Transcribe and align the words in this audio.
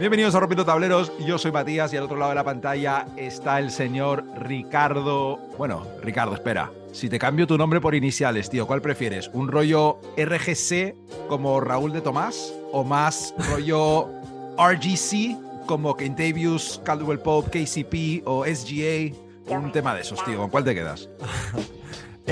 Bienvenidos 0.00 0.34
a 0.34 0.40
Rompiendo 0.40 0.64
Tableros, 0.64 1.12
yo 1.26 1.36
soy 1.36 1.52
Matías 1.52 1.92
y 1.92 1.98
al 1.98 2.04
otro 2.04 2.16
lado 2.16 2.30
de 2.30 2.36
la 2.36 2.42
pantalla 2.42 3.04
está 3.18 3.58
el 3.58 3.70
señor 3.70 4.24
Ricardo. 4.34 5.38
Bueno, 5.58 5.86
Ricardo, 6.02 6.32
espera. 6.32 6.72
Si 6.90 7.10
te 7.10 7.18
cambio 7.18 7.46
tu 7.46 7.58
nombre 7.58 7.82
por 7.82 7.94
iniciales, 7.94 8.48
tío, 8.48 8.66
¿cuál 8.66 8.80
prefieres? 8.80 9.28
¿Un 9.34 9.48
rollo 9.48 10.00
RGC 10.16 10.94
como 11.28 11.60
Raúl 11.60 11.92
de 11.92 12.00
Tomás 12.00 12.54
o 12.72 12.82
más 12.82 13.34
rollo 13.50 14.08
RGC 14.56 15.66
como 15.66 15.94
Kentavious, 15.94 16.80
Caldwell 16.82 17.18
Pope, 17.18 17.50
KCP 17.50 18.26
o 18.26 18.46
SGA? 18.46 19.14
Un 19.54 19.70
tema 19.70 19.94
de 19.94 20.00
esos, 20.00 20.24
tío. 20.24 20.38
¿Con 20.38 20.48
cuál 20.48 20.64
te 20.64 20.74
quedas? 20.74 21.10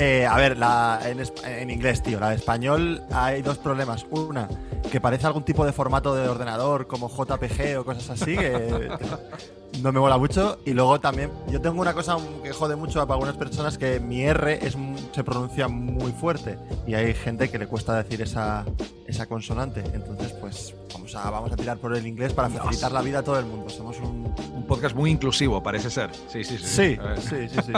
Eh, 0.01 0.25
a 0.25 0.37
ver, 0.37 0.57
la, 0.57 1.01
en, 1.03 1.21
en, 1.43 1.69
inglés, 1.69 2.01
tío. 2.01 2.21
La 2.21 2.29
de 2.29 2.37
español 2.37 3.03
hay 3.11 3.41
dos 3.41 3.57
problemas. 3.57 4.05
Una, 4.09 4.47
que 4.89 5.01
parece 5.01 5.27
algún 5.27 5.43
tipo 5.43 5.65
de 5.65 5.73
formato 5.73 6.15
de 6.15 6.29
ordenador 6.29 6.87
como 6.87 7.09
JPG 7.09 7.79
o 7.79 7.83
cosas 7.83 8.09
así, 8.21 8.37
que 8.37 8.89
no 9.81 9.91
me 9.91 9.99
mola 9.99 10.17
mucho. 10.17 10.59
Y 10.65 10.71
luego 10.71 11.01
también, 11.01 11.31
yo 11.49 11.59
tengo 11.59 11.81
una 11.81 11.93
cosa 11.93 12.15
que 12.41 12.53
jode 12.53 12.77
mucho 12.77 13.01
para 13.01 13.15
algunas 13.15 13.35
personas, 13.35 13.77
que 13.77 13.99
mi 13.99 14.21
R 14.21 14.65
es, 14.65 14.77
se 15.11 15.23
pronuncia 15.25 15.67
muy 15.67 16.13
fuerte. 16.13 16.57
Y 16.87 16.93
hay 16.93 17.13
gente 17.13 17.49
que 17.49 17.59
le 17.59 17.67
cuesta 17.67 18.01
decir 18.01 18.21
esa, 18.21 18.63
esa 19.05 19.25
consonante. 19.25 19.83
Entonces, 19.93 20.31
pues 20.31 20.75
vamos 21.13 21.27
a, 21.27 21.29
vamos 21.31 21.51
a 21.51 21.55
tirar 21.55 21.77
por 21.77 21.95
el 21.95 22.05
inglés 22.05 22.33
para 22.33 22.49
facilitar 22.49 22.91
la 22.91 23.01
vida 23.01 23.19
a 23.19 23.23
todo 23.23 23.39
el 23.39 23.45
mundo. 23.45 23.69
Somos 23.69 23.97
un... 23.99 24.33
un 24.53 24.67
podcast 24.67 24.95
muy 24.95 25.09
inclusivo, 25.09 25.61
parece 25.63 25.89
ser. 25.89 26.09
Sí, 26.27 26.43
sí, 26.43 26.57
sí. 26.57 26.65
Sí, 26.65 26.97
sí, 27.17 27.49
sí, 27.49 27.59
sí. 27.65 27.73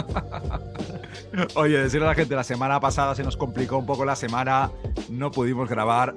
Oye, 1.56 1.78
decirle 1.78 2.08
a 2.08 2.10
la 2.10 2.16
gente, 2.16 2.36
la 2.36 2.44
semana 2.44 2.80
pasada 2.80 3.16
se 3.16 3.24
nos 3.24 3.38
complicó 3.38 3.78
un 3.78 3.86
poco 3.86 4.06
la 4.06 4.16
semana, 4.16 4.72
no 5.10 5.32
pudimos 5.32 5.70
grabar, 5.70 6.14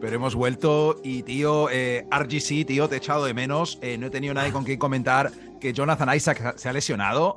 pero 0.00 0.16
hemos 0.16 0.34
vuelto 0.34 1.00
y, 1.02 1.22
tío, 1.22 1.70
eh, 1.70 2.06
RGC, 2.10 2.66
tío, 2.66 2.88
te 2.88 2.96
he 2.96 2.98
echado 2.98 3.24
de 3.24 3.34
menos. 3.34 3.78
Eh, 3.80 3.96
no 3.98 4.08
he 4.08 4.10
tenido 4.10 4.34
nadie 4.34 4.52
con 4.52 4.64
quien 4.64 4.78
comentar 4.78 5.30
que 5.60 5.72
Jonathan 5.72 6.14
Isaac 6.14 6.54
se 6.56 6.68
ha 6.68 6.72
lesionado. 6.72 7.36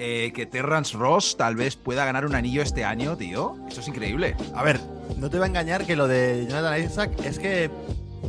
Eh, 0.00 0.30
que 0.32 0.46
Terrence 0.46 0.96
Ross 0.96 1.36
tal 1.36 1.56
vez 1.56 1.74
pueda 1.74 2.04
ganar 2.04 2.24
un 2.24 2.36
anillo 2.36 2.62
este 2.62 2.84
año, 2.84 3.16
tío. 3.16 3.56
Eso 3.68 3.80
es 3.80 3.88
increíble. 3.88 4.36
A 4.54 4.62
ver, 4.62 4.78
no 5.16 5.28
te 5.28 5.40
va 5.40 5.46
a 5.46 5.48
engañar 5.48 5.86
que 5.86 5.96
lo 5.96 6.06
de 6.06 6.46
Jonathan 6.48 6.84
Isaac 6.84 7.10
es 7.24 7.40
que 7.40 7.68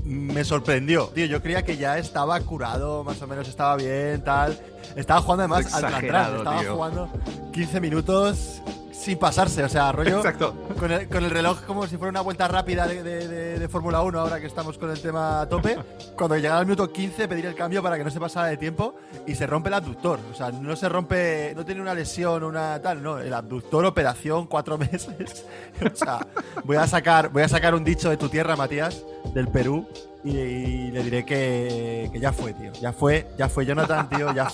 me 0.03 0.43
sorprendió. 0.43 1.07
Tío, 1.07 1.25
yo 1.25 1.41
creía 1.41 1.63
que 1.63 1.77
ya 1.77 1.97
estaba 1.97 2.39
curado, 2.41 3.03
más 3.03 3.21
o 3.21 3.27
menos 3.27 3.47
estaba 3.47 3.75
bien, 3.75 4.23
tal. 4.23 4.59
Estaba 4.95 5.21
jugando 5.21 5.43
además 5.43 5.73
al 5.73 6.03
estaba 6.03 6.63
jugando 6.63 7.09
15 7.53 7.81
minutos 7.81 8.61
sin 8.99 9.17
pasarse, 9.17 9.63
o 9.63 9.69
sea, 9.69 9.91
rollo. 9.93 10.17
Exacto. 10.17 10.53
Con 10.77 10.91
el, 10.91 11.07
con 11.07 11.23
el 11.23 11.31
reloj 11.31 11.61
como 11.61 11.87
si 11.87 11.95
fuera 11.95 12.09
una 12.09 12.21
vuelta 12.21 12.47
rápida 12.49 12.85
de, 12.85 13.01
de, 13.01 13.59
de, 13.59 13.67
Fórmula 13.69 14.01
1, 14.01 14.19
ahora 14.19 14.41
que 14.41 14.47
estamos 14.47 14.77
con 14.77 14.91
el 14.91 15.01
tema 15.01 15.41
a 15.41 15.47
tope. 15.47 15.77
Cuando 16.17 16.35
llegaba 16.35 16.59
al 16.59 16.65
minuto 16.65 16.91
15, 16.91 17.27
pedir 17.29 17.45
el 17.45 17.55
cambio 17.55 17.81
para 17.81 17.97
que 17.97 18.03
no 18.03 18.09
se 18.09 18.19
pasara 18.19 18.47
de 18.47 18.57
tiempo 18.57 18.95
y 19.25 19.35
se 19.35 19.47
rompe 19.47 19.69
el 19.69 19.75
abductor. 19.75 20.19
O 20.31 20.35
sea, 20.35 20.51
no 20.51 20.75
se 20.75 20.89
rompe, 20.89 21.53
no 21.55 21.63
tiene 21.63 21.81
una 21.81 21.93
lesión, 21.93 22.43
una 22.43 22.81
tal, 22.81 23.01
no. 23.01 23.19
El 23.19 23.33
abductor, 23.33 23.85
operación, 23.85 24.47
cuatro 24.47 24.77
meses. 24.77 25.45
o 25.81 25.95
sea, 25.95 26.27
voy 26.65 26.75
a 26.75 26.85
sacar, 26.85 27.29
voy 27.29 27.43
a 27.43 27.47
sacar 27.47 27.75
un 27.75 27.85
dicho 27.85 28.09
de 28.09 28.17
tu 28.17 28.27
tierra, 28.27 28.57
Matías, 28.57 29.05
del 29.33 29.47
Perú, 29.47 29.87
y, 30.25 30.31
y, 30.31 30.91
le 30.91 31.03
diré 31.03 31.25
que, 31.25 32.09
que, 32.11 32.19
ya 32.19 32.33
fue, 32.33 32.53
tío. 32.53 32.73
Ya 32.81 32.91
fue, 32.91 33.27
ya 33.37 33.47
fue 33.47 33.65
Jonathan, 33.65 34.09
tío. 34.09 34.33
Ya, 34.33 34.49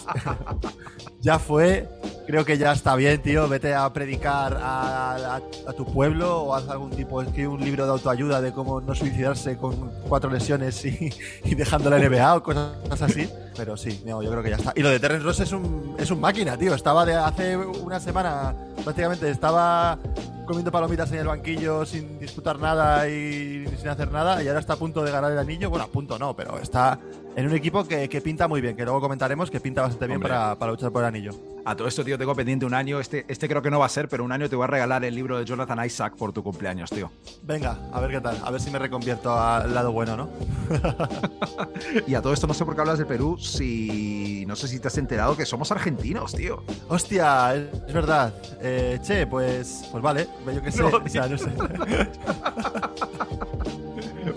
ya 1.21 1.39
fue. 1.39 1.89
Creo 2.27 2.43
que 2.43 2.57
ya 2.57 2.71
está 2.71 2.95
bien, 2.95 3.21
tío. 3.21 3.47
Vete 3.47 3.73
a 3.75 3.91
predicar 3.93 4.55
a, 4.55 5.15
a, 5.15 5.35
a, 5.35 5.73
tu 5.73 5.85
pueblo 5.85 6.41
o 6.41 6.55
haz 6.55 6.67
algún 6.69 6.89
tipo, 6.91 7.21
escribe 7.21 7.49
un 7.49 7.61
libro 7.63 7.85
de 7.85 7.91
autoayuda 7.91 8.41
de 8.41 8.51
cómo 8.51 8.81
no 8.81 8.95
suicidarse 8.95 9.57
con 9.57 9.91
cuatro 10.07 10.31
lesiones 10.31 10.83
y, 10.85 11.11
y 11.43 11.55
dejando 11.55 11.89
la 11.89 11.99
NBA 11.99 12.35
o 12.35 12.43
cosas 12.43 13.01
así. 13.01 13.29
Pero 13.55 13.77
sí, 13.77 14.01
no, 14.05 14.21
yo 14.23 14.31
creo 14.31 14.43
que 14.43 14.49
ya 14.49 14.55
está. 14.55 14.73
Y 14.75 14.81
lo 14.81 14.89
de 14.89 14.99
Terrence 14.99 15.23
Ross 15.23 15.39
es 15.39 15.51
un, 15.51 15.95
es 15.99 16.09
un 16.09 16.19
máquina, 16.19 16.57
tío. 16.57 16.73
Estaba 16.73 17.05
de 17.05 17.15
hace 17.15 17.55
una 17.57 17.99
semana, 17.99 18.55
prácticamente, 18.83 19.29
estaba 19.29 19.99
comiendo 20.45 20.71
palomitas 20.71 21.11
en 21.11 21.19
el 21.19 21.27
banquillo 21.27 21.85
sin 21.85 22.19
disputar 22.19 22.59
nada 22.59 23.09
y 23.09 23.65
sin 23.77 23.89
hacer 23.89 24.11
nada 24.11 24.43
y 24.43 24.47
ahora 24.47 24.59
está 24.59 24.73
a 24.73 24.77
punto 24.77 25.03
de 25.03 25.11
ganar 25.11 25.31
el 25.31 25.39
anillo. 25.39 25.69
Bueno, 25.69 25.85
a 25.85 25.87
punto 25.87 26.17
no, 26.19 26.35
pero 26.35 26.59
está 26.59 26.99
en 27.35 27.47
un 27.47 27.53
equipo 27.53 27.85
que, 27.85 28.07
que 28.07 28.21
pinta 28.21 28.47
muy 28.47 28.61
bien, 28.61 28.75
que 28.75 28.83
luego 28.83 29.01
comentaremos 29.01 29.51
que 29.51 29.59
pinta 29.59 29.81
bastante 29.81 30.07
bien 30.07 30.21
para, 30.21 30.55
para, 30.55 30.71
luchar 30.71 30.91
por 30.91 31.01
el 31.01 31.07
anillo. 31.07 31.54
A 31.67 31.75
todo 31.75 31.87
esto, 31.87 32.05
tío, 32.05 32.15
tengo 32.15 32.35
pendiente 32.35 32.63
un 32.63 32.75
año. 32.75 32.99
Este, 32.99 33.25
este 33.27 33.49
creo 33.49 33.59
que 33.59 33.71
no 33.71 33.79
va 33.79 33.87
a 33.87 33.89
ser, 33.89 34.07
pero 34.07 34.23
un 34.23 34.31
año 34.31 34.47
te 34.47 34.55
voy 34.55 34.65
a 34.65 34.67
regalar 34.67 35.03
el 35.03 35.15
libro 35.15 35.39
de 35.39 35.45
Jonathan 35.45 35.83
Isaac 35.83 36.15
por 36.15 36.31
tu 36.31 36.43
cumpleaños, 36.43 36.91
tío. 36.91 37.11
Venga, 37.41 37.79
a 37.91 37.99
ver 37.99 38.11
qué 38.11 38.21
tal. 38.21 38.39
A 38.43 38.51
ver 38.51 38.61
si 38.61 38.69
me 38.69 38.77
reconvierto 38.77 39.33
al 39.33 39.73
lado 39.73 39.91
bueno, 39.91 40.15
¿no? 40.15 40.29
y 42.07 42.13
a 42.13 42.21
todo 42.21 42.33
esto 42.33 42.45
no 42.45 42.53
sé 42.53 42.65
por 42.65 42.75
qué 42.75 42.81
hablas 42.81 42.99
de 42.99 43.05
Perú, 43.05 43.39
si 43.39 44.45
no 44.45 44.55
sé 44.55 44.67
si 44.67 44.79
te 44.79 44.89
has 44.89 44.97
enterado 44.99 45.35
que 45.35 45.47
somos 45.47 45.71
argentinos, 45.71 46.35
tío. 46.35 46.63
Hostia, 46.87 47.55
es 47.55 47.93
verdad. 47.93 48.31
Eh, 48.61 48.99
che, 49.01 49.25
pues, 49.25 49.89
pues 49.91 50.03
vale, 50.03 50.27
yo 50.45 50.61
qué 50.61 50.71
sé. 50.71 50.83
No, 50.85 50.97
o 50.97 51.09
sea, 51.09 51.27
no 51.27 51.37
sé. 51.37 51.49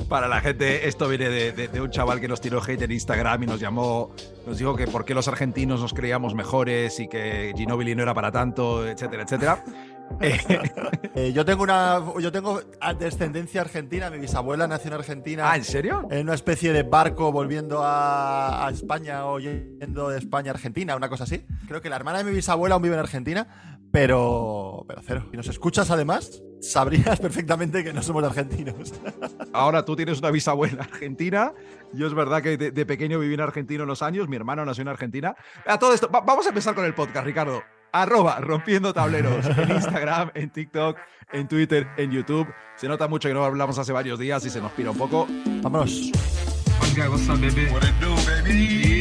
Para 0.08 0.28
la 0.28 0.40
gente, 0.40 0.88
esto 0.88 1.08
viene 1.08 1.28
de, 1.28 1.52
de, 1.52 1.68
de, 1.68 1.80
un 1.80 1.90
chaval 1.90 2.20
que 2.20 2.28
nos 2.28 2.40
tiró 2.40 2.62
hate 2.62 2.82
en 2.82 2.92
Instagram 2.92 3.42
y 3.42 3.46
nos 3.46 3.60
llamó, 3.60 4.10
nos 4.46 4.56
dijo 4.56 4.74
que 4.74 4.86
por 4.86 5.04
qué 5.04 5.14
los 5.14 5.28
argentinos 5.28 5.80
nos 5.80 5.92
creíamos 5.92 6.34
mejores 6.34 6.98
y 7.00 7.08
que 7.08 7.17
Ginobili 7.56 7.94
no 7.94 8.02
era 8.02 8.14
para 8.14 8.30
tanto, 8.30 8.86
etcétera, 8.86 9.22
etcétera. 9.22 9.64
eh, 10.20 11.32
yo 11.34 11.44
tengo 11.44 11.62
una 11.62 12.02
yo 12.20 12.32
tengo 12.32 12.60
descendencia 12.98 13.60
argentina, 13.60 14.10
mi 14.10 14.18
bisabuela 14.18 14.66
nació 14.66 14.88
en 14.88 14.94
Argentina. 14.94 15.50
Ah, 15.50 15.56
¿en 15.56 15.64
serio? 15.64 16.08
En 16.10 16.22
una 16.22 16.34
especie 16.34 16.72
de 16.72 16.82
barco 16.82 17.30
volviendo 17.30 17.82
a, 17.82 18.66
a, 18.66 18.70
España 18.70 19.26
o 19.26 19.38
yendo 19.38 20.08
de 20.08 20.18
España 20.18 20.50
a 20.50 20.54
Argentina, 20.54 20.96
una 20.96 21.08
cosa 21.08 21.24
así. 21.24 21.44
Creo 21.66 21.80
que 21.80 21.90
la 21.90 21.96
hermana 21.96 22.18
de 22.18 22.24
mi 22.24 22.32
bisabuela 22.32 22.74
aún 22.74 22.82
vive 22.82 22.94
en 22.94 23.00
Argentina, 23.00 23.77
pero 23.90 24.84
pero 24.86 25.02
cero. 25.04 25.26
Si 25.30 25.36
nos 25.36 25.48
escuchas 25.48 25.90
además, 25.90 26.42
sabrías 26.60 27.20
perfectamente 27.20 27.84
que 27.84 27.92
no 27.92 28.02
somos 28.02 28.24
argentinos. 28.24 28.94
Ahora 29.52 29.84
tú 29.84 29.96
tienes 29.96 30.18
una 30.18 30.30
bisabuela 30.30 30.82
argentina. 30.82 31.52
Yo 31.92 32.06
es 32.06 32.14
verdad 32.14 32.42
que 32.42 32.56
de, 32.56 32.70
de 32.70 32.86
pequeño 32.86 33.18
viví 33.18 33.34
en 33.34 33.40
Argentina 33.40 33.84
unos 33.84 34.02
años, 34.02 34.28
mi 34.28 34.36
hermano 34.36 34.64
nació 34.64 34.82
en 34.82 34.88
Argentina. 34.88 35.34
A 35.66 35.78
todo 35.78 35.94
esto, 35.94 36.10
va, 36.10 36.20
vamos 36.20 36.46
a 36.46 36.50
empezar 36.50 36.74
con 36.74 36.84
el 36.84 36.94
podcast, 36.94 37.24
Ricardo 37.24 37.62
arroba 37.92 38.38
rompiendo 38.40 38.92
tableros 38.92 39.46
en 39.46 39.70
Instagram, 39.70 40.30
en 40.34 40.50
TikTok, 40.50 40.98
en 41.32 41.48
Twitter, 41.48 41.88
en 41.96 42.10
YouTube. 42.10 42.46
Se 42.76 42.88
nota 42.88 43.08
mucho 43.08 43.28
que 43.28 43.34
no 43.34 43.44
hablamos 43.44 43.78
hace 43.78 43.92
varios 43.92 44.18
días 44.18 44.44
y 44.44 44.50
se 44.50 44.60
nos 44.60 44.72
pira 44.72 44.90
un 44.90 44.98
poco. 44.98 45.26
Vámonos. 45.62 46.10
Okay, 46.92 47.08
what's 47.08 47.28
up, 47.28 47.40
baby? 47.40 48.97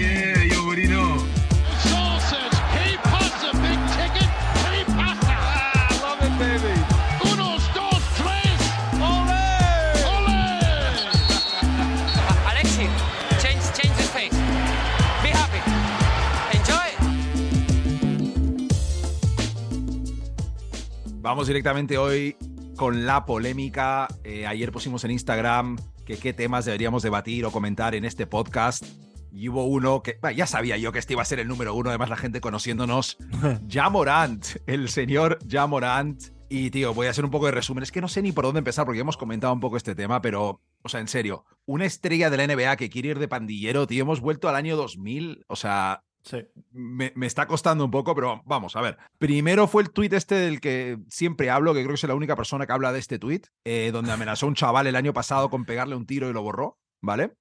Vamos 21.28 21.48
directamente 21.48 21.98
hoy 21.98 22.38
con 22.78 23.06
la 23.06 23.26
polémica. 23.26 24.08
Eh, 24.24 24.48
ayer 24.48 24.72
pusimos 24.72 25.04
en 25.04 25.12
Instagram 25.12 25.76
que 26.06 26.18
qué 26.18 26.32
temas 26.32 26.64
deberíamos 26.64 27.04
debatir 27.04 27.44
o 27.44 27.52
comentar 27.52 27.96
en 27.96 28.06
este 28.06 28.26
podcast. 28.28 28.86
Y 29.34 29.50
hubo 29.50 29.66
uno 29.66 30.02
que 30.02 30.18
bah, 30.22 30.32
ya 30.32 30.48
sabía 30.48 30.78
yo 30.78 30.94
que 30.94 31.00
este 31.00 31.16
iba 31.16 31.22
a 31.22 31.26
ser 31.26 31.40
el 31.40 31.50
número 31.50 31.76
uno, 31.76 31.90
además 31.90 32.10
la 32.10 32.16
gente 32.16 32.40
conociéndonos. 32.40 33.18
Jamorant, 33.70 34.46
el 34.68 34.88
señor 34.88 35.38
Jamorant. 35.46 36.24
Y 36.48 36.70
tío, 36.70 36.94
voy 36.94 37.08
a 37.08 37.10
hacer 37.10 37.26
un 37.26 37.32
poco 37.32 37.48
de 37.48 37.52
resumen. 37.52 37.84
Es 37.84 37.92
que 37.92 38.00
no 38.00 38.08
sé 38.08 38.22
ni 38.22 38.32
por 38.32 38.46
dónde 38.46 38.60
empezar 38.60 38.86
porque 38.86 39.02
hemos 39.02 39.18
comentado 39.18 39.52
un 39.52 39.60
poco 39.60 39.76
este 39.76 39.96
tema, 39.96 40.22
pero, 40.22 40.62
o 40.82 40.88
sea, 40.88 41.02
en 41.02 41.10
serio, 41.10 41.44
una 41.66 41.84
estrella 41.84 42.30
de 42.30 42.38
la 42.38 42.48
NBA 42.48 42.78
que 42.78 42.90
quiere 42.90 43.10
ir 43.10 43.20
de 43.20 43.28
pandillero, 43.28 43.86
tío, 43.86 44.04
hemos 44.04 44.22
vuelto 44.22 44.48
al 44.48 44.56
año 44.56 44.78
2000. 44.78 45.44
O 45.50 45.58
sea, 45.58 46.06
Sí. 46.24 46.46
me, 46.72 47.14
me, 47.16 47.26
está 47.26 47.48
costando 47.48 47.86
un 47.86 47.92
poco, 47.92 48.14
pero 48.14 48.42
vamos, 48.46 48.76
a 48.76 48.82
ver. 48.82 48.98
Primero 49.18 49.68
fue 49.68 49.84
el 49.84 49.92
tuit 49.92 50.12
este 50.14 50.36
del 50.36 50.60
que 50.60 50.98
siempre 51.08 51.50
hablo, 51.50 51.74
que 51.74 51.82
creo 51.82 51.94
que 51.94 51.98
soy 51.98 52.10
la 52.10 52.16
única 52.16 52.36
persona 52.36 52.66
que 52.66 52.74
habla 52.74 52.92
de 52.92 53.00
este 53.00 53.18
tuit, 53.18 53.48
eh, 53.64 53.92
donde 53.94 54.12
amenazó 54.12 54.46
a 54.46 54.50
un 54.50 54.56
chaval 54.56 54.88
el 54.88 54.96
año 54.96 55.14
pasado 55.14 55.50
con 55.50 55.66
pegarle 55.66 55.96
un 55.96 56.06
tiro 56.06 56.30
y 56.30 56.34
lo 56.34 56.42
borró, 56.42 56.80
¿vale? 57.02 57.38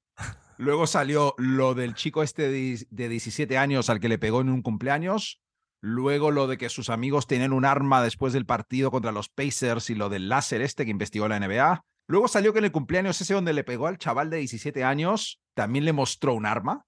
Luego 0.58 0.86
salió 0.86 1.34
lo 1.36 1.74
del 1.74 1.94
chico 1.94 2.22
este 2.22 2.48
de, 2.48 2.86
de 2.88 3.08
17 3.08 3.58
años 3.58 3.90
al 3.90 4.00
que 4.00 4.08
le 4.08 4.18
pegó 4.18 4.40
en 4.40 4.48
un 4.48 4.62
cumpleaños. 4.62 5.42
Luego 5.82 6.30
lo 6.30 6.46
de 6.46 6.56
que 6.56 6.68
sus 6.68 6.88
amigos 6.88 7.26
tenían 7.26 7.52
un 7.52 7.64
arma 7.64 8.02
después 8.02 8.32
del 8.32 8.46
partido 8.46 8.90
contra 8.90 9.12
los 9.12 9.28
Pacers 9.28 9.90
y 9.90 9.94
lo 9.94 10.08
del 10.08 10.28
láser 10.28 10.62
este 10.62 10.84
que 10.84 10.90
investigó 10.90 11.28
la 11.28 11.38
NBA. 11.38 11.84
Luego 12.08 12.28
salió 12.28 12.52
que 12.52 12.60
en 12.60 12.66
el 12.66 12.72
cumpleaños 12.72 13.20
ese 13.20 13.34
donde 13.34 13.52
le 13.52 13.64
pegó 13.64 13.86
al 13.86 13.98
chaval 13.98 14.30
de 14.30 14.38
17 14.38 14.84
años 14.84 15.40
también 15.54 15.84
le 15.84 15.92
mostró 15.92 16.34
un 16.34 16.46
arma. 16.46 16.86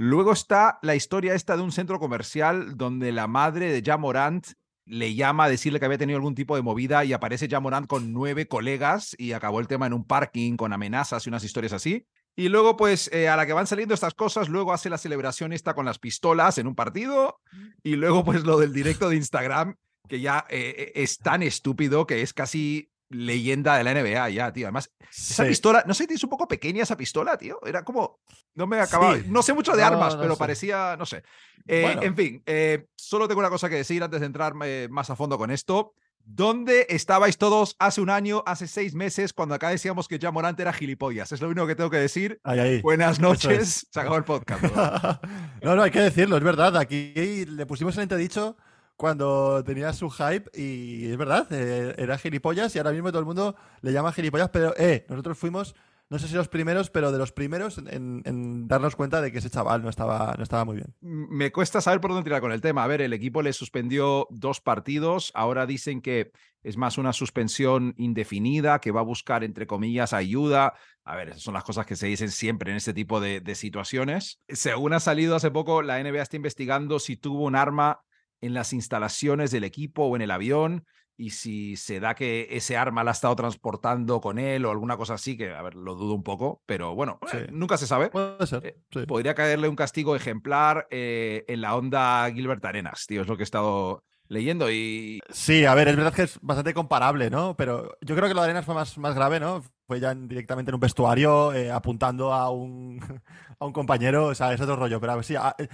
Luego 0.00 0.32
está 0.32 0.78
la 0.82 0.94
historia 0.94 1.34
esta 1.34 1.56
de 1.56 1.62
un 1.64 1.72
centro 1.72 1.98
comercial 1.98 2.76
donde 2.76 3.10
la 3.10 3.26
madre 3.26 3.72
de 3.72 3.82
Jamorant 3.84 4.46
le 4.86 5.16
llama 5.16 5.44
a 5.44 5.48
decirle 5.48 5.80
que 5.80 5.86
había 5.86 5.98
tenido 5.98 6.16
algún 6.16 6.36
tipo 6.36 6.54
de 6.54 6.62
movida 6.62 7.04
y 7.04 7.12
aparece 7.12 7.48
Jamorant 7.48 7.88
con 7.88 8.12
nueve 8.12 8.46
colegas 8.46 9.16
y 9.18 9.32
acabó 9.32 9.58
el 9.58 9.66
tema 9.66 9.88
en 9.88 9.92
un 9.92 10.06
parking 10.06 10.56
con 10.56 10.72
amenazas 10.72 11.26
y 11.26 11.30
unas 11.30 11.42
historias 11.42 11.72
así. 11.72 12.06
Y 12.36 12.48
luego, 12.48 12.76
pues, 12.76 13.10
eh, 13.12 13.28
a 13.28 13.36
la 13.36 13.44
que 13.44 13.52
van 13.52 13.66
saliendo 13.66 13.92
estas 13.92 14.14
cosas, 14.14 14.48
luego 14.48 14.72
hace 14.72 14.88
la 14.88 14.98
celebración 14.98 15.52
esta 15.52 15.74
con 15.74 15.84
las 15.84 15.98
pistolas 15.98 16.58
en 16.58 16.68
un 16.68 16.76
partido. 16.76 17.40
Y 17.82 17.96
luego, 17.96 18.24
pues, 18.24 18.44
lo 18.44 18.56
del 18.60 18.72
directo 18.72 19.08
de 19.08 19.16
Instagram, 19.16 19.74
que 20.08 20.20
ya 20.20 20.46
eh, 20.48 20.92
es 20.94 21.18
tan 21.18 21.42
estúpido 21.42 22.06
que 22.06 22.22
es 22.22 22.32
casi 22.32 22.92
leyenda 23.10 23.76
de 23.76 23.84
la 23.84 23.92
NBA 23.94 24.28
ya, 24.30 24.52
tío. 24.52 24.66
Además, 24.66 24.90
esa 25.10 25.44
Sí. 25.44 25.48
pistola, 25.50 25.84
no 25.86 25.94
sé, 25.94 26.06
es 26.10 26.22
un 26.24 26.30
poco 26.30 26.46
pequeña 26.48 26.82
esa 26.82 26.96
pistola, 26.96 27.36
tío. 27.38 27.58
Era 27.66 27.82
como, 27.84 28.20
no 28.54 28.66
me 28.66 28.78
acababa, 28.80 29.16
Sí. 29.16 29.24
no 29.28 29.42
sé 29.42 29.54
mucho 29.54 29.72
de 29.72 29.80
No, 29.82 29.86
armas, 29.88 30.14
no 30.16 30.20
pero 30.22 30.34
sé. 30.34 30.38
parecía, 30.38 30.96
no 30.98 31.06
sé. 31.06 31.22
Eh, 31.66 31.82
Bueno. 31.82 32.02
En 32.02 32.16
fin, 32.16 32.42
eh, 32.46 32.86
solo 32.96 33.26
tengo 33.28 33.40
una 33.40 33.50
cosa 33.50 33.68
que 33.68 33.76
decir 33.76 34.02
antes 34.02 34.20
de 34.20 34.26
entrar 34.26 34.52
eh, 34.64 34.88
más 34.90 35.10
a 35.10 35.16
fondo 35.16 35.38
con 35.38 35.50
esto. 35.50 35.94
¿Dónde 36.30 36.84
estabais 36.90 37.38
todos 37.38 37.74
hace 37.78 38.02
un 38.02 38.10
año, 38.10 38.42
hace 38.44 38.68
seis 38.68 38.94
meses, 38.94 39.32
cuando 39.32 39.54
acá 39.54 39.70
decíamos 39.70 40.08
que 40.08 40.18
ya 40.18 40.30
Morant 40.30 40.60
era 40.60 40.74
gilipollas? 40.74 41.32
Es 41.32 41.40
lo 41.40 41.48
único 41.48 41.66
que 41.66 41.74
tengo 41.74 41.88
que 41.88 41.96
decir. 41.96 42.38
Ahí, 42.44 42.58
ahí. 42.58 42.80
Buenas 42.82 43.18
noches. 43.18 43.58
es. 43.62 43.86
Se 43.90 44.00
acabó 44.00 44.16
el 44.18 44.24
podcast. 44.24 44.62
no, 45.62 45.74
no, 45.74 45.82
hay 45.82 45.90
que 45.90 46.00
decirlo, 46.02 46.36
es 46.36 46.42
verdad. 46.42 46.76
Aquí 46.76 47.14
le 47.46 47.64
pusimos 47.64 47.96
el 47.96 48.02
entredicho 48.02 48.58
cuando 48.98 49.62
tenía 49.62 49.92
su 49.92 50.10
hype 50.10 50.50
y 50.54 51.12
es 51.12 51.16
verdad, 51.16 51.46
eh, 51.52 51.94
era 51.98 52.18
gilipollas 52.18 52.74
y 52.74 52.78
ahora 52.78 52.90
mismo 52.90 53.10
todo 53.10 53.20
el 53.20 53.26
mundo 53.26 53.54
le 53.80 53.92
llama 53.92 54.12
gilipollas, 54.12 54.50
pero 54.50 54.74
eh, 54.76 55.06
nosotros 55.08 55.38
fuimos, 55.38 55.76
no 56.10 56.18
sé 56.18 56.26
si 56.26 56.34
los 56.34 56.48
primeros, 56.48 56.90
pero 56.90 57.12
de 57.12 57.18
los 57.18 57.30
primeros 57.30 57.78
en, 57.78 58.66
darnos 58.66 58.96
cuenta 58.96 59.20
de 59.20 59.30
que 59.30 59.38
ese 59.38 59.50
chaval 59.50 59.82
no 59.82 59.88
estaba, 59.88 60.34
no 60.36 60.42
estaba 60.42 60.64
muy 60.64 60.74
bien. 60.74 60.96
Me 61.00 61.52
cuesta 61.52 61.80
saber 61.80 62.00
por 62.00 62.10
dónde 62.10 62.24
tirar 62.24 62.40
con 62.40 62.50
el 62.50 62.60
tema. 62.60 62.82
A 62.82 62.88
ver, 62.88 63.00
el 63.00 63.12
equipo 63.12 63.40
le 63.40 63.52
suspendió 63.52 64.26
dos 64.30 64.60
partidos. 64.60 65.30
Ahora 65.36 65.64
dicen 65.64 66.00
que 66.00 66.32
es 66.64 66.76
más 66.76 66.98
una 66.98 67.12
suspensión 67.12 67.94
indefinida, 67.98 68.80
que 68.80 68.90
va 68.90 69.00
a 69.00 69.04
buscar, 69.04 69.44
entre 69.44 69.68
comillas, 69.68 70.12
ayuda. 70.12 70.74
A 71.04 71.14
ver, 71.14 71.28
esas 71.28 71.42
son 71.42 71.54
las 71.54 71.62
cosas 71.62 71.86
que 71.86 71.94
se 71.94 72.08
dicen 72.08 72.32
siempre 72.32 72.72
en 72.72 72.78
este 72.78 72.94
tipo 72.94 73.20
de 73.20 73.54
situaciones. 73.54 74.40
Según 74.48 74.92
ha 74.92 74.98
salido 74.98 75.36
hace 75.36 75.52
poco, 75.52 75.82
la 75.82 76.02
NBA 76.02 76.22
está 76.22 76.34
investigando 76.34 76.98
si 76.98 77.16
tuvo 77.16 77.44
un 77.44 77.54
arma 77.54 78.00
en 78.40 78.54
las 78.54 78.72
instalaciones 78.72 79.50
del 79.50 79.64
equipo 79.64 80.04
o 80.04 80.16
en 80.16 80.22
el 80.22 80.30
avión 80.30 80.84
y 81.20 81.30
si 81.30 81.74
se 81.76 81.98
da 81.98 82.14
que 82.14 82.46
ese 82.50 82.76
arma 82.76 83.02
la 83.02 83.10
ha 83.10 83.12
estado 83.12 83.34
transportando 83.34 84.20
con 84.20 84.38
él 84.38 84.64
o 84.64 84.70
alguna 84.70 84.96
cosa 84.96 85.14
así, 85.14 85.36
que 85.36 85.52
a 85.52 85.60
ver, 85.62 85.74
lo 85.74 85.96
dudo 85.96 86.14
un 86.14 86.22
poco, 86.22 86.62
pero 86.64 86.94
bueno, 86.94 87.18
Sí. 87.28 87.38
eh, 87.38 87.48
nunca 87.50 87.76
se 87.76 87.88
sabe. 87.88 88.08
Puede 88.10 88.46
ser. 88.46 88.64
Eh, 88.64 88.76
sí. 88.92 89.04
Podría 89.04 89.34
caerle 89.34 89.68
un 89.68 89.74
castigo 89.74 90.14
ejemplar 90.14 90.86
eh, 90.90 91.44
en 91.48 91.60
la 91.60 91.74
onda 91.74 92.30
Gilbert 92.32 92.64
Arenas, 92.64 93.06
tío, 93.08 93.22
es 93.22 93.26
lo 93.28 93.36
que 93.36 93.42
he 93.42 93.44
estado 93.44 94.04
leyendo 94.28 94.70
y 94.70 95.18
Sí, 95.30 95.64
a 95.64 95.74
ver, 95.74 95.88
es 95.88 95.96
verdad 95.96 96.14
que 96.14 96.22
es 96.22 96.38
bastante 96.40 96.72
comparable, 96.74 97.30
¿no? 97.30 97.56
Pero 97.56 97.96
yo 98.00 98.14
creo 98.14 98.28
que 98.28 98.34
lo 98.34 98.42
de 98.42 98.46
Arenas 98.46 98.64
fue 98.64 98.74
más, 98.76 98.96
más 98.98 99.16
grave, 99.16 99.40
¿no? 99.40 99.64
Fue 99.88 100.00
ya 100.00 100.12
en- 100.12 100.28
directamente 100.28 100.70
en 100.70 100.76
un 100.76 100.80
vestuario 100.80 101.52
eh, 101.54 101.72
apuntando 101.72 102.32
a 102.34 102.50
un, 102.50 103.00
a 103.58 103.66
un 103.66 103.72
compañero, 103.72 104.26
o 104.26 104.34
sea, 104.36 104.52
es 104.52 104.60
otro 104.60 104.76
rollo. 104.76 105.00
Pero 105.00 105.12
a 105.12 105.16
ver, 105.16 105.24
sí, 105.24 105.34
eh, 105.36 105.68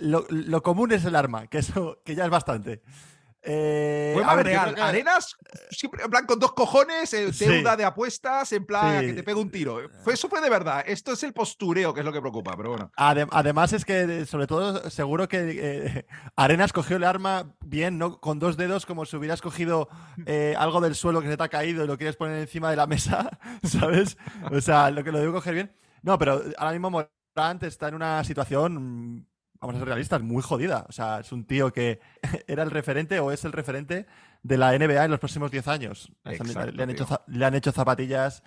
lo, 0.00 0.26
lo 0.30 0.62
común 0.62 0.92
es 0.92 1.04
el 1.04 1.14
arma, 1.16 1.46
que 1.48 1.58
eso 1.58 2.00
que 2.04 2.14
ya 2.16 2.24
es 2.24 2.30
bastante. 2.30 2.82
Eh, 3.50 4.10
fue 4.12 4.22
a 4.24 4.34
ver, 4.34 4.44
real. 4.46 4.74
que- 4.74 4.80
Arenas, 4.82 5.34
siempre 5.70 6.04
en 6.04 6.10
plan 6.10 6.26
con 6.26 6.38
dos 6.38 6.52
cojones, 6.52 7.12
eh, 7.14 7.32
Sí. 7.32 7.46
deuda 7.46 7.76
de 7.78 7.84
apuestas, 7.86 8.52
en 8.52 8.66
plan 8.66 9.00
que 9.00 9.14
te 9.14 9.22
pega 9.22 9.40
un 9.40 9.50
tiro. 9.50 9.80
Eso 10.06 10.28
fue 10.28 10.42
de 10.42 10.50
verdad. 10.50 10.84
Esto 10.86 11.12
es 11.12 11.22
el 11.22 11.32
postureo, 11.32 11.94
que 11.94 12.00
es 12.00 12.06
lo 12.06 12.12
que 12.12 12.20
preocupa, 12.20 12.54
pero 12.58 12.70
bueno. 12.70 12.92
Adem- 12.98 13.28
además 13.32 13.72
es 13.72 13.86
que, 13.86 14.26
sobre 14.26 14.46
todo, 14.46 14.90
seguro 14.90 15.28
que 15.28 15.38
eh, 15.58 16.06
Arenas 16.36 16.74
cogió 16.74 16.98
el 16.98 17.04
arma 17.04 17.54
bien, 17.64 17.96
¿no? 17.96 18.20
Con 18.20 18.38
dos 18.38 18.58
dedos, 18.58 18.84
como 18.84 19.06
si 19.06 19.16
hubieras 19.16 19.40
cogido 19.40 19.88
eh, 20.26 20.54
algo 20.58 20.82
del 20.82 20.94
suelo 20.94 21.22
que 21.22 21.28
se 21.28 21.36
te 21.38 21.42
ha 21.44 21.48
caído 21.48 21.84
y 21.84 21.86
lo 21.86 21.96
quieres 21.96 22.16
poner 22.16 22.38
encima 22.40 22.68
de 22.68 22.76
la 22.76 22.86
mesa, 22.86 23.30
¿sabes? 23.62 24.18
O 24.52 24.60
sea, 24.60 24.90
lo 24.90 25.02
que 25.02 25.10
lo 25.12 25.20
debo 25.20 25.32
coger 25.32 25.54
bien. 25.54 25.72
No, 26.02 26.18
pero 26.18 26.42
ahora 26.58 26.72
mismo 26.72 26.90
Morant 26.90 27.62
está 27.62 27.88
en 27.88 27.94
una 27.94 28.22
situación, 28.24 29.26
vamos 29.60 29.76
a 29.76 29.78
ser 29.78 29.88
realistas, 29.88 30.22
muy 30.22 30.42
jodida. 30.42 30.86
O 30.88 30.92
sea, 30.92 31.20
es 31.20 31.32
un 31.32 31.44
tío 31.46 31.72
que 31.72 32.00
era 32.46 32.62
el 32.62 32.70
referente 32.70 33.18
o 33.20 33.30
es 33.32 33.44
el 33.44 33.52
referente 33.52 34.06
de 34.42 34.56
la 34.58 34.76
NBA 34.78 35.04
en 35.04 35.10
los 35.10 35.20
próximos 35.20 35.50
10 35.50 35.68
años. 35.68 36.12
Le- 36.24 36.36
Exacto, 36.50 36.72
le, 36.76 36.82
han 36.82 36.90
hecho, 36.90 37.06
le 37.26 37.44
han 37.44 37.54
hecho 37.54 37.72
zapatillas 37.72 38.42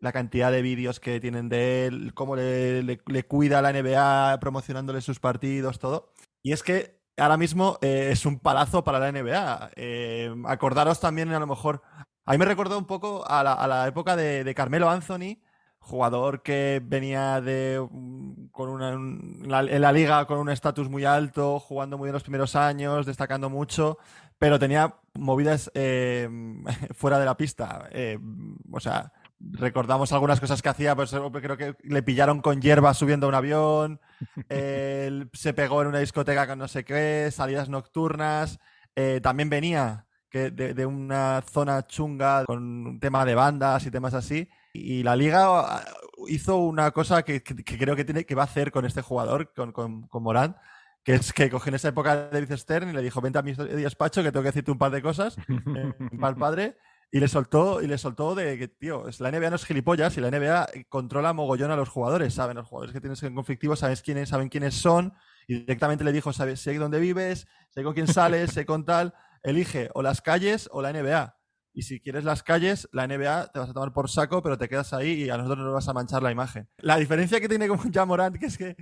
la 0.00 0.12
cantidad 0.12 0.52
de 0.52 0.60
vídeos 0.62 1.00
que 1.00 1.20
tienen 1.20 1.48
de 1.48 1.86
él, 1.86 2.12
cómo 2.14 2.36
le, 2.36 2.82
le- 2.82 3.00
le 3.06 3.22
cuida 3.26 3.62
la 3.62 3.72
NBA 3.72 4.38
promocionándole 4.40 5.00
sus 5.00 5.20
partidos, 5.20 5.78
todo. 5.78 6.12
Y 6.42 6.52
es 6.52 6.62
que 6.62 7.00
ahora 7.16 7.38
mismo 7.38 7.78
eh, 7.80 8.10
es 8.12 8.26
un 8.26 8.38
palazo 8.38 8.84
para 8.84 8.98
la 8.98 9.10
NBA. 9.10 9.70
Eh, 9.76 10.34
acordaros 10.46 11.00
también, 11.00 11.32
a 11.32 11.38
lo 11.40 11.46
mejor, 11.46 11.80
a 12.26 12.32
mí 12.32 12.38
me 12.38 12.44
recordó 12.44 12.76
un 12.76 12.86
poco 12.86 13.26
a 13.26 13.42
la, 13.42 13.54
a 13.54 13.66
la 13.66 13.86
época 13.86 14.16
de, 14.16 14.44
de 14.44 14.54
Carmelo 14.54 14.90
Anthony, 14.90 15.38
jugador 15.86 16.42
que 16.42 16.82
venía 16.84 17.40
de 17.40 17.78
con 18.50 18.68
una, 18.68 18.90
en 18.90 19.48
la, 19.48 19.60
en 19.60 19.80
la 19.80 19.92
liga 19.92 20.26
con 20.26 20.38
un 20.38 20.50
estatus 20.50 20.88
muy 20.88 21.04
alto, 21.04 21.60
jugando 21.60 21.96
muy 21.96 22.06
bien 22.06 22.14
los 22.14 22.24
primeros 22.24 22.56
años, 22.56 23.06
destacando 23.06 23.48
mucho, 23.48 23.98
pero 24.36 24.58
tenía 24.58 24.96
movidas 25.14 25.70
eh, 25.74 26.28
fuera 26.94 27.20
de 27.20 27.24
la 27.24 27.36
pista. 27.36 27.88
Eh, 27.92 28.18
o 28.72 28.80
sea, 28.80 29.12
recordamos 29.38 30.12
algunas 30.12 30.40
cosas 30.40 30.60
que 30.60 30.68
hacía, 30.68 30.96
pues 30.96 31.10
creo 31.10 31.56
que 31.56 31.76
le 31.84 32.02
pillaron 32.02 32.40
con 32.40 32.60
hierba 32.60 32.92
subiendo 32.92 33.26
a 33.26 33.28
un 33.28 33.34
avión, 33.36 34.00
se 34.48 35.54
pegó 35.54 35.82
en 35.82 35.88
una 35.88 36.00
discoteca 36.00 36.48
con 36.48 36.58
no 36.58 36.66
sé 36.66 36.84
qué, 36.84 37.30
salidas 37.30 37.68
nocturnas, 37.68 38.58
eh, 38.96 39.20
también 39.22 39.50
venía 39.50 40.05
que 40.36 40.50
de, 40.50 40.74
de 40.74 40.86
una 40.86 41.42
zona 41.50 41.86
chunga 41.86 42.44
con 42.46 42.58
un 42.86 43.00
tema 43.00 43.24
de 43.24 43.34
bandas 43.34 43.86
y 43.86 43.90
temas 43.90 44.14
así, 44.14 44.48
y 44.72 45.02
la 45.02 45.16
liga 45.16 45.46
ah, 45.48 45.84
hizo 46.28 46.56
una 46.58 46.90
cosa 46.92 47.22
que, 47.22 47.42
que- 47.42 47.56
que 47.64 47.78
creo 47.78 47.96
que, 47.96 48.04
tiene, 48.04 48.24
que 48.26 48.34
va 48.34 48.42
a 48.42 48.46
hacer 48.46 48.70
con 48.72 48.84
este 48.84 49.02
jugador, 49.02 49.52
con, 49.54 49.72
con, 49.72 50.06
con 50.08 50.22
Morán, 50.22 50.56
que 51.04 51.14
es 51.14 51.32
que 51.32 51.50
cogió 51.50 51.70
en 51.70 51.76
esa 51.76 51.88
época 51.88 52.12
a 52.12 52.16
David 52.28 52.52
Stern 52.56 52.90
y 52.90 52.92
le 52.92 53.02
dijo, 53.02 53.20
vente 53.20 53.38
a 53.38 53.42
mi 53.42 53.52
despacho 53.54 54.22
que 54.22 54.32
tengo 54.32 54.42
que 54.42 54.48
decirte 54.48 54.70
un 54.72 54.78
par 54.78 54.90
de 54.90 55.02
cosas, 55.02 55.36
eh, 55.74 55.92
para 56.18 56.30
el 56.30 56.36
padre, 56.36 56.76
y 57.12 57.20
le 57.20 57.28
soltó, 57.28 57.80
y 57.80 57.86
le 57.86 57.98
soltó 57.98 58.34
de 58.34 58.58
que, 58.58 58.68
tío, 58.68 59.08
es- 59.08 59.20
la 59.20 59.28
NBA 59.28 59.50
no 59.50 59.56
es 59.56 59.64
gilipollas 59.64 60.16
y 60.16 60.20
la 60.20 60.28
NBA 60.28 60.66
controla 60.88 61.32
mogollón 61.32 61.70
a 61.70 61.76
los 61.76 61.88
jugadores, 61.88 62.34
saben, 62.34 62.56
los 62.56 62.66
jugadores 62.66 62.92
que 62.92 63.00
tienes 63.00 63.22
en 63.22 63.34
conflictivo, 63.34 63.76
sabes 63.76 64.02
quiénes, 64.02 64.28
saben 64.30 64.48
quiénes 64.48 64.74
son, 64.74 65.14
y 65.46 65.60
directamente 65.60 66.02
le 66.04 66.12
dijo, 66.12 66.32
sabes, 66.32 66.60
sé 66.60 66.74
dónde 66.76 66.98
vives, 66.98 67.46
sé 67.70 67.82
con 67.84 67.94
quién 67.94 68.08
sales, 68.08 68.50
sé 68.52 68.66
con 68.66 68.84
tal, 68.84 69.14
elige 69.46 69.90
o 69.94 70.02
las 70.02 70.20
calles 70.20 70.68
o 70.72 70.82
la 70.82 70.92
NBA. 70.92 71.36
Y 71.72 71.82
si 71.82 72.00
quieres 72.00 72.24
las 72.24 72.42
calles, 72.42 72.88
la 72.92 73.06
NBA 73.06 73.52
te 73.52 73.58
vas 73.60 73.70
a 73.70 73.72
tomar 73.72 73.92
por 73.92 74.10
saco, 74.10 74.42
pero 74.42 74.58
te 74.58 74.68
quedas 74.68 74.92
ahí 74.92 75.24
y 75.24 75.30
a 75.30 75.36
nosotros 75.36 75.64
nos 75.64 75.74
vas 75.74 75.88
a 75.88 75.92
manchar 75.92 76.22
la 76.22 76.32
imagen. 76.32 76.68
La 76.78 76.96
diferencia 76.96 77.40
que 77.40 77.48
tiene 77.48 77.68
con 77.68 77.78
Morant, 78.08 78.36
que 78.38 78.46
es 78.46 78.58
que 78.58 78.76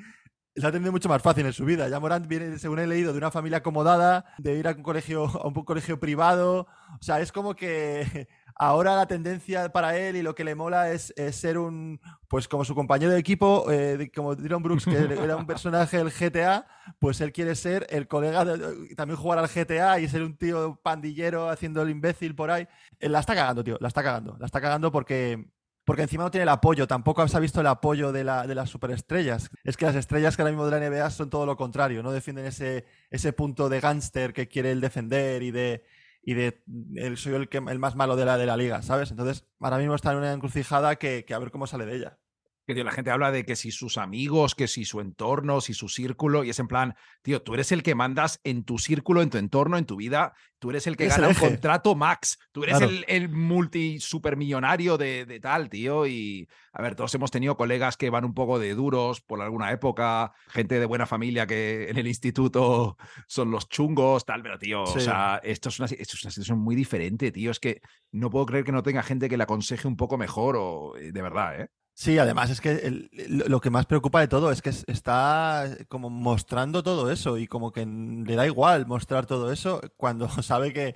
se 0.57 0.67
ha 0.67 0.73
tenido 0.73 0.93
mucho 0.93 1.09
más 1.09 1.21
fácil 1.23 1.47
en 1.47 1.53
su 1.53 1.65
vida. 1.65 1.89
Ya 1.89 1.99
Morant 2.01 2.27
viene, 2.27 2.59
según 2.59 2.79
he 2.79 2.87
leído, 2.87 3.13
de 3.13 3.19
una 3.19 3.31
familia 3.31 3.59
acomodada, 3.59 4.25
de 4.39 4.55
ir 4.55 4.69
a 4.69 4.73
un 4.73 4.83
colegio, 4.83 5.25
a 5.27 5.49
un 5.49 5.55
colegio 5.65 5.99
privado. 5.99 6.67
O 7.01 7.03
sea, 7.03 7.21
es 7.21 7.33
como 7.33 7.55
que 7.57 8.29
ahora 8.57 8.95
la 8.95 9.07
tendencia 9.07 9.71
para 9.73 9.97
él 9.99 10.15
y 10.17 10.23
lo 10.23 10.35
que 10.37 10.45
le 10.45 10.55
mola 10.55 10.93
es, 10.93 11.13
es 11.17 11.35
ser 11.37 11.59
un, 11.59 12.01
pues 12.29 12.47
como 12.47 12.65
su 12.65 12.75
compañero 12.75 13.11
de 13.13 13.19
equipo, 13.19 13.67
eh, 13.71 14.11
como 14.15 14.37
Dylan 14.37 14.63
Brooks, 14.63 14.85
que 14.85 14.97
era 15.25 15.37
un 15.37 15.47
personaje 15.47 15.97
del 15.99 16.11
GTA, 16.13 16.67
pues 17.01 17.21
él 17.21 17.33
quiere 17.33 17.57
ser 17.57 17.87
el 17.91 18.07
colega, 18.07 18.45
de- 18.45 18.95
también 18.95 19.19
jugar 19.19 19.41
al 19.41 19.49
GTA 19.49 19.99
y 19.99 20.09
ser 20.09 20.23
un 20.23 20.37
tío 20.37 20.79
pandillero 20.83 21.51
haciendo 21.51 21.83
el 21.83 21.91
imbécil 21.91 22.35
por 22.37 22.51
ahí. 22.53 22.69
Eh, 23.01 23.09
La 23.09 23.19
está 23.21 23.35
cagando, 23.35 23.65
tío, 23.65 23.77
la 23.81 23.89
está 23.89 24.03
cagando. 24.05 24.37
La 24.39 24.47
está 24.47 24.61
cagando 24.61 24.93
porque 24.93 25.49
porque 25.85 26.03
encima 26.03 26.25
no 26.25 26.31
tiene 26.31 26.43
el 26.45 26.49
apoyo, 26.49 26.87
tampoco 26.87 27.27
se 27.29 27.37
ha 27.37 27.41
visto 27.41 27.61
el 27.61 27.67
apoyo 27.67 28.13
de, 28.13 28.25
la- 28.25 28.47
de 28.47 28.55
las 28.55 28.71
superestrellas. 28.71 29.51
Es 29.65 29.77
que 29.77 29.87
las 29.87 29.95
estrellas 29.97 30.37
que 30.37 30.43
ahora 30.43 30.53
mismo 30.53 30.65
de 30.65 30.71
la 30.73 30.79
NBA 30.79 31.11
son 31.11 31.31
todo 31.31 31.47
lo 31.47 31.57
contrario, 31.57 32.03
no 32.03 32.13
defienden 32.13 32.47
ese, 32.47 32.85
ese 33.11 33.33
punto 33.33 33.69
de 33.69 33.81
gángster 33.81 34.33
que 34.33 34.49
quiere 34.49 34.71
el 34.73 34.81
defender 34.81 35.43
y 35.43 35.51
de, 35.51 35.85
y 36.23 36.35
de 36.35 36.63
el, 36.97 37.17
soy 37.17 37.35
el, 37.35 37.49
que, 37.49 37.59
el 37.59 37.79
más 37.79 37.97
malo 37.97 38.17
de 38.17 38.25
la, 38.25 38.39
de 38.39 38.47
la 38.47 38.57
liga, 38.57 38.83
¿sabes? 38.83 39.11
Entonces, 39.11 39.47
ahora 39.61 39.79
mismo 39.79 39.95
está 39.95 40.13
en 40.13 40.19
una 40.19 40.33
encrucijada 40.33 40.97
que, 40.97 41.25
que 41.25 41.35
a 41.35 41.39
ver 41.39 41.51
cómo 41.51 41.67
sale 41.67 41.87
de 41.87 41.97
ella. 41.97 42.19
Que 42.67 42.75
tío, 42.75 42.83
la 42.83 42.93
gente 42.93 43.11
habla 43.11 43.31
de 43.31 43.45
que 43.45 43.57
si 43.57 43.71
sus 43.71 43.99
amigos, 43.99 44.55
que 44.55 44.69
si 44.69 44.87
su 44.87 45.01
entorno, 45.01 45.61
si 45.61 45.75
su 45.75 45.89
círculo, 45.89 46.45
y 46.45 46.51
es 46.51 46.59
en 46.59 46.67
plan, 46.69 46.95
tío, 47.23 47.43
tú 47.43 47.53
eres 47.55 47.73
el 47.73 47.83
que 47.83 47.95
mandas 47.95 48.41
en 48.43 48.65
tu 48.65 48.79
círculo, 48.79 49.21
en 49.21 49.29
tu 49.29 49.37
entorno, 49.37 49.77
en 49.77 49.85
tu 49.85 49.97
vida, 49.97 50.33
tú 50.59 50.71
eres 50.71 50.87
el 50.87 50.97
que 50.97 51.09
gana 51.09 51.29
el 51.29 51.37
contrato 51.37 51.95
max, 51.95 52.39
tú 52.53 52.63
eres 52.65 52.79
Claro. 52.79 52.91
el, 52.91 53.05
el 53.07 53.29
multi 53.29 54.01
supermillonario 54.01 54.97
de, 54.97 55.27
de 55.27 55.41
tal, 55.41 55.69
tío, 55.69 56.07
y 56.07 56.49
a 56.73 56.81
ver, 56.81 56.95
todos 56.95 57.15
hemos 57.15 57.31
tenido 57.31 57.55
colegas 57.57 57.99
que 57.99 58.09
van 58.09 58.25
un 58.25 58.33
poco 58.33 58.59
de 58.59 58.75
duros 58.75 59.21
por 59.21 59.43
alguna 59.43 59.71
época, 59.71 60.33
gente 60.49 60.81
de 60.81 60.87
buena 60.87 61.05
familia 61.05 61.47
que 61.47 61.91
en 61.91 61.99
el 61.99 62.07
instituto 62.07 62.97
son 63.29 63.51
los 63.51 63.69
chungos, 63.69 64.25
tal, 64.25 64.43
pero 64.43 64.59
tío, 64.59 64.85
o 64.85 64.99
sea, 65.01 65.39
esto 65.45 65.69
es, 65.69 65.79
una, 65.79 65.87
esto 65.87 66.17
es 66.17 66.25
una 66.25 66.31
situación 66.31 66.59
muy 66.61 66.75
diferente, 66.75 67.31
tío, 67.31 67.51
es 67.51 67.61
que 67.61 67.83
no 68.11 68.31
puedo 68.31 68.47
creer 68.47 68.65
que 68.65 68.73
no 68.73 68.83
tenga 68.83 69.03
gente 69.03 69.29
que 69.29 69.37
le 69.37 69.43
aconseje 69.43 69.87
un 69.87 69.97
poco 69.99 70.17
mejor, 70.17 70.57
o 70.59 70.97
eh, 70.97 71.13
de 71.13 71.21
verdad, 71.23 71.61
¿eh? 71.61 71.69
Sí, 71.97 72.19
además 72.19 72.51
es 72.51 72.61
que 72.61 72.73
el- 72.73 73.09
lo- 73.49 73.61
que 73.61 73.71
más 73.71 73.87
preocupa 73.87 74.21
de 74.21 74.27
todo 74.29 74.51
es 74.51 74.63
que 74.63 74.71
es- 74.71 74.85
está 74.89 75.65
como 75.89 76.11
mostrando 76.11 76.83
todo 76.83 77.11
eso 77.11 77.39
y 77.39 77.47
como 77.47 77.71
que 77.73 77.87
le 77.87 78.35
da 78.35 78.47
igual 78.47 78.87
mostrar 78.87 79.27
todo 79.27 79.53
eso 79.53 79.81
cuando 79.97 80.29
sabe 80.43 80.73
que, 80.73 80.95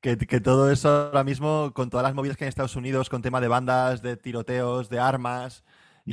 que, 0.00 0.16
que 0.16 0.40
todo 0.40 0.70
eso 0.70 0.88
ahora 0.88 1.22
mismo, 1.24 1.72
con 1.74 1.90
todas 1.90 2.04
las 2.04 2.14
movidas 2.14 2.36
que 2.36 2.44
hay 2.44 2.46
en 2.46 2.50
Estados 2.50 2.76
Unidos, 2.76 3.10
con 3.10 3.20
tema 3.22 3.40
de 3.42 3.48
bandas, 3.48 4.00
de 4.02 4.16
tiroteos, 4.16 4.88
de 4.88 4.98
armas, 5.00 5.64
Y 6.06 6.12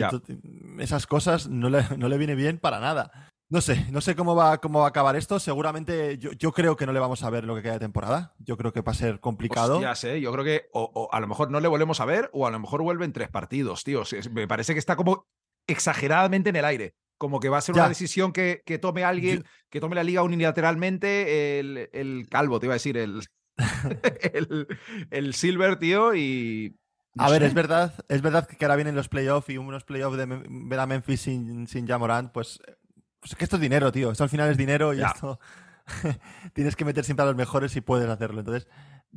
esas 0.79 1.07
cosas 1.07 1.47
no 1.47 1.69
le, 1.69 1.83
no 1.97 2.09
le 2.09 2.17
viene 2.17 2.35
bien 2.35 2.57
para 2.59 2.79
nada. 2.81 3.11
No 3.47 3.61
sé, 3.61 3.85
no 3.91 4.01
sé 4.01 4.15
cómo 4.15 4.35
va, 4.35 4.57
cómo 4.59 4.79
va 4.79 4.85
a 4.85 4.89
acabar 4.89 5.15
esto. 5.15 5.39
Seguramente 5.39 6.17
yo, 6.17 6.31
yo 6.31 6.51
creo 6.51 6.75
que 6.75 6.85
no 6.87 6.93
le 6.93 6.99
vamos 6.99 7.23
a 7.23 7.29
ver 7.29 7.43
lo 7.43 7.55
que 7.55 7.61
queda 7.61 7.73
de 7.73 7.79
temporada. 7.79 8.33
Yo 8.39 8.57
creo 8.57 8.73
que 8.73 8.81
va 8.81 8.91
a 8.91 8.95
ser 8.95 9.19
complicado. 9.19 9.79
Ya 9.81 9.93
sé, 9.93 10.19
yo 10.19 10.31
creo 10.31 10.43
que 10.43 10.67
o, 10.73 10.89
o 10.93 11.13
a 11.13 11.19
lo 11.19 11.27
mejor 11.27 11.51
no 11.51 11.59
le 11.59 11.67
volvemos 11.67 11.99
a 11.99 12.05
ver 12.05 12.29
o 12.33 12.47
a 12.47 12.51
lo 12.51 12.59
mejor 12.59 12.81
vuelve 12.81 13.05
en 13.05 13.13
tres 13.13 13.29
partidos, 13.29 13.83
tío. 13.83 14.01
Me 14.31 14.47
parece 14.47 14.73
que 14.73 14.79
está 14.79 14.95
como 14.95 15.27
exageradamente 15.67 16.49
en 16.49 16.55
el 16.55 16.65
aire. 16.65 16.95
Como 17.17 17.39
que 17.39 17.49
va 17.49 17.59
a 17.59 17.61
ser 17.61 17.75
Ya. 17.75 17.83
una 17.83 17.89
decisión 17.89 18.33
que, 18.33 18.61
que 18.65 18.77
tome 18.79 19.03
alguien, 19.03 19.45
que 19.69 19.79
tome 19.79 19.95
la 19.95 20.03
liga 20.03 20.23
unilateralmente, 20.23 21.59
el, 21.59 21.89
el 21.93 22.27
calvo, 22.29 22.59
te 22.59 22.65
iba 22.65 22.73
a 22.73 22.75
decir, 22.75 22.97
el, 22.97 23.21
el, 24.33 24.67
el 25.11 25.33
Silver, 25.33 25.77
tío, 25.77 26.13
y. 26.15 26.77
A 27.17 27.29
ver, 27.29 27.43
es 27.43 27.53
verdad, 27.53 27.93
es 28.09 28.21
verdad 28.21 28.45
que 28.45 28.65
ahora 28.65 28.75
vienen 28.75 28.95
los 28.95 29.07
playoffs 29.07 29.47
y 29.49 29.57
unos 29.57 29.85
playoffs 29.85 30.17
de 30.17 30.25
ver 30.25 30.79
a 30.79 30.85
Memphis 30.85 31.21
sin, 31.21 31.65
sin 31.67 31.87
Jamorant, 31.87 32.33
pues, 32.33 32.59
pues 33.25 33.31
es 33.33 33.37
que 33.37 33.43
esto 33.45 33.55
es 33.57 33.61
dinero, 33.61 33.91
tío. 33.91 34.11
Esto 34.11 34.23
al 34.23 34.29
final 34.29 34.51
es 34.51 34.57
dinero 34.57 34.93
y 34.93 34.99
Ya. 34.99 35.07
esto 35.07 35.39
tienes 36.53 36.75
que 36.75 36.85
meter 36.85 37.03
siempre 37.05 37.23
a 37.23 37.27
los 37.27 37.35
mejores 37.35 37.71
si 37.71 37.81
puedes 37.81 38.07
hacerlo. 38.09 38.39
Entonces, 38.39 38.67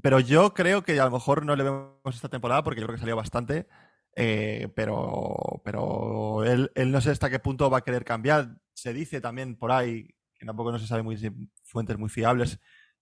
pero 0.02 0.20
yo 0.20 0.54
creo 0.54 0.82
que 0.82 0.98
a 1.00 1.04
lo 1.04 1.10
mejor 1.10 1.44
no 1.44 1.56
le 1.56 1.64
vemos 1.64 1.92
esta 2.14 2.28
temporada 2.28 2.62
porque 2.62 2.80
yo 2.80 2.86
creo 2.86 2.96
que 2.96 3.00
salió 3.00 3.16
bastante. 3.16 3.68
eh, 4.16 4.68
pero 4.74 5.60
pero 5.64 6.44
él, 6.44 6.72
él 6.74 6.90
no 6.92 7.00
sé 7.00 7.10
hasta 7.10 7.30
qué 7.30 7.38
punto 7.38 7.70
va 7.70 7.78
a 7.78 7.80
querer 7.82 8.04
cambiar. 8.04 8.56
Se 8.74 8.92
dice 8.92 9.20
también 9.20 9.56
por 9.56 9.72
ahí, 9.72 10.14
que 10.38 10.46
tampoco 10.46 10.72
no 10.72 10.78
se 10.78 10.86
sabe 10.86 11.02
muy 11.02 11.16
fuentes 11.64 11.98
muy 11.98 12.08
fiables, 12.08 12.60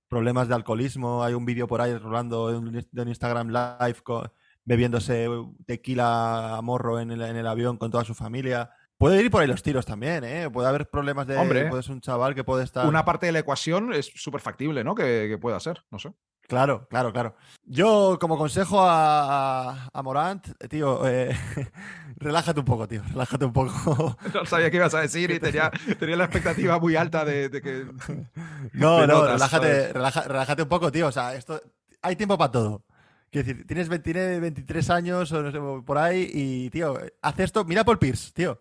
problemas 0.09 0.49
de 0.49 0.55
alcoholismo. 0.55 1.23
Hay 1.25 1.35
un 1.35 1.45
vídeo 1.47 1.67
por 1.69 1.81
ahí 1.81 1.97
rolando 1.99 2.51
de 2.51 2.59
un, 2.59 2.73
de 2.73 3.03
un 3.03 3.09
Instagram 3.09 3.49
live 3.51 4.03
con, 4.03 4.31
bebiéndose 4.65 5.29
tequila 5.67 6.57
a 6.57 6.63
morro 6.63 7.01
en 7.01 7.11
el, 7.13 7.23
en 7.23 7.37
el 7.37 7.47
avión 7.47 7.77
con 7.79 7.91
toda 7.91 8.05
su 8.05 8.15
familia. 8.15 8.71
Puede 8.99 9.23
ir 9.23 9.31
por 9.31 9.43
ahí 9.43 9.49
los 9.49 9.63
tiros 9.63 9.85
también, 9.85 10.25
¿eh? 10.25 10.49
Puede 10.51 10.69
haber 10.69 10.89
problemas 10.89 11.27
de... 11.27 11.37
Hombre. 11.37 11.67
Puede 11.67 11.83
ser 11.83 11.93
un 11.93 12.01
chaval 12.01 12.35
que 12.35 12.45
puede 12.45 12.65
estar... 12.65 12.87
Una 12.87 13.05
parte 13.05 13.27
de 13.27 13.33
la 13.33 13.41
ecuación 13.41 13.93
es 13.93 14.11
súper 14.15 14.41
factible, 14.41 14.85
¿no? 14.85 14.95
Que, 14.95 15.27
que 15.29 15.37
pueda 15.39 15.61
ser, 15.61 15.85
no 15.91 15.99
sé. 15.99 16.13
Claro, 16.49 16.87
claro, 16.89 17.13
claro. 17.13 17.35
Yo, 17.65 18.19
como 18.21 18.39
consejo 18.39 18.81
a, 18.81 19.71
a- 19.73 19.89
a 19.93 20.03
Morant, 20.03 20.47
eh, 20.61 20.69
tío, 20.69 21.07
eh, 21.07 21.37
relájate 22.17 22.61
un 22.61 22.67
poco, 22.67 22.87
tío. 22.87 23.03
Relájate 23.09 23.45
un 23.45 23.53
poco. 23.53 24.17
No 24.33 24.47
sabía 24.47 24.71
qué 24.71 24.77
ibas 24.77 24.95
a 24.95 25.01
decir 25.01 25.31
y 25.33 25.41
tenía, 25.41 25.71
tenía 25.99 26.17
la 26.17 26.25
expectativa 26.25 26.79
muy 26.79 26.95
alta 26.97 27.25
de, 27.25 27.49
de 27.49 27.61
que. 27.61 27.85
No, 28.73 29.01
de 29.01 29.07
no, 29.09 29.15
notas, 29.15 29.33
relájate, 29.35 29.93
relájate 29.93 30.63
un 30.63 30.69
poco, 30.69 30.93
tío. 30.93 31.09
O 31.09 31.13
sea, 31.13 31.35
esto 31.35 31.61
hay 32.01 32.15
tiempo 32.17 32.39
para 32.39 32.53
todo. 32.53 32.85
Quiero 33.31 33.47
decir, 33.49 33.67
tienes 33.67 33.89
20 33.89 34.13
tiene 34.13 34.39
23 34.41 34.91
años 34.91 35.33
o 35.33 35.43
no 35.43 35.51
sé, 35.51 35.83
por 35.85 35.99
ahí 35.99 36.31
y, 36.33 36.71
tío, 36.71 36.97
hace 37.23 37.43
esto. 37.45 37.65
Mira 37.65 37.83
Paul 37.85 37.99
Pierce, 37.99 38.31
tío. 38.33 38.61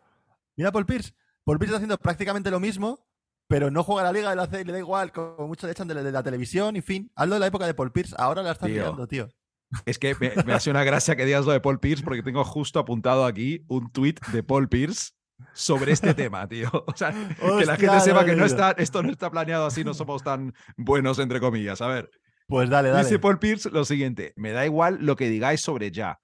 Mira 0.58 0.72
Paul 0.72 0.86
Pierce. 0.86 1.14
Paul 1.44 1.58
Pierce 1.60 1.72
está 1.72 1.78
haciendo 1.78 1.98
prácticamente 1.98 2.50
lo 2.52 2.60
mismo, 2.60 3.08
pero 3.48 3.70
no 3.70 3.84
juega 3.84 4.02
a 4.02 4.06
la 4.06 4.12
liga, 4.18 4.34
él 4.34 4.40
hace, 4.40 4.66
le 4.66 4.72
da 4.74 4.80
igual, 4.80 5.12
como 5.12 5.48
mucho 5.48 5.68
le 5.68 5.72
echan 5.74 5.88
de, 5.88 5.94
la- 5.96 6.04
de 6.04 6.12
la 6.12 6.24
televisión 6.24 6.76
y 6.76 6.82
fin. 6.82 7.12
Hazlo 7.16 7.36
de 7.36 7.40
la 7.42 7.48
época 7.48 7.66
de 7.68 7.74
Paul 7.74 7.92
Pierce, 7.92 8.16
ahora 8.18 8.42
la 8.42 8.52
están 8.54 8.70
Tío. 8.72 8.82
liando, 8.84 9.08
tío. 9.08 9.30
Es 9.86 10.00
que 10.00 10.16
me, 10.20 10.32
me 10.46 10.54
hace 10.54 10.70
una 10.72 10.84
gracia 10.84 11.16
que 11.16 11.26
digas 11.26 11.46
lo 11.46 11.52
de 11.52 11.60
Paul 11.60 11.80
Pierce 11.80 12.04
porque 12.04 12.24
tengo 12.24 12.44
justo 12.44 12.80
apuntado 12.80 13.26
aquí 13.26 13.64
un 13.68 13.92
tweet 13.92 14.16
de 14.32 14.42
Paul 14.44 14.70
Pierce 14.70 15.12
sobre 15.54 15.92
este 15.92 16.14
tema, 16.14 16.48
tío. 16.48 16.70
O 16.88 16.96
sea, 16.96 17.12
que 17.12 17.66
la 17.66 17.76
gente 17.76 18.00
sepa 18.00 18.22
no 18.22 18.26
que 18.26 18.36
no 18.36 18.46
está, 18.46 18.72
esto 18.78 19.04
no 19.04 19.12
está 19.12 19.30
planeado 19.30 19.66
así, 19.66 19.84
no 19.84 19.94
somos 19.94 20.24
tan 20.24 20.54
buenos, 20.78 21.20
entre 21.20 21.40
comillas. 21.42 21.82
A 21.82 21.88
ver, 21.88 22.10
Pues 22.48 22.70
dale, 22.70 22.90
dale. 22.90 23.04
dice 23.04 23.20
Paul 23.20 23.38
Pierce 23.40 23.70
lo 23.70 23.84
siguiente: 23.86 24.34
Me 24.38 24.52
da 24.52 24.66
igual 24.66 25.00
lo 25.02 25.16
que 25.16 25.28
digáis 25.30 25.62
sobre 25.62 25.92
ya. 25.92 26.20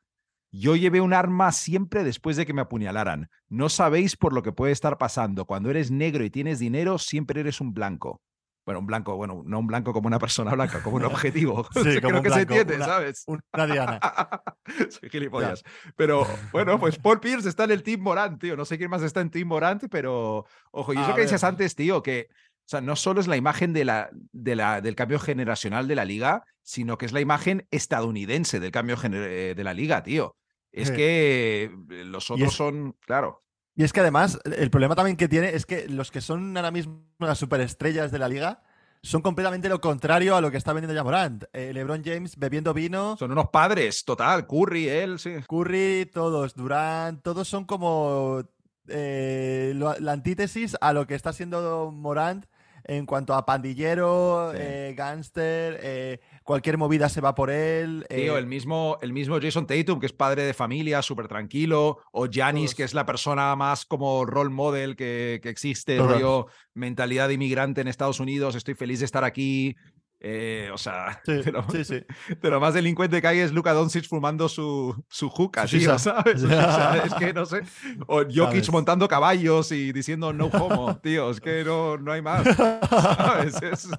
Yo 0.51 0.75
llevé 0.75 0.99
un 1.01 1.13
arma 1.13 1.51
siempre 1.51 2.03
después 2.03 2.35
de 2.37 2.45
que 2.45 2.53
me 2.53 2.61
apuñalaran. 2.61 3.29
No 3.49 3.69
sabéis 3.69 4.17
por 4.17 4.33
lo 4.33 4.43
que 4.43 4.51
puede 4.51 4.73
estar 4.73 4.97
pasando. 4.97 5.45
Cuando 5.45 5.69
eres 5.69 5.91
negro 5.91 6.23
y 6.25 6.29
tienes 6.29 6.59
dinero, 6.59 6.97
siempre 6.97 7.39
eres 7.39 7.61
un 7.61 7.73
blanco. 7.73 8.21
Bueno, 8.63 8.79
un 8.79 8.85
blanco, 8.85 9.15
bueno, 9.15 9.41
no 9.45 9.57
un 9.59 9.65
blanco 9.65 9.91
como 9.91 10.05
una 10.07 10.19
persona 10.19 10.53
blanca, 10.53 10.83
como 10.83 10.97
un 10.97 11.03
objetivo. 11.05 11.65
Sí, 11.73 11.81
Creo 11.81 12.01
como 12.01 12.17
un 12.17 12.23
que 12.23 12.29
se 12.29 12.35
blanco, 12.45 12.53
entiende, 12.53 12.75
una- 12.75 12.85
¿sabes? 12.85 13.23
Una 13.25 13.65
diana. 13.65 13.99
Soy 14.89 15.09
gilipollas. 15.09 15.63
Pero 15.95 16.27
bueno, 16.51 16.79
pues 16.79 16.97
Paul 16.99 17.19
Pierce 17.19 17.49
está 17.49 17.63
en 17.63 17.71
el 17.71 17.81
Team 17.83 18.01
Morant, 18.01 18.39
tío. 18.39 18.55
No 18.55 18.65
sé 18.65 18.77
quién 18.77 18.89
más 18.91 19.01
está 19.01 19.21
en 19.21 19.31
Team 19.31 19.47
Morant, 19.47 19.85
pero 19.89 20.45
ojo, 20.71 20.93
y 20.93 20.97
A 20.97 21.01
eso 21.01 21.15
que 21.15 21.25
ver. 21.25 21.45
antes, 21.45 21.75
tío, 21.75 22.03
que 22.03 22.27
o 22.29 22.69
sea, 22.71 22.81
no 22.81 22.95
solo 22.95 23.19
es 23.19 23.27
la 23.27 23.35
imagen 23.35 23.73
de 23.73 23.83
la, 23.83 24.09
de 24.31 24.55
la, 24.55 24.79
del 24.79 24.95
cambio 24.95 25.19
generacional 25.19 25.87
de 25.87 25.95
la 25.95 26.05
liga, 26.05 26.43
sino 26.61 26.97
que 26.97 27.05
es 27.07 27.11
la 27.13 27.19
imagen 27.19 27.65
estadounidense 27.71 28.59
del 28.59 28.71
cambio 28.71 28.95
eh, 29.03 29.53
de 29.57 29.63
la 29.63 29.73
liga, 29.73 30.03
tío. 30.03 30.35
Es 30.71 30.87
Sí. 30.89 30.95
que 30.95 31.63
eh, 31.91 32.03
los 32.05 32.29
otros 32.31 32.49
es- 32.49 32.53
son, 32.55 32.95
claro. 33.05 33.43
Y 33.75 33.83
es 33.83 33.93
que 33.93 34.01
además, 34.01 34.39
el 34.45 34.69
problema 34.69 34.95
también 34.95 35.17
que 35.17 35.27
tiene 35.29 35.49
es 35.55 35.65
que 35.65 35.87
los 35.87 36.11
que 36.11 36.21
son 36.21 36.55
ahora 36.57 36.71
mismo 36.71 37.03
las 37.19 37.37
superestrellas 37.39 38.11
de 38.11 38.19
la 38.19 38.27
liga 38.27 38.63
son 39.03 39.21
completamente 39.21 39.69
lo 39.69 39.81
contrario 39.81 40.35
a 40.35 40.41
lo 40.41 40.51
que 40.51 40.57
está 40.57 40.73
vendiendo 40.73 40.93
ya 40.93 41.03
Morant. 41.03 41.45
Eh, 41.53 41.71
LeBron 41.73 42.03
James 42.05 42.35
bebiendo 42.37 42.73
vino, 42.73 43.15
Son 43.17 43.31
unos 43.31 43.49
padres, 43.49 44.03
total. 44.05 44.45
Curry, 44.45 44.87
él, 44.89 45.17
sí. 45.19 45.35
Curry, 45.47 46.09
todos, 46.13 46.53
Durant, 46.55 47.23
todos 47.23 47.47
son 47.47 47.65
como 47.65 48.43
eh, 48.87 49.71
lo- 49.75 49.97
la 49.99 50.11
antítesis 50.11 50.75
a 50.81 50.91
lo 50.93 51.07
que 51.07 51.15
está 51.15 51.31
siendo 51.33 51.91
Morant 51.91 52.45
en 52.83 53.05
cuanto 53.05 53.33
a 53.35 53.45
pandillero, 53.45 54.51
Sí. 54.51 54.57
eh, 54.59 54.93
gángster, 54.97 55.79
eh, 55.81 56.19
cualquier 56.51 56.77
movida 56.77 57.07
se 57.07 57.21
va 57.21 57.33
por 57.33 57.49
él. 57.49 58.05
Tío, 58.09 58.35
eh, 58.35 58.39
el 58.39 58.45
mismo, 58.45 58.97
el 59.01 59.13
mismo 59.13 59.39
Jason 59.41 59.65
Tatum, 59.65 60.01
que 60.01 60.05
es 60.07 60.11
padre 60.11 60.43
de 60.43 60.53
familia, 60.53 61.01
súper 61.01 61.29
tranquilo, 61.29 61.99
o 62.11 62.27
Todos. 62.29 62.75
que 62.75 62.83
es 62.83 62.93
la 62.93 63.05
persona 63.05 63.55
más 63.55 63.85
como 63.85 64.25
role 64.25 64.49
model 64.49 64.97
que, 64.97 65.39
que 65.41 65.47
existe, 65.49 65.97
rollo 65.97 66.47
mentalidad 66.73 67.29
de 67.29 67.35
inmigrante 67.35 67.79
en 67.79 67.87
Estados 67.87 68.19
Unidos, 68.19 68.55
estoy 68.55 68.73
feliz 68.73 68.99
de 68.99 69.05
estar 69.05 69.23
aquí. 69.23 69.77
eh, 70.19 70.69
o 70.73 70.77
sea, 70.77 71.19
sí, 71.25 71.33
de, 71.41 71.51
lo, 71.53 71.63
sí, 71.71 71.83
sí. 71.85 71.99
de 72.41 72.49
lo 72.49 72.59
más 72.59 72.73
delincuente 72.75 73.21
que 73.21 73.27
hay 73.27 73.39
es 73.39 73.51
Luka 73.53 73.71
Doncic 73.73 74.07
fumando 74.07 74.47
su, 74.49 74.93
su 75.07 75.29
juca, 75.29 75.65
tío. 75.65 75.97
¿sabes? 75.97 76.43
O 76.43 76.47
sea, 76.49 77.01
es 77.05 77.13
que 77.15 77.33
no 77.33 77.45
sé. 77.45 77.61
O 78.07 78.17
Jokic 78.23 78.35
¿Sabes? 78.35 78.71
montando 78.71 79.07
caballos 79.07 79.71
y 79.71 79.91
diciendo 79.93 80.31
no 80.33 80.47
homo, 80.47 80.97
tío, 81.01 81.31
es 81.31 81.39
que 81.39 81.63
no, 81.63 81.97
no 81.97 82.11
hay 82.11 82.21
más. 82.21 82.45
¿sabes? 82.89 83.61
Es- 83.61 83.89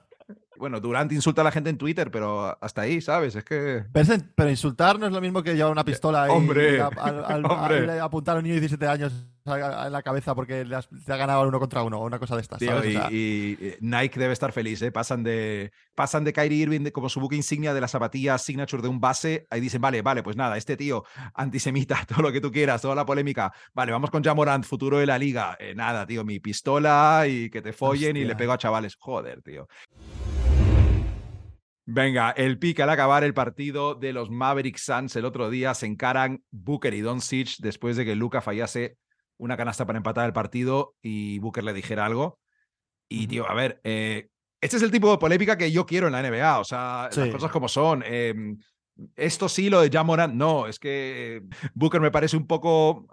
Bueno, 0.63 0.79
Durant 0.79 1.11
insulta 1.11 1.41
a 1.41 1.45
la 1.45 1.51
gente 1.51 1.71
en 1.71 1.77
Twitter, 1.77 2.09
pero 2.13 2.57
hasta 2.61 2.83
ahí, 2.83 3.01
¿sabes? 3.01 3.35
Es 3.35 3.43
que. 3.43 3.83
Pero, 3.93 4.15
pero 4.37 4.49
insultar 4.49 4.97
no 4.97 5.07
es 5.07 5.13
lo 5.13 5.21
mismo 5.21 5.43
que 5.43 5.57
llevar 5.57 5.73
una 5.73 5.85
pistola 5.85 6.29
y 6.29 6.31
Hombre, 6.31 6.81
a, 6.81 6.87
hombre. 7.49 7.99
apuntar 7.99 8.37
a 8.37 8.39
un 8.39 8.45
niño 8.45 8.55
de 8.55 8.61
17 8.61 8.87
años 8.87 9.27
a- 9.45 9.91
la 9.91 10.03
cabeza 10.03 10.35
porque 10.35 10.65
le 10.65 10.77
has, 10.77 10.89
te 10.89 11.13
ha 11.13 11.17
ganado 11.17 11.47
uno 11.47 11.59
contra 11.59 11.83
uno 11.83 11.99
o 11.99 12.05
una 12.07 12.19
cosa 12.19 12.37
de 12.37 12.43
estas. 12.43 12.59
Tío, 12.59 12.71
¿sabes? 12.71 12.85
O 12.87 12.89
y, 12.89 12.93
sea, 12.93 13.09
y, 13.11 13.59
eh, 13.61 13.79
Nike 13.81 14.19
debe 14.21 14.33
estar 14.33 14.53
feliz, 14.53 14.81
¿eh? 14.83 14.93
Pasan 14.93 15.23
de, 15.23 15.73
pasan 15.95 16.25
de 16.25 16.33
Kyrie 16.33 16.63
Irving 16.63 16.81
de- 16.83 16.93
como 16.93 17.09
su 17.09 17.21
buque 17.21 17.37
insignia 17.37 17.75
de 17.75 17.81
las 17.81 17.91
zapatillas 17.91 18.43
signature 18.43 18.83
de 18.83 18.89
un 18.89 19.01
base. 19.01 19.47
Ahí 19.51 19.61
dicen, 19.61 19.81
vale, 19.81 20.03
vale, 20.03 20.23
pues 20.23 20.37
nada, 20.37 20.57
este 20.57 20.77
tío 20.77 21.05
antisemita, 21.35 22.05
todo 22.09 22.23
lo 22.23 22.33
que 22.33 22.41
tú 22.41 22.51
quieras, 22.53 22.83
toda 22.83 22.95
la 22.95 23.05
polémica. 23.07 23.53
Vale, 23.75 23.93
vamos 23.93 24.11
con 24.11 24.23
Jamorant, 24.23 24.65
futuro 24.65 24.99
de 24.99 25.07
la 25.07 25.19
liga. 25.19 25.57
Eh, 25.59 25.75
nada, 25.75 26.07
tío, 26.07 26.25
mi 26.25 26.41
pistola 26.41 27.25
y 27.29 27.51
que 27.51 27.63
te 27.63 27.73
follen 27.73 28.17
y 28.17 28.25
le 28.25 28.37
pego 28.37 28.53
a 28.53 28.59
chavales. 28.59 28.97
Joder, 28.99 29.43
tío. 29.43 29.67
Venga, 31.85 32.31
el 32.31 32.59
pique 32.61 32.83
al 32.85 32.91
acabar 32.91 33.25
el 33.25 33.35
partido 33.35 33.97
de 33.97 34.13
los 34.13 34.31
Maverick 34.31 34.77
Suns 34.79 35.17
el 35.17 35.25
otro 35.25 35.51
día 35.51 35.75
se 35.75 35.87
encaran 35.87 36.45
Booker 36.53 36.95
y 36.95 37.01
Doncic 37.01 37.57
después 37.59 37.97
de 37.97 38.05
que 38.05 38.15
Luca 38.15 38.41
fallase 38.41 38.99
una 39.43 39.57
canasta 39.57 39.85
para 39.87 39.97
empatar 39.97 40.25
el 40.27 40.33
partido 40.33 40.95
y 41.03 41.39
Booker 41.41 41.65
le 41.65 41.73
dijera 41.73 42.07
algo. 42.07 42.39
Y, 43.09 43.27
tío, 43.27 43.49
a 43.51 43.55
ver, 43.55 43.81
eh, 43.83 44.29
este 44.61 44.77
es 44.77 44.83
el 44.83 44.91
tipo 44.93 45.11
de 45.11 45.19
polémica 45.19 45.59
que 45.59 45.73
yo 45.73 45.85
quiero 45.85 46.07
en 46.07 46.13
la 46.13 46.21
NBA. 46.23 46.61
O 46.61 46.65
sea, 46.65 47.09
las 47.13 47.15
Sí. 47.15 47.31
cosas 47.31 47.51
como 47.51 47.67
son. 47.69 48.05
Eh, 48.07 48.35
esto 49.17 49.49
sí, 49.49 49.69
lo 49.69 49.81
de 49.81 49.91
Jamorant, 49.91 50.33
no. 50.35 50.67
Es 50.69 50.79
que 50.79 51.43
Booker 51.75 52.01
me 52.01 52.11
parece 52.13 52.37
un 52.37 52.47
poco. 52.47 53.07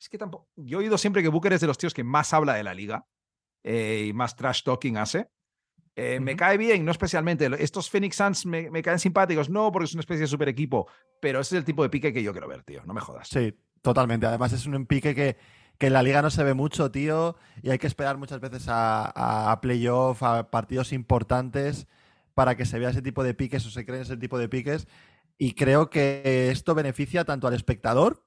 Es 0.00 0.08
que 0.08 0.16
tampoco. 0.16 0.48
Yo 0.56 0.78
he 0.78 0.82
oído 0.84 0.96
siempre 0.96 1.22
que 1.22 1.28
Booker 1.28 1.52
es 1.52 1.60
de 1.60 1.66
los 1.66 1.76
tíos 1.78 1.92
que 1.92 2.04
más 2.04 2.32
habla 2.32 2.54
de 2.54 2.64
la 2.64 2.72
liga 2.72 3.04
eh, 3.62 4.06
y 4.08 4.12
más 4.14 4.34
trash 4.36 4.62
talking 4.62 4.96
hace. 4.96 5.28
Eh, 5.94 6.18
Me 6.20 6.34
cae 6.36 6.56
bien, 6.56 6.84
no 6.86 6.92
especialmente. 6.92 7.50
Estos 7.58 7.90
Phoenix 7.90 8.16
Suns 8.16 8.46
me, 8.46 8.70
me 8.70 8.80
caen 8.80 8.98
simpáticos, 8.98 9.50
no, 9.50 9.70
porque 9.70 9.84
es 9.84 9.92
una 9.92 10.00
especie 10.00 10.22
de 10.22 10.26
super 10.28 10.48
equipo. 10.48 10.88
Pero 11.20 11.40
ese 11.40 11.56
es 11.56 11.58
el 11.58 11.64
tipo 11.66 11.82
de 11.82 11.90
pique 11.90 12.12
que 12.14 12.22
yo 12.22 12.32
quiero 12.32 12.48
ver, 12.48 12.62
tío. 12.62 12.82
No 12.86 12.94
me 12.94 13.00
jodas. 13.02 13.28
Sí, 13.28 13.54
totalmente. 13.82 14.26
Además 14.26 14.52
es 14.52 14.66
un 14.66 14.86
pique 14.86 15.14
que, 15.14 15.36
que 15.78 15.86
en 15.88 15.92
la 15.92 16.02
liga 16.02 16.22
no 16.22 16.30
se 16.30 16.44
ve 16.44 16.54
mucho, 16.54 16.90
tío, 16.90 17.36
y 17.62 17.70
hay 17.70 17.78
que 17.78 17.86
esperar 17.86 18.16
muchas 18.18 18.40
veces 18.40 18.68
a, 18.68 19.50
a 19.52 19.60
playoff, 19.60 20.22
a 20.22 20.50
partidos 20.50 20.92
importantes 20.92 21.86
para 22.34 22.56
que 22.56 22.64
se 22.66 22.78
vea 22.78 22.90
ese 22.90 23.02
tipo 23.02 23.22
de 23.24 23.34
piques 23.34 23.66
o 23.66 23.70
se 23.70 23.84
creen 23.86 24.02
ese 24.02 24.16
tipo 24.16 24.38
de 24.38 24.48
piques. 24.48 24.86
Y 25.38 25.54
creo 25.54 25.90
que 25.90 26.50
esto 26.50 26.74
beneficia 26.74 27.24
tanto 27.24 27.46
al 27.46 27.54
espectador 27.54 28.24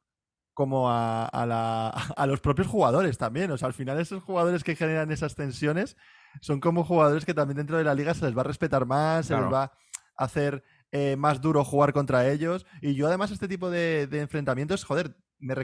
como 0.54 0.90
a, 0.92 1.26
a 1.26 1.46
la- 1.46 1.90
a 2.18 2.28
los 2.28 2.42
propios 2.42 2.68
jugadores 2.68 3.18
también. 3.18 3.52
O 3.52 3.58
sea, 3.58 3.68
al 3.68 3.74
final 3.74 4.00
esos 4.00 4.24
jugadores 4.24 4.64
que 4.64 4.76
generan 4.76 5.12
esas 5.12 5.36
tensiones 5.36 5.96
son 6.42 6.60
como 6.60 6.84
jugadores 6.84 7.26
que 7.26 7.34
también 7.34 7.58
dentro 7.58 7.78
de 7.78 7.84
la 7.84 7.96
liga 7.96 8.14
se 8.14 8.26
les 8.26 8.36
va 8.38 8.42
a 8.42 8.46
respetar 8.46 8.86
más, 8.86 9.28
se 9.28 9.36
les 9.36 9.52
va 9.52 9.64
a 10.18 10.24
hacer 10.26 10.64
eh, 10.92 11.16
más 11.18 11.42
duro 11.42 11.64
jugar 11.64 11.94
contra 11.94 12.28
ellos. 12.30 12.66
Y 12.82 12.96
yo 12.96 13.08
además 13.08 13.32
este 13.32 13.48
tipo 13.48 13.70
de, 13.70 14.08
de 14.08 14.22
enfrentamientos, 14.22 14.84
joder, 14.84 15.16
me 15.44 15.56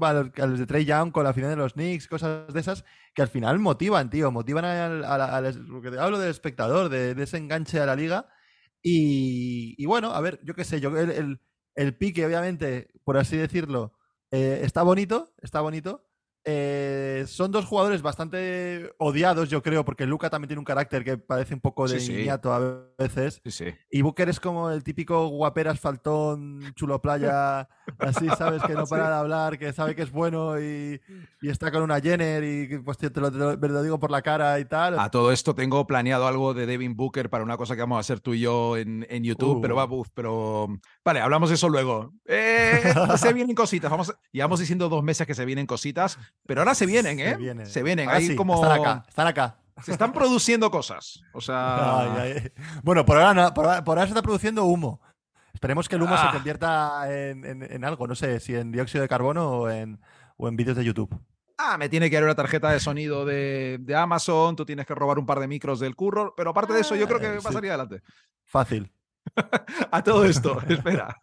valor 0.00 0.32
a 0.36 0.46
los 0.46 0.58
de 0.58 0.66
Trey 0.66 0.84
Young 0.84 1.12
con 1.12 1.24
la 1.24 1.32
final 1.34 1.50
de 1.50 1.56
los 1.56 1.74
Knicks, 1.74 2.08
cosas 2.08 2.52
de 2.52 2.60
esas, 2.60 2.84
que 3.14 3.22
al 3.22 3.28
final 3.28 3.58
motivan, 3.58 4.10
tío, 4.10 4.30
motivan 4.32 4.64
al, 4.64 5.04
al- 5.04 5.66
lo 5.68 5.80
que 5.82 5.90
te 5.90 5.98
hablo 5.98 6.18
del 6.18 6.30
espectador, 6.30 6.88
de, 6.88 7.14
de 7.14 7.22
ese 7.24 7.36
enganche 7.38 7.80
a 7.80 7.86
la 7.86 7.96
liga. 7.96 8.28
Y, 8.82 9.74
y 9.78 9.86
bueno, 9.86 10.12
a 10.12 10.20
ver, 10.20 10.40
yo 10.44 10.54
qué 10.54 10.64
sé, 10.64 10.80
yo 10.80 10.96
el, 10.96 11.10
el- 11.10 11.40
el 11.74 11.96
pique, 11.96 12.24
obviamente, 12.24 12.88
por 13.04 13.18
así 13.18 13.36
decirlo, 13.36 13.92
eh, 14.30 14.60
está 14.62 14.82
bonito, 14.82 15.34
está 15.42 15.60
bonito. 15.60 16.05
Eh, 16.48 17.24
son 17.26 17.50
dos 17.50 17.64
jugadores 17.64 18.02
bastante 18.02 18.92
odiados, 18.98 19.50
yo 19.50 19.62
creo, 19.64 19.84
porque 19.84 20.06
Luca 20.06 20.30
también 20.30 20.46
tiene 20.48 20.60
un 20.60 20.64
carácter 20.64 21.02
que 21.02 21.18
parece 21.18 21.54
un 21.54 21.60
poco 21.60 21.88
de 21.88 21.98
Sí, 21.98 22.06
sí. 22.06 22.12
niñato 22.14 22.52
a 22.52 22.84
veces. 22.96 23.40
Sí. 23.44 23.64
Y 23.90 24.02
Booker 24.02 24.28
es 24.28 24.38
como 24.38 24.70
el 24.70 24.84
típico 24.84 25.26
guaperas 25.26 25.80
faltón, 25.80 26.72
chulo 26.76 27.02
playa, 27.02 27.68
así, 27.98 28.28
¿sabes? 28.38 28.62
Que 28.62 28.74
no 28.74 28.86
para 28.86 29.08
de 29.08 29.14
hablar, 29.16 29.58
que 29.58 29.72
sabe 29.72 29.96
que 29.96 30.02
es 30.02 30.12
bueno 30.12 30.60
y, 30.60 31.00
y 31.42 31.48
está 31.48 31.72
con 31.72 31.82
una 31.82 32.00
Jenner 32.00 32.44
y 32.44 32.78
pues 32.78 32.96
te 32.98 33.10
lo, 33.20 33.32
te 33.32 33.38
lo- 33.38 33.58
te 33.58 33.68
lo 33.68 33.82
digo 33.82 33.98
por 33.98 34.12
la 34.12 34.22
cara 34.22 34.60
y 34.60 34.64
tal. 34.66 34.98
A 35.00 35.10
todo 35.10 35.32
esto 35.32 35.52
tengo 35.54 35.84
planeado 35.88 36.28
algo 36.28 36.54
de 36.54 36.66
Devin 36.66 36.94
Booker 36.94 37.28
para 37.28 37.42
una 37.42 37.56
cosa 37.56 37.74
que 37.74 37.80
vamos 37.80 37.96
a 37.96 38.00
hacer 38.00 38.20
tú 38.20 38.34
y 38.34 38.40
yo 38.40 38.76
en, 38.76 39.04
en 39.10 39.24
YouTube, 39.24 39.56
Uh. 39.58 39.60
pero 39.60 39.74
va, 39.74 39.84
uf, 39.86 40.08
pero 40.14 40.68
vale, 41.04 41.20
hablamos 41.20 41.48
de 41.48 41.56
eso 41.56 41.68
luego. 41.68 42.12
Eh, 42.24 42.94
se 43.16 43.32
vienen 43.32 43.56
cositas, 43.56 43.90
vamos, 43.90 44.14
llevamos 44.30 44.60
diciendo 44.60 44.88
dos 44.88 45.02
meses 45.02 45.26
que 45.26 45.34
se 45.34 45.44
vienen 45.44 45.66
cositas, 45.66 46.18
pero 46.46 46.60
ahora 46.60 46.74
se 46.74 46.86
vienen, 46.86 47.18
¿eh? 47.20 47.30
Se 47.30 47.36
viene. 47.36 47.66
Se 47.66 47.82
vienen, 47.82 48.08
ahí 48.10 48.26
sí, 48.28 48.36
como 48.36 48.54
Están 48.56 48.80
acá, 48.80 49.04
están 49.08 49.26
acá. 49.26 49.56
se 49.82 49.92
están 49.92 50.12
produciendo 50.12 50.70
cosas, 50.70 51.20
o 51.32 51.40
sea, 51.40 52.00
Ay, 52.22 52.32
ay. 52.36 52.52
Bueno, 52.82 53.04
por 53.04 53.16
ahora, 53.18 53.52
por, 53.54 53.66
ahora, 53.66 53.84
por 53.84 53.98
ahora 53.98 54.06
se 54.06 54.12
está 54.12 54.22
produciendo 54.22 54.64
humo. 54.64 55.00
Esperemos 55.54 55.88
que 55.88 55.96
el 55.96 56.02
humo 56.02 56.14
Ah. 56.16 56.26
se 56.30 56.36
convierta 56.36 57.06
en, 57.10 57.44
en- 57.44 57.62
en 57.62 57.84
algo, 57.84 58.06
no 58.06 58.14
sé, 58.14 58.40
si 58.40 58.54
en 58.54 58.70
dióxido 58.72 59.00
de 59.02 59.08
carbono 59.08 59.48
o 59.50 59.70
en, 59.70 59.98
o 60.36 60.48
en 60.48 60.56
vídeos 60.56 60.76
de 60.76 60.84
YouTube. 60.84 61.18
ah, 61.58 61.78
me 61.78 61.88
tiene 61.88 62.10
que 62.10 62.16
dar 62.16 62.24
una 62.24 62.34
tarjeta 62.34 62.70
de 62.70 62.78
sonido 62.80 63.24
de, 63.24 63.78
de 63.80 63.96
Amazon, 63.96 64.54
tú 64.56 64.66
tienes 64.66 64.84
que 64.86 64.94
robar 64.94 65.18
un 65.18 65.24
par 65.24 65.40
de 65.40 65.48
micros 65.48 65.80
del 65.80 65.96
curro, 65.96 66.34
pero 66.36 66.50
aparte 66.50 66.74
de 66.74 66.80
eso 66.80 66.94
yo 66.94 67.06
creo 67.08 67.18
que 67.18 67.26
Ah, 67.28 67.30
va 67.32 67.36
a 67.38 67.40
sí. 67.40 67.52
salir 67.54 67.70
adelante. 67.70 68.02
Fácil. 68.44 68.92
A 69.90 70.02
todo 70.04 70.24
esto, 70.26 70.60
espera. 70.68 71.20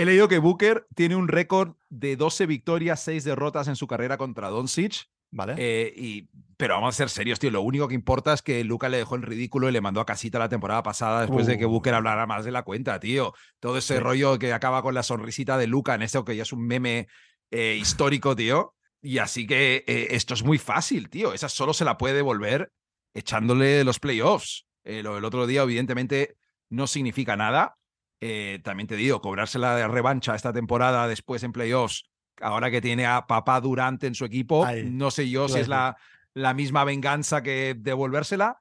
He 0.00 0.04
leído 0.04 0.28
que 0.28 0.38
Booker 0.38 0.86
tiene 0.94 1.16
un 1.16 1.26
récord 1.26 1.74
de 1.88 2.14
12 2.14 2.46
victorias, 2.46 3.02
6 3.02 3.24
derrotas 3.24 3.66
en 3.66 3.74
su 3.74 3.88
carrera 3.88 4.16
contra 4.16 4.48
Doncic. 4.48 5.06
¿Vale? 5.30 5.54
eh, 5.58 5.92
y, 5.94 6.28
pero 6.56 6.74
vamos 6.74 6.94
a 6.94 6.96
ser 6.96 7.10
serios, 7.10 7.38
tío. 7.40 7.50
Lo 7.50 7.62
único 7.62 7.88
que 7.88 7.94
importa 7.96 8.32
es 8.32 8.40
que 8.40 8.62
Luca 8.62 8.88
le 8.88 8.98
dejó 8.98 9.16
en 9.16 9.22
ridículo 9.22 9.68
y 9.68 9.72
le 9.72 9.80
mandó 9.80 10.00
a 10.00 10.06
casita 10.06 10.38
la 10.38 10.48
temporada 10.48 10.84
pasada 10.84 11.22
después 11.22 11.46
de 11.46 11.58
que 11.58 11.66
Uh. 11.66 11.70
Booker 11.70 11.94
hablara 11.94 12.26
más 12.26 12.44
de 12.44 12.52
la 12.52 12.62
cuenta, 12.62 13.00
tío. 13.00 13.34
Todo 13.58 13.76
ese 13.76 13.96
Sí. 13.96 14.00
rollo 14.00 14.38
que 14.38 14.52
acaba 14.52 14.82
con 14.82 14.94
la 14.94 15.02
sonrisita 15.02 15.58
de 15.58 15.66
Luca 15.66 15.94
en 15.96 16.02
eso 16.02 16.24
que 16.24 16.36
ya 16.36 16.44
es 16.44 16.52
un 16.52 16.64
meme 16.64 17.08
eh, 17.50 17.76
histórico, 17.80 18.36
tío. 18.36 18.74
Y 19.02 19.18
así 19.18 19.48
que 19.48 19.82
eh, 19.88 20.06
esto 20.12 20.32
es 20.34 20.44
muy 20.44 20.58
fácil, 20.58 21.10
tío. 21.10 21.32
Esa 21.34 21.48
solo 21.48 21.74
se 21.74 21.84
la 21.84 21.98
puede 21.98 22.14
devolver 22.14 22.70
echándole 23.14 23.82
los 23.82 23.98
playoffs. 23.98 24.64
Lo 24.84 25.16
del 25.16 25.24
otro 25.24 25.46
día, 25.46 25.62
evidentemente, 25.62 26.36
no 26.70 26.86
significa 26.86 27.36
nada. 27.36 27.76
Eh, 28.20 28.60
también 28.64 28.86
te 28.86 28.96
digo, 28.96 29.20
cobrarse 29.20 29.58
la 29.58 29.86
revancha 29.88 30.34
esta 30.34 30.52
temporada 30.52 31.06
después 31.06 31.42
en 31.44 31.52
playoffs, 31.52 32.04
ahora 32.40 32.70
que 32.70 32.80
tiene 32.80 33.06
a 33.06 33.26
papá 33.26 33.60
Durante 33.60 34.06
en 34.06 34.14
su 34.14 34.24
equipo, 34.24 34.64
Ay, 34.64 34.84
no 34.90 35.10
sé 35.10 35.28
yo 35.28 35.48
si 35.48 35.60
es 35.60 35.68
la, 35.68 35.96
la 36.34 36.54
misma 36.54 36.84
venganza 36.84 37.42
que 37.42 37.76
devolvérsela. 37.78 38.60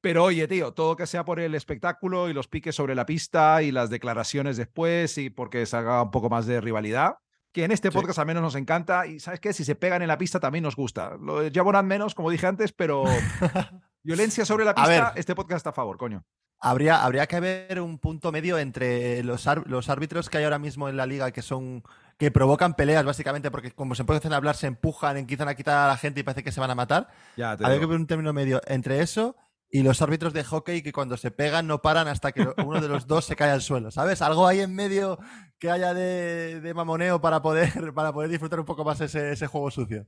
Pero 0.00 0.24
oye, 0.24 0.46
tío, 0.48 0.72
todo 0.74 0.96
que 0.96 1.06
sea 1.06 1.24
por 1.24 1.40
el 1.40 1.54
espectáculo 1.54 2.28
y 2.28 2.34
los 2.34 2.46
piques 2.46 2.74
sobre 2.74 2.94
la 2.94 3.06
pista 3.06 3.62
y 3.62 3.70
las 3.70 3.88
declaraciones 3.88 4.58
después 4.58 5.16
y 5.16 5.30
porque 5.30 5.64
se 5.64 5.76
haga 5.78 6.02
un 6.02 6.10
poco 6.10 6.28
más 6.28 6.44
de 6.44 6.60
rivalidad, 6.60 7.14
que 7.52 7.64
en 7.64 7.70
este 7.70 7.90
Sí. 7.90 7.94
podcast 7.96 8.18
al 8.18 8.26
menos 8.26 8.42
nos 8.42 8.54
encanta 8.54 9.06
y 9.06 9.18
¿sabes 9.18 9.40
qué? 9.40 9.54
Si 9.54 9.64
se 9.64 9.76
pegan 9.76 10.02
en 10.02 10.08
la 10.08 10.18
pista 10.18 10.40
también 10.40 10.62
nos 10.64 10.76
gusta. 10.76 11.16
Lo 11.18 11.40
de 11.40 11.50
Jamoran 11.50 11.86
menos, 11.86 12.14
como 12.14 12.30
dije 12.30 12.46
antes, 12.46 12.72
pero 12.74 13.04
violencia 14.02 14.44
sobre 14.44 14.66
la 14.66 14.74
pista, 14.74 15.12
este 15.16 15.34
podcast 15.34 15.58
está 15.58 15.70
a 15.70 15.74
favor, 15.74 15.96
coño. 15.96 16.22
Habría, 16.66 17.04
habría 17.04 17.26
que 17.26 17.36
haber 17.36 17.78
un 17.80 17.98
punto 17.98 18.32
medio 18.32 18.58
entre 18.58 19.22
los, 19.22 19.46
los 19.66 19.88
árbitros 19.90 20.30
que 20.30 20.38
hay 20.38 20.44
ahora 20.44 20.58
mismo 20.58 20.88
en 20.88 20.96
la 20.96 21.04
liga 21.04 21.30
que 21.30 21.42
son 21.42 21.82
que 22.18 22.30
provocan 22.30 22.72
peleas 22.72 23.04
básicamente 23.04 23.50
porque 23.50 23.72
como 23.72 23.94
se 23.94 24.00
empiezan 24.00 24.32
a 24.32 24.36
hablar 24.36 24.56
se 24.56 24.68
empujan, 24.68 25.18
empiezan 25.18 25.48
a 25.48 25.54
quitar 25.56 25.76
a 25.76 25.88
la 25.88 25.98
gente 25.98 26.20
y 26.20 26.22
parece 26.22 26.42
que 26.42 26.52
se 26.52 26.60
van 26.60 26.70
a 26.70 26.74
matar. 26.74 27.08
Ya 27.36 27.52
Habría 27.52 27.80
que 27.80 27.84
ver 27.86 27.98
un 27.98 28.06
término 28.06 28.32
medio 28.32 28.62
entre 28.66 29.00
eso 29.00 29.36
y 29.70 29.82
los 29.82 30.00
árbitros 30.00 30.32
de 30.32 30.42
hockey 30.44 30.80
que 30.80 30.92
cuando 30.92 31.18
se 31.18 31.30
pegan 31.30 31.66
no 31.66 31.82
paran 31.82 32.08
hasta 32.08 32.32
que 32.32 32.48
uno 32.64 32.80
de 32.80 32.88
los 32.88 33.06
dos 33.08 33.26
se 33.26 33.36
cae 33.36 33.50
al 33.50 33.60
suelo, 33.60 33.90
¿sabes? 33.90 34.22
Algo 34.22 34.46
ahí 34.46 34.60
en 34.60 34.74
medio 34.74 35.18
que 35.58 35.70
haya 35.70 35.92
de, 35.92 36.62
de 36.62 36.74
mamoneo 36.74 37.20
para 37.20 37.42
poder, 37.42 37.92
para 37.94 38.12
poder 38.12 38.30
disfrutar 38.30 38.58
un 38.58 38.66
poco 38.66 38.84
más 38.84 39.02
ese, 39.02 39.32
ese 39.32 39.48
juego 39.48 39.70
sucio. 39.70 40.06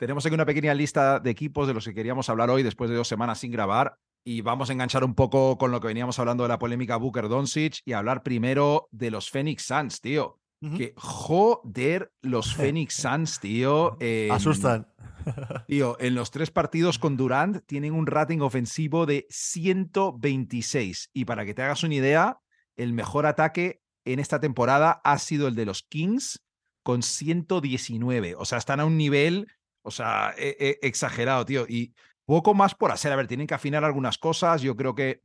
Tenemos 0.00 0.24
aquí 0.24 0.34
una 0.34 0.46
pequeña 0.46 0.72
lista 0.72 1.20
de 1.20 1.28
equipos 1.28 1.68
de 1.68 1.74
los 1.74 1.84
que 1.84 1.92
queríamos 1.92 2.30
hablar 2.30 2.48
hoy 2.48 2.62
después 2.62 2.88
de 2.88 2.96
dos 2.96 3.06
semanas 3.06 3.40
sin 3.40 3.52
grabar 3.52 3.98
y 4.24 4.40
vamos 4.40 4.70
a 4.70 4.72
enganchar 4.72 5.04
un 5.04 5.14
poco 5.14 5.58
con 5.58 5.72
lo 5.72 5.78
que 5.78 5.88
veníamos 5.88 6.18
hablando 6.18 6.42
de 6.42 6.48
la 6.48 6.58
polémica 6.58 6.96
Booker 6.96 7.28
Doncic 7.28 7.82
y 7.84 7.92
hablar 7.92 8.22
primero 8.22 8.88
de 8.92 9.10
los 9.10 9.28
Phoenix 9.28 9.64
Suns, 9.64 10.00
tío. 10.00 10.40
Que 10.74 10.94
joder 10.96 12.14
los 12.22 12.54
Phoenix 12.56 12.94
Suns, 12.94 13.40
tío. 13.40 13.98
Asustan. 14.30 14.88
Tío, 15.66 15.98
en 16.00 16.14
los 16.14 16.30
tres 16.30 16.50
partidos 16.50 16.98
con 16.98 17.18
Durant 17.18 17.58
tienen 17.66 17.92
un 17.92 18.06
rating 18.06 18.38
ofensivo 18.38 19.04
de 19.04 19.26
126 19.28 21.10
y 21.12 21.26
para 21.26 21.44
que 21.44 21.52
te 21.52 21.60
hagas 21.60 21.82
una 21.82 21.96
idea, 21.96 22.38
el 22.74 22.94
mejor 22.94 23.26
ataque 23.26 23.82
en 24.06 24.18
esta 24.18 24.40
temporada 24.40 25.02
ha 25.04 25.18
sido 25.18 25.46
el 25.46 25.54
de 25.54 25.66
los 25.66 25.82
Kings 25.82 26.42
con 26.82 27.02
119. 27.02 28.34
O 28.36 28.46
sea, 28.46 28.56
están 28.56 28.80
a 28.80 28.86
un 28.86 28.96
nivel, 28.96 29.46
o 29.82 29.90
sea, 29.90 30.34
e- 30.36 30.56
e- 30.58 30.78
exagerado, 30.86 31.44
tío. 31.44 31.66
Y 31.68 31.94
poco 32.24 32.54
más 32.54 32.74
por 32.74 32.90
hacer. 32.92 33.12
A 33.12 33.16
ver, 33.16 33.26
tienen 33.26 33.46
que 33.46 33.54
afinar 33.54 33.84
algunas 33.84 34.18
cosas. 34.18 34.62
Yo 34.62 34.76
creo 34.76 34.94
que 34.94 35.20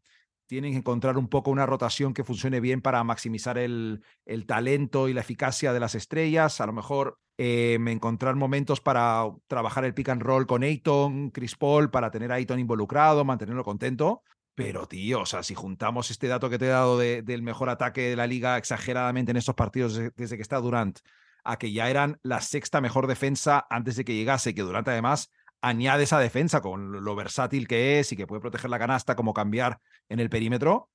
tienen 0.48 0.72
que 0.74 0.78
encontrar 0.78 1.18
un 1.18 1.28
poco 1.28 1.50
una 1.52 1.66
rotación 1.66 2.14
que 2.14 2.24
funcione 2.24 2.60
bien 2.60 2.82
para 2.82 3.04
maximizar 3.04 3.58
el, 3.58 4.04
el 4.26 4.46
talento 4.46 5.10
y 5.10 5.14
la 5.14 5.22
eficacia 5.22 5.74
de 5.74 5.80
las 5.80 5.96
estrellas. 5.96 6.62
A 6.62 6.66
lo 6.68 6.74
mejor 6.74 7.18
eh, 7.38 7.78
encontrar 7.88 8.36
momentos 8.36 8.80
para 8.80 9.26
trabajar 9.48 9.86
el 9.86 9.94
pick 9.94 10.10
and 10.10 10.22
roll 10.22 10.46
con 10.46 10.64
Ayton, 10.64 11.32
Chris 11.32 11.56
Paul, 11.56 11.90
para 11.90 12.12
tener 12.12 12.32
a 12.32 12.36
Ayton 12.36 12.60
involucrado, 12.60 13.26
mantenerlo 13.26 13.64
contento. 13.64 14.22
Pero, 14.54 14.88
tío, 14.88 15.22
o 15.22 15.26
sea, 15.26 15.44
si 15.44 15.54
juntamos 15.54 16.12
este 16.12 16.28
dato 16.28 16.50
que 16.50 16.58
te 16.58 16.66
he 16.66 16.70
dado 16.70 16.98
de- 16.98 17.22
del 17.24 17.42
mejor 17.42 17.70
ataque 17.70 18.10
de 18.10 18.16
la 18.16 18.26
liga 18.28 18.58
exageradamente 18.58 19.32
en 19.32 19.38
estos 19.38 19.56
partidos 19.56 20.00
desde 20.16 20.36
que 20.38 20.42
está 20.42 20.60
Durant, 20.62 21.00
a 21.46 21.58
que 21.58 21.72
ya 21.72 21.90
eran 21.90 22.20
la 22.24 22.42
sexta 22.42 22.82
mejor 22.82 23.08
defensa 23.08 23.66
antes 23.70 23.96
de 23.96 24.04
que 24.04 24.16
llegase, 24.16 24.54
que 24.54 24.64
Durant 24.64 24.88
además 24.88 25.32
añade 25.62 26.04
esa 26.04 26.20
defensa 26.20 26.62
con 26.62 27.04
lo 27.04 27.16
versátil 27.16 27.68
que 27.68 28.00
es 28.00 28.12
y 28.12 28.16
que 28.16 28.28
puede 28.28 28.42
proteger 28.42 28.70
la 28.70 28.80
canasta, 28.80 29.16
como 29.16 29.34
cambiar 29.34 29.80
en 30.10 30.20
el 30.20 30.30
perímetro, 30.30 30.90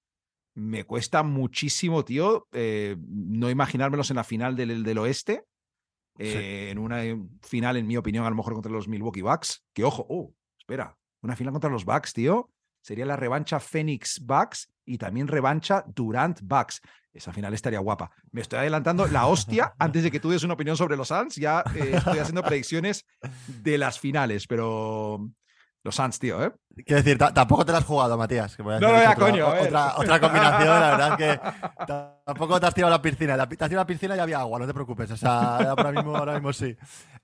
me 0.54 0.84
cuesta 0.84 1.22
muchísimo, 1.22 2.04
tío, 2.04 2.46
eh, 2.52 2.96
no 3.08 3.50
imaginármelos 3.50 4.10
en 4.10 4.16
la 4.16 4.24
final 4.24 4.56
del, 4.56 4.82
del 4.82 4.98
oeste, 4.98 5.44
eh, 6.18 6.68
en 6.70 6.78
una 6.78 7.04
eh, 7.04 7.16
final, 7.42 7.76
en 7.76 7.86
mi 7.86 7.96
opinión, 7.96 8.26
a 8.26 8.30
lo 8.30 8.36
mejor 8.36 8.54
contra 8.54 8.72
los 8.72 8.88
Milwaukee 8.88 9.22
Bucks, 9.22 9.64
que 9.72 9.84
ojo, 9.84 10.06
oh, 10.08 10.34
espera, 10.58 10.98
una 11.22 11.36
final 11.36 11.52
contra 11.52 11.70
los 11.70 11.84
Bucks, 11.84 12.12
tío, 12.12 12.50
sería 12.80 13.06
la 13.06 13.16
revancha 13.16 13.60
Phoenix 13.60 14.20
Bucks 14.24 14.68
y 14.84 14.98
también 14.98 15.28
revancha 15.28 15.84
Durant 15.86 16.40
Bucks. 16.42 16.80
Esa 17.12 17.32
final 17.32 17.52
estaría 17.54 17.80
guapa. 17.80 18.10
Me 18.30 18.40
estoy 18.40 18.60
adelantando 18.60 19.06
la 19.08 19.26
hostia 19.26 19.74
antes 19.78 20.02
de 20.04 20.10
que 20.12 20.20
tú 20.20 20.30
des 20.30 20.44
una 20.44 20.54
opinión 20.54 20.76
sobre 20.76 20.96
los 20.96 21.08
Suns. 21.08 21.34
Ya 21.36 21.64
eh, 21.74 21.92
estoy 21.96 22.18
haciendo 22.20 22.42
predicciones 22.42 23.04
de 23.48 23.78
las 23.78 23.98
finales, 23.98 24.46
pero 24.46 25.28
los 25.82 25.94
Suns, 25.96 26.18
tío, 26.20 26.40
¿eh? 26.44 26.52
Quiero 26.86 27.02
decir, 27.02 27.18
ta- 27.18 27.34
tampoco 27.34 27.64
te 27.66 27.72
la 27.72 27.78
has 27.78 27.84
jugado, 27.84 28.16
Matías. 28.16 28.56
Que 28.56 28.62
voy 28.62 28.74
a 28.74 28.80
No, 28.80 28.88
no, 28.92 28.94
ya, 29.02 29.10
otra, 29.10 29.26
coño, 29.26 29.50
ver. 29.50 29.62
otra, 29.66 29.96
otra 29.98 30.20
combinación, 30.20 30.68
la 30.80 30.90
verdad 30.96 31.16
que 31.18 31.84
tampoco 32.24 32.60
te 32.60 32.66
has 32.66 32.74
tirado 32.74 32.94
a 32.94 32.96
la 32.96 33.02
piscina. 33.02 33.36
La, 33.36 33.48
te 33.48 33.54
has 33.54 33.68
tirado 33.68 33.80
a 33.80 33.84
la 33.84 33.86
piscina 33.86 34.14
y 34.16 34.18
había 34.20 34.38
agua, 34.38 34.58
no 34.60 34.66
te 34.66 34.74
preocupes. 34.74 35.10
O 35.10 35.16
sea, 35.16 35.56
ahora 35.70 35.90
mismo, 35.92 36.16
ahora 36.16 36.34
mismo 36.34 36.52
sí. 36.52 36.76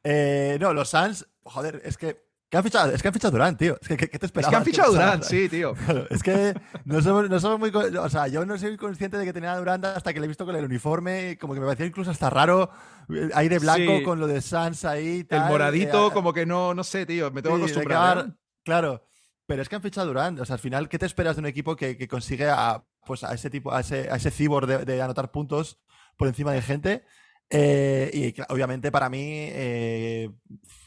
Eh, 0.02 0.58
no, 0.60 0.72
los 0.72 0.88
Suns, 0.88 1.26
joder, 1.44 1.80
es 1.84 1.96
que. 1.96 2.25
¿Qué 2.50 2.56
han 2.58 2.62
fichado? 2.64 2.92
Es 2.92 3.02
que 3.02 3.08
han 3.08 3.14
fichado 3.14 3.28
a 3.28 3.32
Durant, 3.38 3.58
tío. 3.58 3.76
Es 3.80 3.88
que, 3.88 3.96
¿qué, 3.96 4.06
te 4.08 4.16
Es 4.16 4.22
esperabas? 4.24 4.50
que 4.50 4.56
han 4.56 4.64
fichado? 4.64 4.92
Durant, 4.92 5.22
sí, 5.24 5.48
tío. 5.48 5.74
Claro, 5.86 6.06
es 6.10 6.22
que 6.22 6.54
no 6.84 7.00
somos, 7.02 7.28
no 7.28 7.40
somos 7.40 7.58
muy. 7.58 7.70
O 7.70 8.08
sea, 8.08 8.28
yo 8.28 8.44
no 8.46 8.56
soy 8.58 8.76
consciente 8.76 9.18
de 9.18 9.24
que 9.24 9.32
tenía 9.32 9.52
a 9.52 9.58
Durant 9.58 9.84
hasta 9.84 10.12
que 10.12 10.20
le 10.20 10.26
he 10.26 10.28
visto 10.28 10.44
con 10.46 10.54
el 10.56 10.64
uniforme. 10.64 11.36
Como 11.40 11.54
que 11.54 11.60
me 11.60 11.66
parecía 11.66 11.86
incluso 11.86 12.10
hasta 12.10 12.30
raro. 12.30 12.70
eh, 13.14 13.28
Aire 13.34 13.58
blanco 13.58 13.98
Sí. 13.98 14.02
con 14.04 14.20
lo 14.20 14.26
de 14.26 14.40
Suns 14.40 14.84
ahí. 14.84 15.18
El 15.18 15.26
tal, 15.26 15.48
moradito, 15.50 16.08
eh, 16.08 16.10
como 16.12 16.32
que 16.32 16.46
no, 16.46 16.74
no 16.74 16.84
sé, 16.84 17.06
tío, 17.06 17.30
me 17.30 17.42
tengo 17.42 17.56
que 17.56 17.64
Sí, 17.68 17.70
acostumbrar. 17.72 18.34
Claro, 18.64 19.02
pero 19.46 19.62
es 19.62 19.68
que 19.68 19.76
han 19.76 19.82
fichado 19.82 20.04
a 20.04 20.08
Durant. 20.08 20.40
O 20.40 20.44
sea, 20.44 20.54
al 20.54 20.60
final, 20.60 20.88
¿qué 20.88 20.98
te 20.98 21.06
esperas 21.06 21.36
de 21.36 21.40
un 21.40 21.46
equipo 21.46 21.76
que, 21.76 21.96
que 21.96 22.08
consigue 22.08 22.48
a, 22.48 22.84
pues 23.06 23.22
a 23.24 23.32
ese 23.34 23.48
tipo, 23.50 23.72
a 23.72 23.80
ese, 23.80 24.08
a 24.10 24.16
ese 24.16 24.30
cibor 24.30 24.66
de, 24.66 24.84
de 24.84 25.02
anotar 25.02 25.30
puntos 25.30 25.78
por 26.16 26.26
encima 26.28 26.52
de 26.52 26.62
gente? 26.62 27.04
Eh, 27.48 28.10
y 28.12 28.34
obviamente 28.52 28.90
para 28.90 29.08
mí, 29.08 29.20
eh, 29.22 30.30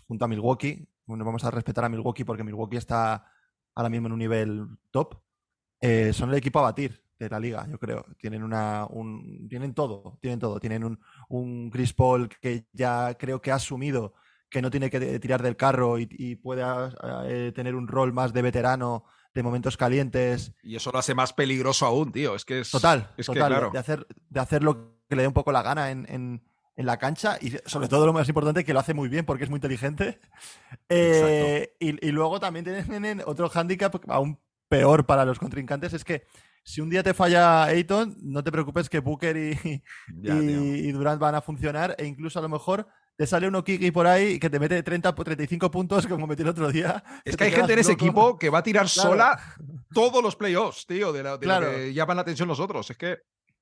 junto 0.07 0.25
a 0.25 0.27
Milwaukee, 0.27 0.85
bueno, 1.09 1.25
vamos 1.25 1.43
a 1.43 1.51
respetar 1.51 1.83
a 1.85 1.89
Milwaukee 1.89 2.23
porque 2.23 2.43
Milwaukee 2.43 2.77
está 2.77 3.25
ahora 3.75 3.89
mismo 3.89 4.07
en 4.07 4.13
un 4.13 4.19
nivel 4.19 4.67
top. 4.91 5.15
eh, 5.81 6.13
son 6.13 6.29
el 6.29 6.35
equipo 6.37 6.59
a 6.59 6.63
batir. 6.63 7.03
de 7.19 7.27
la 7.29 7.37
liga, 7.39 7.67
yo 7.69 7.77
creo. 7.77 8.05
Tienen 8.17 8.43
una 8.43 8.85
un, 8.89 9.47
tienen 9.49 9.73
todo, 9.73 10.17
tienen 10.21 10.39
todo. 10.39 10.57
Tienen 10.59 10.85
un, 10.85 10.99
un 11.27 11.69
Chris 11.69 11.91
Paul 11.93 12.29
que 12.29 12.65
ya 12.71 13.13
creo 13.19 13.41
que 13.41 13.51
ha 13.51 13.55
asumido 13.55 14.13
que 14.49 14.61
no 14.61 14.71
tiene 14.71 14.89
que 14.89 15.19
tirar 15.19 15.43
del 15.43 15.57
carro 15.57 15.99
y, 15.99 16.07
y 16.11 16.35
puede 16.37 16.63
eh, 17.25 17.51
tener 17.53 17.75
un 17.75 17.87
rol 17.89 18.13
más 18.13 18.31
de 18.31 18.41
veterano 18.41 19.03
de 19.33 19.43
momentos 19.43 19.75
calientes. 19.75 20.53
Y 20.63 20.75
eso 20.77 20.91
lo 20.93 20.99
hace 20.99 21.13
más 21.13 21.33
peligroso 21.33 21.85
aún, 21.85 22.11
tío. 22.13 22.35
Es 22.35 22.45
que 22.45 22.61
es. 22.61 22.71
Total, 22.71 23.11
es 23.17 23.27
que, 23.27 23.33
total. 23.33 23.51
claro. 23.51 23.69
de, 23.71 23.79
hacer, 23.79 24.07
de 24.29 24.39
hacer 24.39 24.63
lo 24.63 24.97
que 25.09 25.15
le 25.17 25.23
dé 25.23 25.27
un 25.27 25.33
poco 25.33 25.51
la 25.51 25.61
gana 25.61 25.91
en, 25.91 26.05
en- 26.09 26.41
en 26.79 26.85
la 26.85 26.97
cancha 26.97 27.37
y 27.41 27.57
sobre 27.65 27.89
todo 27.89 28.05
lo 28.05 28.13
más 28.13 28.29
importante 28.29 28.63
que 28.63 28.73
lo 28.73 28.79
hace 28.79 28.93
muy 28.93 29.09
bien 29.09 29.25
porque 29.25 29.43
es 29.43 29.49
muy 29.49 29.57
inteligente. 29.57 30.17
Eh, 30.87 31.73
y, 31.79 32.07
y 32.07 32.11
luego 32.11 32.39
también 32.39 32.63
tienen 32.63 33.21
otro 33.25 33.49
hándicap 33.49 33.95
aún 34.09 34.39
peor 34.69 35.05
para 35.05 35.25
los 35.25 35.39
contrincantes, 35.39 35.93
es 35.93 36.05
que 36.05 36.23
si 36.63 36.79
un 36.79 36.89
día 36.89 37.03
te 37.03 37.13
falla 37.13 37.63
Ayton, 37.65 38.15
no 38.21 38.43
te 38.43 38.51
preocupes 38.51 38.89
que 38.89 38.99
Booker 38.99 39.35
y, 39.35 39.81
Ya, 40.21 40.35
y, 40.35 40.91
Durant 40.93 41.19
van 41.19 41.35
a 41.35 41.41
funcionar 41.41 41.95
e 41.97 42.05
incluso 42.05 42.39
a 42.39 42.41
lo 42.43 42.49
mejor 42.49 42.87
te 43.17 43.27
sale 43.27 43.47
uno 43.49 43.63
Kiki 43.63 43.91
por 43.91 44.07
ahí 44.07 44.39
que 44.39 44.49
te 44.49 44.59
mete 44.59 44.81
30 44.81 45.09
o 45.09 45.13
35 45.13 45.69
puntos 45.71 46.07
como 46.07 46.27
metió 46.27 46.43
el 46.43 46.49
otro 46.51 46.71
día. 46.71 47.03
Es 47.25 47.35
que 47.35 47.43
hay 47.45 47.51
gente 47.51 47.73
en 47.73 47.79
ese 47.79 47.91
loco. 47.91 48.05
equipo 48.05 48.39
que 48.39 48.49
va 48.49 48.59
a 48.59 48.63
tirar 48.63 48.87
Claro. 48.87 49.09
sola 49.09 49.41
todos 49.93 50.23
los 50.23 50.37
playoffs, 50.37 50.85
tío, 50.87 51.11
de, 51.11 51.23
la, 51.23 51.31
de 51.37 51.39
Claro. 51.45 51.65
lo 51.71 51.77
que 51.77 51.93
llaman 51.93 52.15
la 52.15 52.21
atención 52.21 52.47
los 52.47 52.61
otros. 52.61 52.89
Es 52.89 52.95
que. 52.97 53.17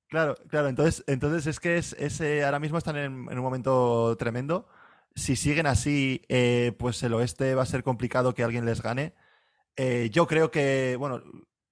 Claro, 0.08 0.36
claro. 0.48 0.70
Entonces, 0.70 1.04
entonces 1.08 1.48
es 1.48 1.60
que 1.60 1.78
es, 1.78 1.94
es, 2.00 2.22
eh, 2.22 2.44
ahora 2.46 2.60
mismo 2.60 2.78
están 2.78 2.96
en, 2.96 3.28
en 3.30 3.38
un 3.38 3.44
momento 3.44 4.16
tremendo. 4.18 4.68
Si 5.16 5.36
siguen 5.36 5.68
así, 5.68 6.22
eh, 6.30 6.74
pues 6.78 7.02
el 7.04 7.14
oeste 7.14 7.56
va 7.56 7.64
a 7.64 7.66
ser 7.66 7.84
complicado 7.84 8.34
que 8.34 8.44
alguien 8.44 8.66
les 8.66 8.82
gane. 8.82 9.14
Eh, 9.76 10.10
yo 10.12 10.28
creo 10.28 10.50
que, 10.52 10.96
bueno, 10.98 11.22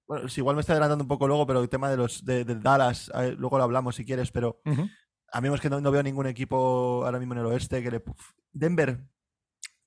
bueno, 0.07 0.27
si 0.29 0.41
igual 0.41 0.55
me 0.55 0.61
estoy 0.61 0.73
adelantando 0.73 1.03
un 1.03 1.07
poco 1.07 1.27
luego, 1.27 1.47
pero 1.47 1.61
el 1.61 1.69
tema 1.69 1.89
de 1.89 1.97
los 1.97 2.25
de, 2.25 2.43
Dallas, 2.43 3.11
luego 3.37 3.57
lo 3.57 3.63
hablamos 3.63 3.95
si 3.95 4.05
quieres, 4.05 4.31
pero 4.31 4.61
a 5.31 5.41
mí 5.41 5.53
es 5.53 5.61
que 5.61 5.69
no, 5.69 5.81
no 5.81 5.91
veo 5.91 6.03
ningún 6.03 6.27
equipo 6.27 7.03
ahora 7.05 7.17
mismo 7.17 7.33
en 7.33 7.39
el 7.39 7.45
oeste 7.47 7.81
que 7.81 7.91
le... 7.91 8.03
Denver 8.51 8.99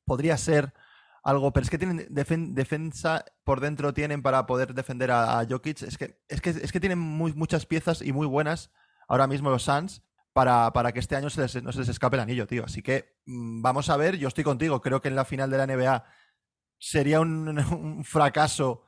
podría 0.05 0.37
ser 0.37 0.73
algo, 1.23 1.53
pero 1.53 1.65
es 1.65 1.71
que 1.71 1.79
tienen 1.79 1.99
defen- 2.09 2.55
defensa 2.55 3.25
por 3.45 3.61
dentro 3.61 3.93
tienen 3.95 4.23
para 4.23 4.47
poder 4.47 4.75
defender 4.75 5.11
a, 5.11 5.45
Jokic. 5.49 5.83
Es 5.83 5.99
que, 5.99 6.21
es 6.29 6.41
que, 6.41 6.51
es 6.51 6.73
que 6.73 6.81
tienen 6.81 6.99
muy, 6.99 7.33
muchas 7.33 7.67
piezas 7.67 8.03
y 8.03 8.13
muy 8.13 8.27
buenas 8.27 8.71
ahora 9.09 9.27
mismo 9.27 9.51
los 9.51 9.63
Suns 9.65 10.03
para, 10.33 10.73
para 10.73 10.93
que 10.93 11.01
este 11.01 11.17
año 11.17 11.29
no 11.63 11.73
se 11.73 11.79
les 11.81 11.89
escape 11.89 12.17
el 12.17 12.23
anillo, 12.23 12.47
tío. 12.47 12.65
Así 12.65 12.83
que 12.83 13.17
mm, 13.27 13.63
vamos 13.63 13.91
a 13.91 13.97
ver, 13.97 14.17
yo 14.19 14.29
estoy 14.29 14.45
contigo. 14.45 14.81
Creo 14.81 15.01
que 15.01 15.09
en 15.09 15.17
la 15.17 15.25
final 15.25 15.51
de 15.51 15.59
la 15.59 15.67
NBA 15.67 16.05
sería 16.79 17.21
un, 17.21 17.49
un 17.73 18.05
fracaso. 18.05 18.85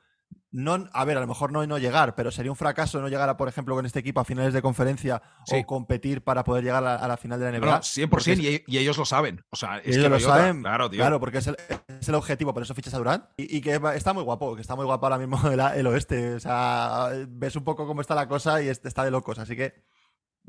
No, 0.53 0.89
a 0.93 1.05
ver, 1.05 1.17
a 1.17 1.21
lo 1.21 1.29
mejor 1.29 1.53
no, 1.53 1.65
no 1.65 1.79
llegar, 1.79 2.17
pero 2.17 2.33
sería 2.33 2.51
un 2.51 2.57
fracaso 2.57 3.01
no 3.01 3.09
llegar, 3.09 3.29
a, 3.29 3.37
por 3.37 3.47
ejemplo, 3.49 3.77
con 3.77 3.87
este 3.87 4.01
equipo 4.01 4.19
a 4.21 4.25
finales 4.25 4.53
de 4.53 4.61
conferencia 4.61 5.23
Sí. 5.47 5.57
o 5.63 5.67
competir 5.67 6.23
para 6.25 6.43
poder 6.43 6.65
llegar 6.65 6.79
a 6.79 6.87
la, 6.87 6.95
a 6.97 7.07
la 7.07 7.17
final 7.17 7.39
de 7.39 7.45
la 7.53 7.59
NBA. 7.59 7.67
no, 7.67 7.79
100% 7.83 8.09
porque 8.09 8.33
es- 8.33 8.39
y, 8.41 8.49
e- 8.49 8.65
y 8.67 8.79
ellos 8.79 8.99
lo 8.99 9.05
saben. 9.05 9.45
O 9.51 9.57
sea, 9.57 9.79
es 9.79 9.95
ellos 9.97 10.03
que 10.05 10.09
lo 10.11 10.19
saben. 10.21 10.63
Claro, 10.63 10.91
tío. 10.91 10.99
Claro, 10.99 11.21
porque 11.21 11.39
es 11.39 11.47
el, 11.47 11.57
es 12.01 12.09
el 12.09 12.15
objetivo, 12.17 12.53
por 12.53 12.65
eso 12.65 12.75
fichas 12.75 12.95
a 12.95 12.99
Durant. 12.99 13.25
Y, 13.37 13.59
y 13.59 13.61
que 13.61 13.81
está 13.95 14.13
muy 14.13 14.25
guapo, 14.25 14.57
que 14.57 14.63
está 14.63 14.75
muy 14.75 14.85
guapo 14.87 15.07
ahora 15.07 15.19
mismo 15.19 15.39
el, 15.51 15.61
el 15.61 15.87
oeste. 15.87 16.35
O 16.35 16.41
sea, 16.41 17.11
ves 17.29 17.55
un 17.55 17.63
poco 17.63 17.87
cómo 17.87 18.01
está 18.01 18.17
la 18.17 18.27
cosa 18.27 18.61
y 18.61 18.69
es- 18.69 18.81
está 18.85 19.05
de 19.05 19.13
locos. 19.13 19.39
Así 19.39 19.55
que 19.55 19.75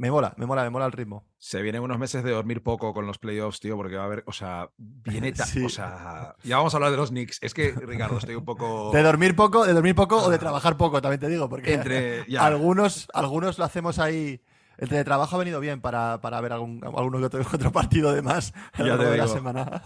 me 0.02 0.10
mola, 0.10 0.34
me 0.36 0.48
mola, 0.48 0.64
me 0.64 0.72
mola 0.72 0.88
el 0.88 0.92
ritmo. 0.94 1.28
Se 1.38 1.62
vienen 1.62 1.84
unos 1.84 2.00
meses 2.00 2.24
de 2.24 2.32
dormir 2.32 2.64
poco 2.64 2.92
con 2.92 3.06
los 3.06 3.20
playoffs, 3.20 3.60
tío, 3.60 3.78
porque 3.78 3.98
va 3.98 4.02
a 4.02 4.06
haber, 4.08 4.24
o 4.26 4.32
sea, 4.32 4.72
viene 4.78 5.32
ta- 5.32 5.46
Sí. 5.46 5.64
o 5.64 5.70
sea, 5.70 6.36
ya 6.44 6.58
vamos 6.58 6.74
a 6.74 6.78
hablar 6.78 6.90
de 6.90 6.98
los 6.98 7.10
Knicks. 7.12 7.38
Es 7.44 7.54
que, 7.54 7.72
Ricardo, 7.72 8.18
estoy 8.18 8.34
un 8.34 8.44
poco 8.44 8.92
De 8.96 9.04
dormir 9.04 9.36
poco, 9.36 9.64
de 9.64 9.74
dormir 9.74 9.94
poco 9.94 10.18
o 10.18 10.30
de 10.32 10.40
trabajar 10.40 10.76
poco, 10.76 11.04
también 11.04 11.20
te 11.20 11.28
digo, 11.28 11.48
porque 11.50 11.76
entre 11.76 12.26
ya. 12.28 12.44
algunos, 12.44 13.10
algunos 13.14 13.60
lo 13.60 13.66
hacemos 13.66 14.00
ahí. 14.00 14.42
El 14.80 14.90
teletrabajo 14.90 15.36
ha 15.36 15.40
venido 15.40 15.60
bien 15.60 15.82
para, 15.82 16.20
para 16.22 16.42
ver 16.42 16.54
algún, 16.54 16.82
alguno 16.84 17.20
que 17.20 17.26
otro, 17.26 17.72
partido 17.72 18.12
de 18.12 18.24
más 18.24 18.54
a 18.74 18.82
lo 18.82 18.88
largo 18.98 19.12
de 19.12 19.18
la 19.18 19.28
semana. 19.28 19.84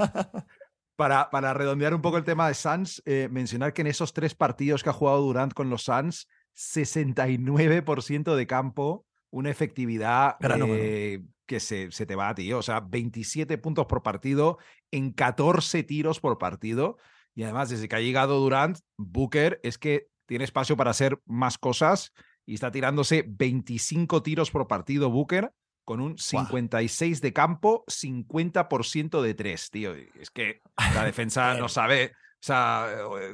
Para, 0.95 1.29
para 1.29 1.53
redondear 1.53 1.93
un 1.93 2.01
poco 2.01 2.15
el 2.17 2.23
tema 2.23 2.47
de 2.47 2.53
Suns, 2.53 3.03
eh, 3.05 3.27
mencionar 3.29 3.73
que 3.73 3.81
en 3.81 3.87
esos 3.87 4.13
tres 4.13 4.33
partidos 4.33 4.81
que 4.81 4.89
ha 4.91 4.93
jugado 4.93 5.19
Durant 5.19 5.53
con 5.53 5.69
los 5.69 5.83
Suns, 5.83 6.29
69% 6.55 8.33
de 8.35 8.47
campo, 8.47 9.05
una 9.35 9.49
efectividad 9.49 10.37
eh, 10.41 11.21
que 11.45 11.59
se, 11.59 11.91
se 11.91 12.05
te 12.05 12.15
va, 12.15 12.33
tío. 12.33 12.57
O 12.57 12.61
sea, 12.61 12.79
27 12.79 13.57
puntos 13.57 13.85
por 13.85 14.01
partido 14.01 14.57
en 14.91 15.11
14 15.11 15.83
tiros 15.83 16.21
por 16.21 16.37
partido. 16.37 16.97
Y 17.35 17.43
además, 17.43 17.69
desde 17.69 17.89
que 17.89 17.97
ha 17.97 17.99
llegado 17.99 18.39
Durant, 18.39 18.79
Booker 18.95 19.59
es 19.61 19.77
que 19.77 20.07
tiene 20.25 20.45
espacio 20.45 20.77
para 20.77 20.91
hacer 20.91 21.19
más 21.25 21.57
cosas 21.57 22.13
y 22.45 22.53
está 22.53 22.71
tirándose 22.71 23.25
25 23.27 24.23
tiros 24.23 24.51
por 24.51 24.67
partido 24.67 25.09
Booker 25.09 25.51
con 25.83 25.99
un 25.99 26.17
56 26.17 27.19
de 27.19 27.33
campo, 27.33 27.83
50% 27.87 29.21
de 29.21 29.33
tres, 29.33 29.69
tío. 29.69 29.97
Y 29.97 30.09
Es 30.17 30.31
que 30.31 30.61
la 30.93 31.03
defensa 31.03 31.55
no 31.55 31.67
sabe. 31.67 32.13
O 32.35 32.45
sea, 32.45 32.87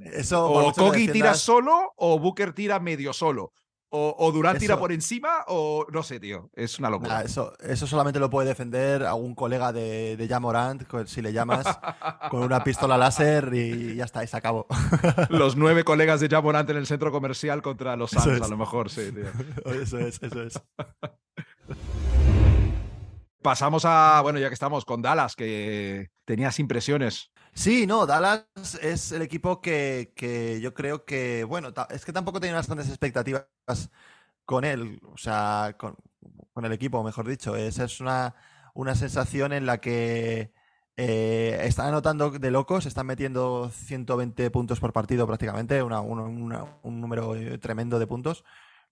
Eso, 0.06 0.52
por 0.52 0.64
o 0.64 0.74
Kogi 0.74 1.10
tira 1.10 1.36
solo 1.36 1.94
o 1.96 2.18
Booker 2.18 2.54
tira 2.54 2.80
medio 2.80 3.14
solo. 3.14 3.54
O, 3.94 4.16
o 4.18 4.32
Durant 4.32 4.58
tira 4.58 4.80
por 4.80 4.94
encima 4.94 5.44
o 5.48 5.86
no 5.92 6.02
sé, 6.02 6.18
tío. 6.18 6.50
Es 6.54 6.80
una 6.80 6.90
locura. 6.90 7.16
Nah, 7.16 7.22
eso, 7.24 7.52
eso 7.60 7.86
solamente 7.86 8.22
lo 8.22 8.30
puede 8.30 8.48
defender 8.48 9.04
algún 9.04 9.36
colega 9.36 9.74
de, 9.74 10.16
de 10.16 10.28
Jamorant, 10.30 10.84
si 11.08 11.22
le 11.22 11.34
llamas, 11.34 11.66
con 12.30 12.44
una 12.44 12.64
pistola 12.64 12.98
láser 12.98 13.54
y 13.54 13.96
ya 13.96 14.06
está, 14.06 14.24
y 14.24 14.28
se 14.28 14.38
acabó. 14.38 14.66
Los 15.30 15.58
nueve 15.58 15.84
colegas 15.84 16.22
de 16.22 16.30
Jamorant 16.30 16.70
en 16.70 16.78
el 16.78 16.88
centro 16.88 17.12
comercial 17.12 17.62
contra 17.62 17.98
los 17.98 18.12
Suns, 18.12 18.28
es. 18.28 18.42
a 18.42 18.48
lo 18.48 18.56
mejor, 18.56 18.90
sí, 18.90 19.12
tío. 19.12 19.26
Eso 19.82 20.00
es, 20.00 20.24
eso 20.24 20.42
es. 20.42 20.62
Pasamos 23.42 23.84
a, 23.84 24.22
bueno, 24.22 24.40
ya 24.40 24.48
que 24.48 24.54
estamos 24.54 24.86
con 24.86 25.02
Dallas, 25.02 25.36
que 25.36 26.12
tenías 26.24 26.60
impresiones. 26.60 27.32
Sí, 27.54 27.86
no, 27.86 28.06
Dallas 28.06 28.46
es 28.82 29.12
el 29.12 29.22
equipo 29.22 29.62
que, 29.62 30.14
que 30.16 30.60
yo 30.62 30.74
creo 30.74 31.06
que, 31.06 31.44
bueno, 31.44 31.70
es 31.90 32.06
que 32.06 32.14
tampoco 32.14 32.40
tenía 32.40 32.56
unas 32.58 32.70
expectativas 32.90 33.46
con 34.46 34.66
él, 34.66 35.02
o 35.06 35.18
sea, 35.18 35.76
con, 35.78 35.96
el 36.66 36.74
equipo, 36.74 37.04
mejor 37.04 37.28
dicho. 37.28 37.56
Esa 37.56 37.86
es 37.86 38.00
una, 38.02 38.36
una 38.74 38.96
sensación 38.96 39.54
en 39.54 39.66
la 39.66 39.80
que 39.82 40.54
eh, 40.98 41.60
están 41.64 41.88
anotando 41.88 42.32
de 42.32 42.52
locos, 42.52 42.86
están 42.86 43.08
metiendo 43.08 43.70
120 43.74 44.52
puntos 44.52 44.80
por 44.80 44.94
partido 44.94 45.28
prácticamente, 45.28 45.84
una- 45.84 46.02
una- 46.02 46.66
un 46.84 47.02
número 47.02 47.36
eh, 47.36 47.58
tremendo 47.60 48.00
de 48.00 48.08
puntos. 48.08 48.44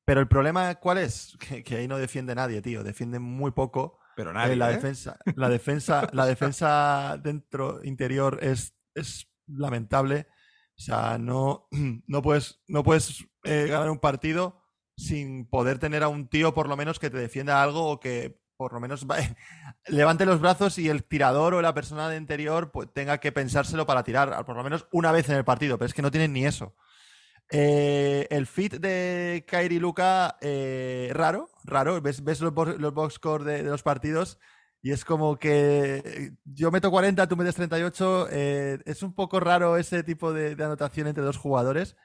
Pero 0.06 0.19
el 0.22 0.28
problema, 0.28 0.76
¿cuál 0.76 0.98
es? 1.00 1.38
Que, 1.65 1.76
ahí 1.78 1.88
no 1.88 1.98
defiende 1.98 2.36
nadie, 2.36 2.62
tío. 2.62 2.84
Defienden 2.84 3.22
muy 3.22 3.52
poco. 3.52 4.00
Pero 4.19 4.32
Eh, 4.32 4.34
nadie. 4.34 4.55
la 4.58 4.69
¿eh? 4.71 4.73
defensa, 4.75 5.17
la 5.38 5.47
defensa, 5.47 6.10
la 6.12 6.25
defensa 6.25 7.17
dentro 7.23 7.79
interior 7.86 8.38
es, 8.41 8.75
es 8.93 9.29
lamentable. 9.47 10.27
O 10.77 10.82
sea, 10.82 11.17
no, 11.17 11.69
no 12.08 12.21
puedes, 12.21 12.62
no 12.67 12.84
puedes 12.84 13.25
eh, 13.45 13.67
ganar 13.69 13.89
un 13.89 13.99
partido 13.99 14.62
sin 14.97 15.45
poder 15.49 15.79
tener 15.79 16.03
a 16.03 16.10
un 16.10 16.27
tío 16.27 16.53
por 16.53 16.67
lo 16.67 16.75
menos 16.75 16.99
que 16.99 17.10
te 17.10 17.17
defienda 17.17 17.63
algo 17.63 17.86
o 17.89 18.01
que 18.01 18.41
por 18.58 18.73
lo 18.73 18.82
menos 18.82 19.05
va- 19.10 19.19
levante 19.88 20.25
los 20.25 20.41
brazos 20.41 20.77
y 20.79 20.89
el 20.89 21.05
tirador 21.05 21.53
o 21.53 21.62
la 21.62 21.73
persona 21.73 22.10
de 22.10 22.17
interior 22.17 22.71
pues, 22.71 22.89
tenga 22.93 23.19
que 23.19 23.32
pensárselo 23.32 23.86
para 23.86 24.03
tirar, 24.03 24.43
por 24.45 24.58
lo 24.58 24.63
menos 24.65 24.86
una 24.91 25.13
vez 25.13 25.29
en 25.29 25.38
el 25.38 25.45
partido, 25.45 25.77
pero 25.77 25.86
es 25.88 25.93
que 25.93 26.01
no 26.01 26.12
tienen 26.12 26.34
ni 26.34 26.45
eso. 26.45 26.75
Eh, 27.51 28.27
el 28.29 28.45
fit 28.45 28.73
de 28.75 29.43
Kairi 29.47 29.79
Luca, 29.79 30.38
eh, 30.41 31.10
raro, 31.13 31.49
raro. 31.63 32.02
Ves, 32.02 32.24
ves 32.24 32.41
los, 32.41 32.54
los 32.80 32.93
box 32.93 33.15
score 33.15 33.43
de, 33.43 33.63
de 33.63 33.69
los 33.69 33.84
partidos 33.84 34.39
y 34.82 34.91
es 34.91 35.04
como 35.04 35.38
que 35.38 36.34
yo 36.45 36.72
meto 36.72 36.89
40, 36.91 37.28
tú 37.28 37.36
metes 37.36 37.56
38. 37.56 38.28
eh, 38.32 38.80
es 38.86 39.04
un 39.04 39.13
poco 39.13 39.39
raro 39.39 39.78
ese 39.78 40.04
tipo 40.04 40.32
de, 40.34 40.56
de 40.56 40.63
anotación 40.63 41.08
entre 41.08 41.24
dos 41.24 41.38
jugadores 41.38 41.95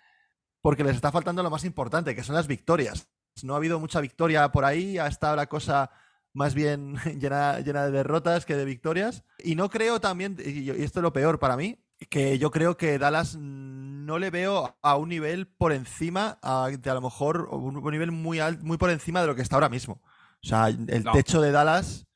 porque 0.61 0.83
les 0.83 0.97
está 0.97 1.13
faltando 1.13 1.43
lo 1.43 1.51
más 1.51 1.65
importante, 1.65 2.15
que 2.15 2.25
son 2.25 2.35
las 2.35 2.47
victorias. 2.47 3.09
No 3.43 3.53
ha 3.53 3.59
habido 3.59 3.79
mucha 3.79 4.01
victoria 4.01 4.51
por 4.51 4.65
ahí, 4.65 4.97
ha 4.97 5.07
estado 5.09 5.37
la 5.37 5.47
cosa 5.47 5.91
más 6.33 6.55
bien 6.55 6.97
llena, 7.21 7.61
llena 7.61 7.85
de 7.85 7.91
derrotas 7.91 8.47
que 8.47 8.57
de 8.57 8.65
victorias. 8.65 9.25
Y 9.39 9.57
no 9.57 9.69
creo 9.69 10.01
también, 10.01 10.39
y 10.43 10.61
y 10.61 10.71
esto 10.71 11.01
es 11.01 11.03
lo 11.03 11.13
peor 11.13 11.39
para 11.39 11.59
mí, 11.59 11.84
que 12.11 12.39
yo 12.39 12.51
creo 12.51 12.77
que 12.77 12.99
Dallas 12.99 13.37
no 13.37 14.19
le 14.19 14.31
veo 14.31 14.77
a 14.83 14.97
un 14.97 15.09
nivel 15.09 15.47
por 15.47 15.73
encima, 15.73 16.39
a, 16.43 16.69
de 16.71 16.91
a 16.91 16.95
lo 16.95 17.01
mejor 17.01 17.49
un, 17.51 17.83
nivel 17.91 18.13
muy 18.13 18.41
alto, 18.41 18.65
muy 18.65 18.77
por 18.77 18.91
encima 18.91 19.21
de 19.21 19.27
lo 19.27 19.35
que 19.35 19.43
está 19.43 19.57
ahora 19.57 19.69
mismo. 19.69 20.03
O 20.43 20.47
sea, 20.47 20.69
el 20.69 21.05
No. 21.05 21.13
techo 21.13 21.41
de 21.41 21.53
Dallas 21.53 22.07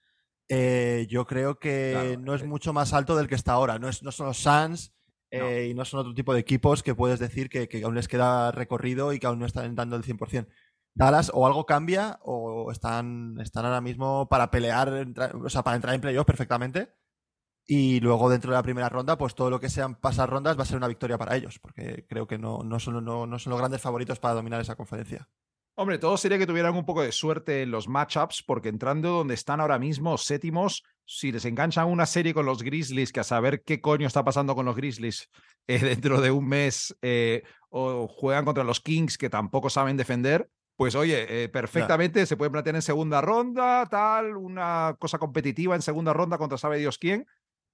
eh, 0.48 1.06
yo 1.10 1.26
creo 1.26 1.58
que 1.58 1.90
Claro, 1.92 2.20
no 2.20 2.34
es 2.34 2.42
eh. 2.42 2.46
mucho 2.46 2.72
más 2.72 2.92
alto 2.92 3.16
del 3.16 3.28
que 3.28 3.34
está 3.34 3.52
ahora. 3.52 3.78
No, 3.78 3.88
es, 3.88 4.02
no 4.02 4.12
son 4.12 4.26
los 4.26 4.38
Suns 4.38 4.94
eh, 5.30 5.68
y 5.70 5.74
no 5.74 5.84
son 5.84 6.00
otro 6.00 6.14
tipo 6.14 6.32
de 6.32 6.40
equipos 6.40 6.82
que 6.82 6.94
puedes 6.94 7.18
decir 7.18 7.50
que, 7.50 7.68
que 7.68 7.82
aún 7.84 7.94
les 7.94 8.08
queda 8.08 8.50
recorrido 8.50 9.12
y 9.12 9.18
que 9.18 9.26
aún 9.26 9.38
no 9.38 9.46
están 9.46 9.74
dando 9.74 9.96
el 9.96 10.04
100%. 10.04 10.46
Dallas 10.94 11.30
o 11.34 11.46
algo 11.46 11.64
cambia 11.66 12.18
o 12.22 12.72
están, 12.72 13.36
están 13.40 13.64
ahora 13.66 13.80
mismo 13.80 14.28
para 14.28 14.50
pelear, 14.50 15.06
o 15.44 15.48
sea, 15.48 15.62
para 15.62 15.76
entrar 15.76 15.94
en 15.94 16.00
playoff 16.00 16.26
perfectamente. 16.26 16.88
Y 17.70 18.00
luego 18.00 18.30
dentro 18.30 18.50
de 18.50 18.56
la 18.56 18.62
primera 18.62 18.88
ronda, 18.88 19.18
pues 19.18 19.34
todo 19.34 19.50
lo 19.50 19.60
que 19.60 19.68
sean 19.68 19.94
pasar 19.94 20.30
rondas 20.30 20.58
va 20.58 20.62
a 20.62 20.66
ser 20.66 20.78
una 20.78 20.88
victoria 20.88 21.18
para 21.18 21.36
ellos, 21.36 21.58
porque 21.58 22.06
creo 22.08 22.26
que 22.26 22.38
no, 22.38 22.60
no, 22.64 22.80
son, 22.80 23.04
no, 23.04 23.26
no 23.26 23.38
son 23.38 23.50
los 23.50 23.58
grandes 23.58 23.82
favoritos 23.82 24.18
para 24.18 24.32
dominar 24.32 24.58
esa 24.58 24.74
conferencia. 24.74 25.28
Hombre, 25.74 25.98
todo 25.98 26.16
sería 26.16 26.38
que 26.38 26.46
tuvieran 26.46 26.74
un 26.74 26.86
poco 26.86 27.02
de 27.02 27.12
suerte 27.12 27.60
en 27.60 27.70
los 27.70 27.86
matchups, 27.86 28.42
porque 28.42 28.70
entrando 28.70 29.10
donde 29.10 29.34
están 29.34 29.60
ahora 29.60 29.78
mismo, 29.78 30.16
séptimos, 30.16 30.82
si 31.04 31.30
les 31.30 31.44
enganchan 31.44 31.88
una 31.88 32.06
serie 32.06 32.32
con 32.32 32.46
los 32.46 32.62
Grizzlies, 32.62 33.12
que 33.12 33.20
a 33.20 33.24
saber 33.24 33.62
qué 33.62 33.82
coño 33.82 34.06
está 34.06 34.24
pasando 34.24 34.54
con 34.54 34.64
los 34.64 34.74
Grizzlies 34.74 35.28
eh, 35.66 35.78
dentro 35.78 36.22
de 36.22 36.30
un 36.30 36.48
mes, 36.48 36.96
eh, 37.02 37.42
o 37.68 38.08
juegan 38.08 38.46
contra 38.46 38.64
los 38.64 38.80
Kings, 38.80 39.18
que 39.18 39.28
tampoco 39.28 39.68
saben 39.68 39.98
defender, 39.98 40.50
pues 40.78 40.94
oye, 40.94 41.44
eh, 41.44 41.48
perfectamente 41.48 42.24
se 42.24 42.36
pueden 42.36 42.52
plantear 42.52 42.76
en 42.76 42.82
segunda 42.82 43.20
ronda, 43.20 43.84
tal, 43.90 44.36
una 44.36 44.94
cosa 45.00 45.18
competitiva 45.18 45.74
en 45.74 45.82
segunda 45.82 46.12
ronda 46.12 46.38
contra 46.38 46.56
sabe 46.56 46.78
Dios 46.78 46.98
quién. 46.98 47.26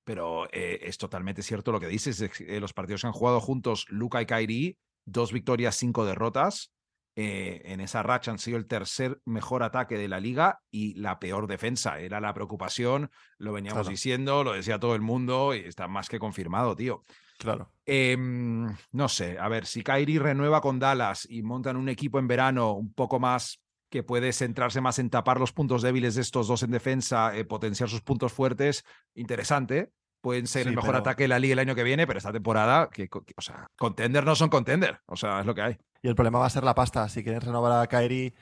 Pero 0.05 0.47
eh, 0.53 0.81
es 0.83 0.99
totalmente 0.99 1.43
cierto 1.43 1.73
lo 1.73 1.81
que 1.81 1.89
dices. 1.89 2.21
eh, 2.23 2.61
los 2.61 2.73
partidos 2.73 3.01
que 3.01 3.07
han 3.07 3.13
jugado 3.13 3.41
juntos, 3.41 3.87
Luca 3.89 4.21
y 4.23 4.27
Kairi, 4.27 4.79
dos 5.05 5.33
victorias, 5.33 5.77
cinco 5.77 6.05
derrotas. 6.05 6.71
eh, 7.17 7.63
en 7.73 7.81
esa 7.81 8.03
racha 8.03 8.33
han 8.33 8.39
sido 8.41 8.57
el 8.59 8.67
tercer 8.67 9.21
mejor 9.25 9.63
ataque 9.63 9.97
de 9.97 10.09
la 10.09 10.19
liga 10.19 10.59
y 10.73 10.95
la 10.95 11.21
peor 11.21 11.47
defensa. 11.47 12.01
Era 12.01 12.21
la 12.21 12.35
preocupación, 12.35 13.09
lo 13.39 13.53
veníamos 13.53 13.83
Claro. 13.83 13.91
diciendo, 13.91 14.43
lo 14.43 14.53
decía 14.53 14.81
todo 14.81 14.97
el 14.97 15.01
mundo 15.01 15.55
y 15.55 15.61
está 15.61 15.87
más 15.87 16.09
que 16.09 16.19
confirmado, 16.19 16.75
tío. 16.75 17.03
Claro. 17.39 17.71
Em, 17.87 18.67
no 18.91 19.09
sé, 19.09 19.39
a 19.39 19.49
ver, 19.49 19.65
si 19.67 19.83
Kyrie 19.85 20.19
renueva 20.19 20.61
con 20.61 20.81
Dallas 20.81 21.25
y 21.31 21.43
montan 21.45 21.77
un 21.77 21.89
equipo 21.89 22.19
en 22.19 22.27
verano 22.27 22.73
un 22.73 22.93
poco 22.93 23.21
más 23.21 23.61
que 23.95 24.03
puede 24.03 24.33
centrarse 24.33 24.81
más 24.81 24.99
en 24.99 25.09
tapar 25.09 25.39
los 25.39 25.53
puntos 25.53 25.81
débiles 25.81 26.17
de 26.17 26.23
estos 26.23 26.49
dos 26.49 26.65
en 26.65 26.73
defensa, 26.73 27.37
eh, 27.37 27.45
potenciar 27.45 27.89
sus 27.89 28.01
puntos 28.01 28.33
fuertes, 28.33 28.85
interesante. 29.15 29.93
Pueden 30.21 30.49
ser 30.49 30.65
Sí, 30.65 30.71
el 30.71 30.75
mejor 30.75 30.89
pero- 30.91 30.99
ataque 30.99 31.23
de 31.25 31.29
la 31.29 31.39
liga 31.39 31.53
el 31.53 31.61
año 31.61 31.77
que 31.77 31.85
viene, 31.85 32.05
pero 32.05 32.19
esta 32.19 32.33
temporada, 32.33 32.91
que, 32.91 33.09
que- 33.09 33.35
o 33.37 33.41
sea, 33.41 33.69
contender 33.77 34.25
no 34.25 34.35
son 34.35 34.49
contender. 34.49 34.99
O 35.07 35.15
sea, 35.15 35.39
es 35.39 35.47
lo 35.47 35.55
que 35.55 35.63
hay. 35.63 35.79
Y 36.03 36.09
el 36.09 36.17
problema 36.17 36.41
va 36.41 36.47
a 36.47 36.51
ser 36.51 36.65
la 36.65 36.75
pasta. 36.75 37.09
Si 37.09 37.23
quieres 37.23 37.45
renovar 37.45 37.81
a 37.81 37.87
Kairi, 37.87 38.35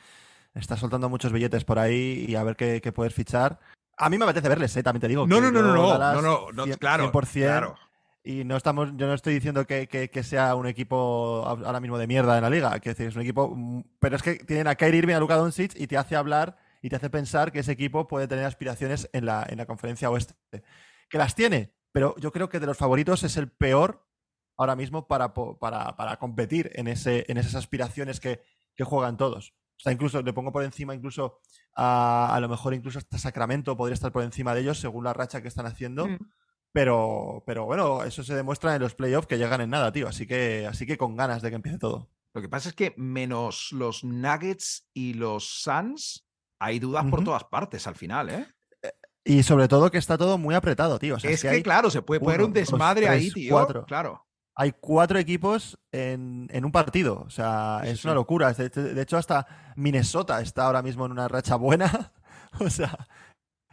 está 0.54 0.78
soltando 0.78 1.10
muchos 1.10 1.32
billetes 1.34 1.66
por 1.66 1.78
ahí 1.78 2.24
y 2.26 2.34
a 2.36 2.42
ver 2.44 2.56
qué, 2.56 2.80
qué 2.80 2.92
puedes 2.92 3.12
fichar. 3.12 3.58
A 3.98 4.08
mí 4.08 4.16
me 4.16 4.24
apetece 4.24 4.48
verles, 4.48 4.74
¿eh? 4.78 4.82
también 4.82 5.02
te 5.02 5.08
digo. 5.08 5.26
No, 5.26 5.38
no, 5.38 5.50
no, 5.50 5.60
no, 5.60 5.74
no, 5.74 5.98
no, 5.98 6.22
no, 6.22 6.66
no, 6.66 6.76
claro, 6.78 7.12
100%, 7.12 7.42
claro. 7.46 7.74
Y 8.24 8.44
no 8.44 8.56
estamos, 8.56 8.90
yo 8.96 9.06
no 9.08 9.14
estoy 9.14 9.34
diciendo 9.34 9.66
que, 9.66 9.88
que- 9.88 10.22
sea 10.22 10.54
un 10.54 10.66
equipo 10.66 11.42
ahora 11.44 11.80
mismo 11.80 11.98
de 11.98 12.06
mierda 12.06 12.36
en 12.36 12.42
la 12.42 12.50
liga. 12.50 12.70
Quiero 12.78 12.94
decir, 12.94 13.08
es 13.08 13.16
un 13.16 13.22
equipo. 13.22 13.52
mm, 13.54 13.82
Pero 13.98 14.16
es 14.16 14.22
que 14.22 14.36
tienen 14.36 14.68
a 14.68 14.76
Kyrie 14.76 14.98
Irving, 14.98 15.14
a 15.14 15.18
Luka 15.20 15.36
Doncic 15.36 15.74
y 15.74 15.86
te 15.88 15.96
hace 15.96 16.14
hablar 16.14 16.56
y 16.80 16.88
te 16.88 16.96
hace 16.96 17.10
pensar 17.10 17.50
que 17.50 17.58
ese 17.60 17.72
equipo 17.72 18.06
puede 18.06 18.28
tener 18.28 18.44
aspiraciones 18.44 19.08
en 19.12 19.26
la, 19.26 19.44
en 19.48 19.58
la 19.58 19.66
conferencia 19.66 20.08
oeste. 20.10 20.34
Que 21.08 21.18
las 21.18 21.34
tiene, 21.34 21.74
pero 21.90 22.14
yo 22.18 22.30
creo 22.32 22.48
que 22.48 22.60
de 22.60 22.66
los 22.66 22.78
favoritos 22.78 23.22
es 23.24 23.36
el 23.36 23.50
peor 23.50 24.06
ahora 24.56 24.76
mismo 24.76 25.08
para, 25.08 25.34
para, 25.34 25.96
para 25.96 26.16
competir 26.18 26.70
en, 26.74 26.86
ese, 26.88 27.24
en 27.28 27.38
esas 27.38 27.54
aspiraciones 27.56 28.20
que, 28.20 28.40
que 28.76 28.84
juegan 28.84 29.16
todos. 29.16 29.52
O 29.78 29.80
sea, 29.82 29.92
incluso 29.92 30.22
le 30.22 30.32
pongo 30.32 30.52
por 30.52 30.62
encima, 30.62 30.94
incluso 30.94 31.40
a, 31.74 32.32
a 32.34 32.38
lo 32.40 32.48
mejor 32.48 32.72
incluso 32.72 32.98
hasta 32.98 33.18
Sacramento 33.18 33.76
podría 33.76 33.94
estar 33.94 34.12
por 34.12 34.22
encima 34.22 34.54
de 34.54 34.60
ellos 34.60 34.78
según 34.78 35.02
la 35.04 35.12
racha 35.12 35.42
que 35.42 35.48
están 35.48 35.66
haciendo. 35.66 36.06
Mm. 36.06 36.18
Pero, 36.72 37.42
pero 37.46 37.66
bueno, 37.66 38.02
eso 38.02 38.24
se 38.24 38.34
demuestra 38.34 38.74
en 38.74 38.82
los 38.82 38.94
playoffs 38.94 39.26
que 39.26 39.38
llegan 39.38 39.60
en 39.60 39.70
nada, 39.70 39.92
tío. 39.92 40.08
Así 40.08 40.26
que, 40.26 40.66
así 40.66 40.86
que 40.86 40.96
con 40.96 41.16
ganas 41.16 41.42
de 41.42 41.50
que 41.50 41.56
empiece 41.56 41.78
todo. 41.78 42.08
Lo 42.34 42.40
que 42.40 42.48
pasa 42.48 42.70
es 42.70 42.74
que 42.74 42.94
menos 42.96 43.72
los 43.72 44.04
Nuggets 44.04 44.88
y 44.94 45.14
los 45.14 45.62
Suns, 45.62 46.26
hay 46.58 46.78
dudas 46.78 47.04
por 47.10 47.22
todas 47.24 47.44
partes 47.44 47.86
al 47.86 47.94
final, 47.94 48.30
¿eh? 48.30 48.46
Y 49.24 49.42
sobre 49.42 49.68
todo 49.68 49.90
que 49.90 49.98
está 49.98 50.18
todo 50.18 50.38
muy 50.38 50.54
apretado, 50.54 50.98
tío. 50.98 51.16
O 51.16 51.20
sea, 51.20 51.30
es 51.30 51.42
que, 51.42 51.48
hay, 51.48 51.62
claro, 51.62 51.90
se 51.90 52.02
puede 52.02 52.20
poner 52.20 52.40
uno, 52.40 52.48
un 52.48 52.52
dos, 52.54 52.62
desmadre 52.62 53.08
ahí, 53.08 53.30
tío. 53.30 53.54
cuatro. 53.54 53.84
Claro. 53.84 54.26
hay 54.54 54.72
cuatro 54.72 55.18
equipos 55.18 55.78
en, 55.92 56.48
en 56.50 56.64
un 56.64 56.72
partido. 56.72 57.22
O 57.26 57.30
sea, 57.30 57.80
Sí, 57.82 57.88
sí, 57.88 57.92
es 57.92 58.04
una 58.04 58.14
locura. 58.14 58.52
De, 58.52 58.68
de 58.68 59.02
hecho, 59.02 59.18
hasta 59.18 59.74
Minnesota 59.76 60.40
está 60.40 60.64
ahora 60.64 60.82
mismo 60.82 61.06
en 61.06 61.12
una 61.12 61.28
racha 61.28 61.56
buena. 61.56 62.12
o 62.58 62.68
sea, 62.68 63.06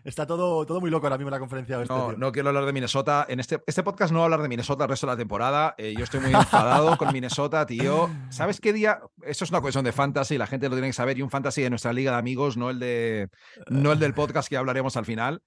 está 0.04 0.26
todo, 0.26 0.66
todo 0.66 0.80
muy 0.82 0.90
loco 0.90 1.08
ahora 1.08 1.18
mismo 1.18 1.30
la 1.30 1.40
conferencia 1.40 1.78
oeste, 1.78 1.94
No, 1.94 2.08
tío. 2.10 2.18
no 2.18 2.32
quiero 2.32 2.50
hablar 2.50 2.66
de 2.66 2.74
Minnesota. 2.74 3.26
En 3.30 3.40
este, 3.40 3.62
este 3.68 3.84
podcast 3.84 4.12
no 4.12 4.20
va 4.20 4.24
a 4.24 4.28
hablar 4.28 4.42
de 4.42 4.50
Minnesota 4.50 4.84
el 4.86 4.90
resto 4.90 5.08
de 5.08 5.14
la 5.14 5.18
temporada. 5.18 5.76
Eh, 5.78 5.94
yo 5.98 6.04
estoy 6.04 6.20
muy 6.20 6.34
enfadado 6.34 6.98
con 6.98 7.12
Minnesota, 7.14 7.66
tío. 7.66 8.10
¿Sabes 8.30 8.60
qué 8.60 8.74
día? 8.74 9.00
Esto 9.24 9.44
es 9.44 9.50
una 9.52 9.62
cuestión 9.62 9.86
de 9.86 9.92
fantasy, 9.92 10.38
la 10.38 10.48
gente 10.48 10.70
lo 10.70 10.76
tiene 10.76 10.88
que 10.90 10.94
saber. 10.94 11.18
Y 11.18 11.22
un 11.22 11.30
fantasy 11.30 11.62
de 11.62 11.70
nuestra 11.70 11.94
liga 11.94 12.12
de 12.12 12.18
amigos, 12.18 12.58
no 12.58 12.70
el, 12.70 12.80
de, 12.80 13.30
no 13.70 13.92
el 13.92 14.00
del 14.00 14.14
podcast 14.14 14.50
que 14.50 14.58
hablaremos 14.58 14.98
al 14.98 15.06
final. 15.06 15.42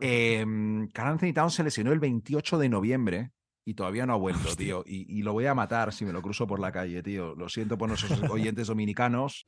Eh, 0.00 0.40
Anthony 0.94 1.32
Towns 1.34 1.54
se 1.54 1.62
lesionó 1.62 1.92
el 1.92 2.00
28 2.00 2.58
de 2.58 2.68
noviembre 2.68 3.30
y 3.64 3.74
todavía 3.74 4.06
no 4.06 4.14
ha 4.14 4.16
vuelto, 4.16 4.56
tío. 4.56 4.82
Y, 4.86 5.06
y 5.18 5.22
lo 5.22 5.32
voy 5.32 5.46
a 5.46 5.54
matar 5.54 5.92
si 5.92 6.04
me 6.04 6.12
lo 6.12 6.22
cruzo 6.22 6.46
por 6.46 6.58
la 6.58 6.72
calle, 6.72 7.02
tío. 7.02 7.34
Lo 7.36 7.48
siento 7.48 7.78
por 7.78 7.88
nuestros 7.88 8.20
oyentes 8.30 8.66
dominicanos. 8.66 9.46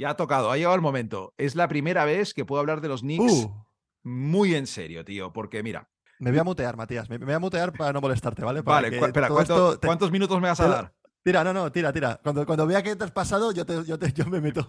Ya 0.00 0.08
ha 0.10 0.16
tocado, 0.16 0.50
ha 0.50 0.56
llegado 0.56 0.74
el 0.74 0.80
momento. 0.80 1.34
Es 1.36 1.54
la 1.54 1.68
primera 1.68 2.06
vez 2.06 2.32
que 2.32 2.46
puedo 2.46 2.58
hablar 2.58 2.80
de 2.80 2.88
los 2.88 3.02
Knicks 3.02 3.32
Uh, 3.44 3.64
muy 4.02 4.54
en 4.54 4.66
serio, 4.66 5.04
tío, 5.04 5.30
porque 5.30 5.62
mira, 5.62 5.90
me 6.18 6.30
voy 6.30 6.40
a 6.40 6.44
mutear, 6.44 6.74
Matías. 6.74 7.10
Me, 7.10 7.18
me 7.18 7.26
voy 7.26 7.34
a 7.34 7.38
mutear 7.38 7.70
para 7.74 7.92
no 7.92 8.00
molestarte, 8.00 8.42
¿vale? 8.42 8.62
Para 8.62 8.88
vale, 8.88 8.96
espera, 8.98 9.26
todo 9.28 9.36
¿cuánto- 9.36 9.52
esto 9.72 9.78
te- 9.78 9.86
¿cuántos 9.86 10.10
minutos 10.10 10.40
me 10.40 10.48
vas 10.48 10.58
a 10.60 10.68
dar? 10.68 10.94
Tira, 11.22 11.44
no, 11.44 11.52
no, 11.52 11.70
tira, 11.70 11.92
tira. 11.92 12.18
Cuando, 12.22 12.46
cuando 12.46 12.66
vea 12.66 12.82
que 12.82 12.96
te 12.96 13.04
has 13.04 13.10
pasado, 13.12 13.52
yo, 13.52 13.66
te, 13.66 13.84
yo, 13.84 13.98
te- 13.98 14.10
yo 14.14 14.24
me 14.24 14.40
meto. 14.40 14.64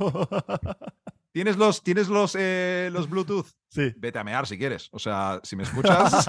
¿Tienes 1.31 1.55
los, 1.55 1.81
¿tienes 1.81 2.09
los, 2.09 2.35
eh, 2.37 2.89
los 2.91 3.09
Bluetooth? 3.09 3.47
sí. 3.69 3.93
Vete 3.95 4.19
a 4.19 4.25
mear 4.25 4.45
si 4.45 4.57
quieres. 4.57 4.89
O 4.91 4.99
sea, 4.99 5.39
si 5.43 5.55
me 5.55 5.63
escuchas. 5.67 6.25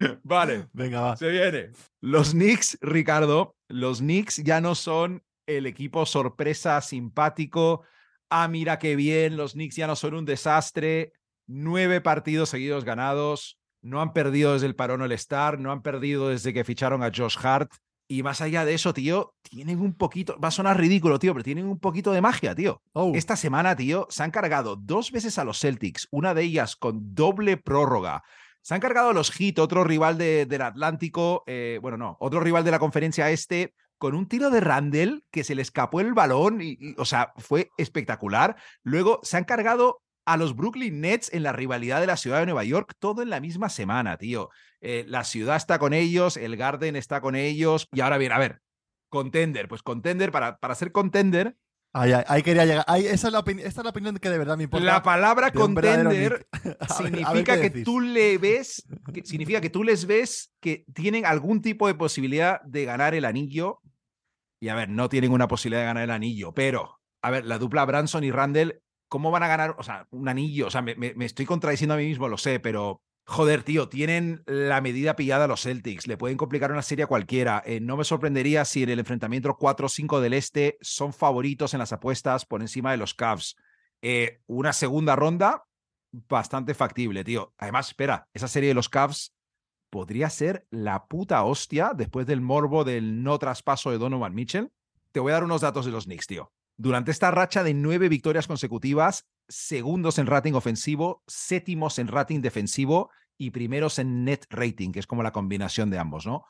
vale, 0.24 0.66
Venga, 0.72 1.00
va. 1.02 1.16
se 1.16 1.28
viene. 1.28 1.70
Los 2.00 2.32
Knicks, 2.32 2.78
Ricardo, 2.80 3.54
los 3.68 3.98
Knicks 4.00 4.38
ya 4.38 4.60
no 4.60 4.74
son 4.74 5.22
el 5.56 5.66
equipo 5.66 6.06
sorpresa, 6.06 6.80
simpático. 6.80 7.82
Ah, 8.28 8.48
mira 8.48 8.78
qué 8.78 8.96
bien, 8.96 9.36
los 9.36 9.52
Knicks 9.52 9.76
ya 9.76 9.86
no 9.86 9.96
son 9.96 10.14
un 10.14 10.24
desastre. 10.24 11.12
Nueve 11.46 12.00
partidos 12.00 12.48
seguidos 12.50 12.84
ganados. 12.84 13.58
No 13.82 14.00
han 14.00 14.12
perdido 14.12 14.52
desde 14.52 14.66
el 14.66 14.76
parón 14.76 15.02
All 15.02 15.12
Star, 15.12 15.58
no 15.58 15.72
han 15.72 15.82
perdido 15.82 16.28
desde 16.28 16.52
que 16.52 16.64
ficharon 16.64 17.02
a 17.02 17.10
Josh 17.14 17.36
Hart. 17.42 17.70
Y 18.06 18.22
más 18.24 18.40
allá 18.40 18.64
de 18.64 18.74
eso, 18.74 18.92
tío, 18.92 19.34
tienen 19.42 19.80
un 19.80 19.94
poquito, 19.94 20.36
va 20.40 20.48
a 20.48 20.50
sonar 20.50 20.76
ridículo, 20.78 21.18
tío, 21.20 21.32
pero 21.32 21.44
tienen 21.44 21.66
un 21.66 21.78
poquito 21.78 22.10
de 22.12 22.20
magia, 22.20 22.54
tío. 22.56 22.82
Oh, 22.92 23.12
Esta 23.14 23.36
semana, 23.36 23.76
tío, 23.76 24.06
se 24.10 24.24
han 24.24 24.32
cargado 24.32 24.74
dos 24.76 25.12
veces 25.12 25.38
a 25.38 25.44
los 25.44 25.60
Celtics, 25.60 26.08
una 26.10 26.34
de 26.34 26.42
ellas 26.42 26.74
con 26.74 27.14
doble 27.14 27.56
prórroga. 27.56 28.22
Se 28.62 28.74
han 28.74 28.80
cargado 28.80 29.10
a 29.10 29.12
los 29.14 29.30
Heat, 29.30 29.60
otro 29.60 29.84
rival 29.84 30.18
de- 30.18 30.44
del 30.44 30.62
Atlántico, 30.62 31.44
eh, 31.46 31.78
bueno, 31.80 31.96
no, 31.96 32.16
otro 32.20 32.40
rival 32.40 32.64
de 32.64 32.72
la 32.72 32.78
conferencia 32.80 33.30
este, 33.30 33.74
con 34.00 34.14
un 34.14 34.26
tiro 34.26 34.48
de 34.50 34.60
Randall 34.60 35.22
que 35.30 35.44
se 35.44 35.54
le 35.54 35.60
escapó 35.62 36.00
el 36.00 36.14
balón, 36.14 36.60
y, 36.62 36.78
y, 36.80 36.94
o 36.96 37.04
sea, 37.04 37.32
fue 37.36 37.68
espectacular. 37.76 38.56
Luego 38.82 39.20
se 39.22 39.36
han 39.36 39.44
cargado 39.44 40.00
a 40.26 40.36
los 40.36 40.56
Brooklyn 40.56 41.00
Nets 41.00 41.32
en 41.32 41.42
la 41.42 41.52
rivalidad 41.52 42.00
de 42.00 42.06
la 42.06 42.16
ciudad 42.16 42.40
de 42.40 42.46
Nueva 42.46 42.64
York, 42.64 42.94
todo 42.98 43.20
en 43.22 43.30
la 43.30 43.40
misma 43.40 43.68
semana, 43.68 44.16
tío. 44.16 44.48
Eh, 44.80 45.04
la 45.06 45.24
ciudad 45.24 45.56
está 45.56 45.78
con 45.78 45.92
ellos, 45.92 46.36
el 46.38 46.56
Garden 46.56 46.96
está 46.96 47.20
con 47.20 47.36
ellos, 47.36 47.86
y 47.92 48.00
ahora 48.00 48.16
bien, 48.18 48.32
a 48.32 48.38
ver, 48.38 48.60
contender, 49.10 49.68
pues 49.68 49.82
contender, 49.82 50.32
para, 50.32 50.56
para 50.58 50.74
ser 50.74 50.92
contender, 50.92 51.56
Ahí, 51.92 52.12
ahí, 52.12 52.22
ahí 52.28 52.42
quería 52.44 52.64
llegar. 52.64 52.84
Ahí, 52.86 53.04
esa, 53.04 53.26
es 53.26 53.32
la 53.32 53.40
opini- 53.44 53.64
esta 53.64 53.80
es 53.80 53.84
la 53.84 53.90
opinión 53.90 54.16
que 54.18 54.30
de 54.30 54.38
verdad 54.38 54.56
me 54.56 54.62
importa. 54.62 54.86
La 54.86 55.02
palabra 55.02 55.50
contender 55.50 56.06
Nick. 56.06 56.46
A 56.88 57.02
ver- 57.02 57.24
a 57.24 57.32
ver 57.32 57.42
significa 57.42 57.54
qué 57.56 57.60
que 57.62 57.70
decís. 57.70 57.84
tú 57.84 57.98
le 57.98 58.38
ves, 58.38 58.86
que 59.12 59.24
significa 59.24 59.60
que 59.60 59.70
tú 59.70 59.82
les 59.82 60.06
ves 60.06 60.52
que 60.60 60.84
tienen 60.94 61.26
algún 61.26 61.60
tipo 61.60 61.88
de 61.88 61.94
posibilidad 61.96 62.60
de 62.62 62.84
ganar 62.84 63.16
el 63.16 63.24
anillo. 63.24 63.80
Y 64.60 64.68
a 64.68 64.74
ver, 64.74 64.90
no 64.90 65.08
tienen 65.08 65.32
una 65.32 65.48
posibilidad 65.48 65.82
de 65.82 65.86
ganar 65.86 66.04
el 66.04 66.10
anillo, 66.10 66.52
pero, 66.52 67.00
a 67.22 67.30
ver, 67.30 67.46
la 67.46 67.58
dupla 67.58 67.86
Branson 67.86 68.24
y 68.24 68.30
Randall, 68.30 68.82
¿cómo 69.08 69.30
van 69.30 69.42
a 69.42 69.48
ganar, 69.48 69.74
o 69.78 69.82
sea, 69.82 70.06
un 70.10 70.28
anillo? 70.28 70.66
O 70.66 70.70
sea, 70.70 70.82
me, 70.82 71.14
estoy 71.20 71.46
contradiciendo 71.46 71.94
a 71.94 71.96
mí 71.96 72.04
mismo, 72.04 72.28
lo 72.28 72.36
sé, 72.36 72.60
pero 72.60 73.02
joder, 73.24 73.62
tío, 73.62 73.88
tienen 73.88 74.42
la 74.44 74.82
medida 74.82 75.16
pillada 75.16 75.46
a 75.46 75.48
los 75.48 75.62
Celtics, 75.62 76.06
le 76.06 76.18
pueden 76.18 76.36
complicar 76.36 76.72
una 76.72 76.82
serie 76.82 77.04
a 77.04 77.08
cualquiera. 77.08 77.62
Eh, 77.64 77.80
no 77.80 77.96
me 77.96 78.04
sorprendería 78.04 78.66
si 78.66 78.82
en 78.82 78.90
el 78.90 78.98
enfrentamiento 78.98 79.56
4-5 79.56 80.20
del 80.20 80.34
Este 80.34 80.76
son 80.82 81.14
favoritos 81.14 81.72
en 81.72 81.78
las 81.78 81.92
apuestas 81.92 82.44
por 82.44 82.60
encima 82.60 82.90
de 82.90 82.98
los 82.98 83.14
Cavs. 83.14 83.56
Eh, 84.02 84.40
una 84.46 84.72
segunda 84.72 85.16
ronda 85.16 85.64
bastante 86.12 86.74
factible, 86.74 87.24
tío. 87.24 87.54
Además, 87.56 87.88
espera, 87.88 88.28
esa 88.34 88.48
serie 88.48 88.68
de 88.68 88.74
los 88.74 88.88
Cavs 88.88 89.32
podría 89.90 90.30
ser 90.30 90.66
la 90.70 91.06
puta 91.06 91.42
hostia 91.44 91.92
después 91.94 92.26
del 92.26 92.40
morbo 92.40 92.84
del 92.84 93.22
no 93.22 93.38
traspaso 93.38 93.90
de 93.90 93.98
Donovan 93.98 94.34
Mitchell. 94.34 94.72
Te 95.12 95.20
voy 95.20 95.30
a 95.30 95.34
dar 95.34 95.44
unos 95.44 95.60
datos 95.60 95.84
de 95.84 95.92
los 95.92 96.04
Knicks, 96.04 96.26
tío. 96.26 96.52
Durante 96.76 97.10
esta 97.10 97.30
racha 97.30 97.62
de 97.62 97.74
nueve 97.74 98.08
victorias 98.08 98.46
consecutivas, 98.46 99.28
segundos 99.48 100.18
en 100.18 100.26
rating 100.26 100.54
ofensivo, 100.54 101.22
séptimos 101.26 101.98
en 101.98 102.08
rating 102.08 102.40
defensivo 102.40 103.10
y 103.36 103.50
primeros 103.50 103.98
en 103.98 104.24
net 104.24 104.46
rating, 104.48 104.92
que 104.92 105.00
es 105.00 105.06
como 105.06 105.22
la 105.22 105.32
combinación 105.32 105.90
de 105.90 105.98
ambos, 105.98 106.26
¿no? 106.26 106.46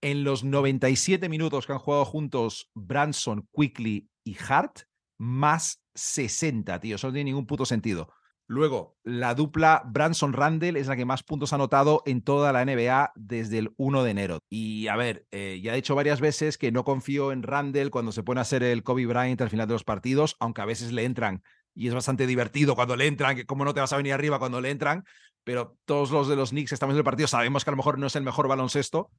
En 0.00 0.22
los 0.22 0.44
97 0.44 1.28
minutos 1.28 1.66
que 1.66 1.72
han 1.72 1.78
jugado 1.78 2.04
juntos 2.04 2.70
Branson, 2.74 3.48
Quickly 3.52 4.10
y 4.22 4.36
Hart, 4.48 4.80
más 5.18 5.82
60, 5.94 6.78
tío. 6.80 6.96
Eso 6.96 7.08
no 7.08 7.14
tiene 7.14 7.30
ningún 7.30 7.46
puto 7.46 7.64
sentido. 7.64 8.12
Luego, 8.46 8.96
la 9.04 9.34
dupla 9.34 9.82
Branson 9.86 10.34
Randall 10.34 10.76
es 10.76 10.86
la 10.86 10.96
que 10.96 11.06
más 11.06 11.22
puntos 11.22 11.52
ha 11.52 11.56
anotado 11.56 12.02
en 12.04 12.22
toda 12.22 12.52
la 12.52 12.64
NBA 12.64 13.12
desde 13.14 13.58
el 13.58 13.72
1 13.76 14.02
de 14.02 14.10
enero. 14.10 14.38
Y 14.50 14.88
a 14.88 14.96
ver, 14.96 15.26
eh, 15.30 15.60
ya 15.62 15.72
he 15.72 15.76
dicho 15.76 15.94
varias 15.94 16.20
veces 16.20 16.58
que 16.58 16.70
no 16.70 16.84
confío 16.84 17.32
en 17.32 17.42
Randall 17.42 17.90
cuando 17.90 18.12
se 18.12 18.22
pone 18.22 18.42
a 18.42 18.44
ser 18.44 18.62
el 18.62 18.82
Kobe 18.82 19.06
Bryant 19.06 19.40
al 19.40 19.50
final 19.50 19.66
de 19.66 19.74
los 19.74 19.84
partidos, 19.84 20.36
aunque 20.40 20.60
a 20.60 20.66
veces 20.66 20.92
le 20.92 21.04
entran 21.04 21.42
y 21.74 21.88
es 21.88 21.94
bastante 21.94 22.26
divertido 22.26 22.74
cuando 22.74 22.96
le 22.96 23.06
entran, 23.06 23.34
que 23.34 23.46
cómo 23.46 23.64
no 23.64 23.74
te 23.74 23.80
vas 23.80 23.92
a 23.92 23.96
venir 23.96 24.12
arriba 24.12 24.38
cuando 24.38 24.60
le 24.60 24.70
entran, 24.70 25.04
pero 25.42 25.76
todos 25.84 26.10
los 26.10 26.28
de 26.28 26.36
los 26.36 26.50
Knicks 26.50 26.72
estamos 26.72 26.94
en 26.94 26.98
el 26.98 27.04
partido 27.04 27.26
sabemos 27.26 27.64
que 27.64 27.70
a 27.70 27.72
lo 27.72 27.78
mejor 27.78 27.98
no 27.98 28.06
es 28.06 28.16
el 28.16 28.22
mejor 28.22 28.46
baloncesto, 28.46 29.10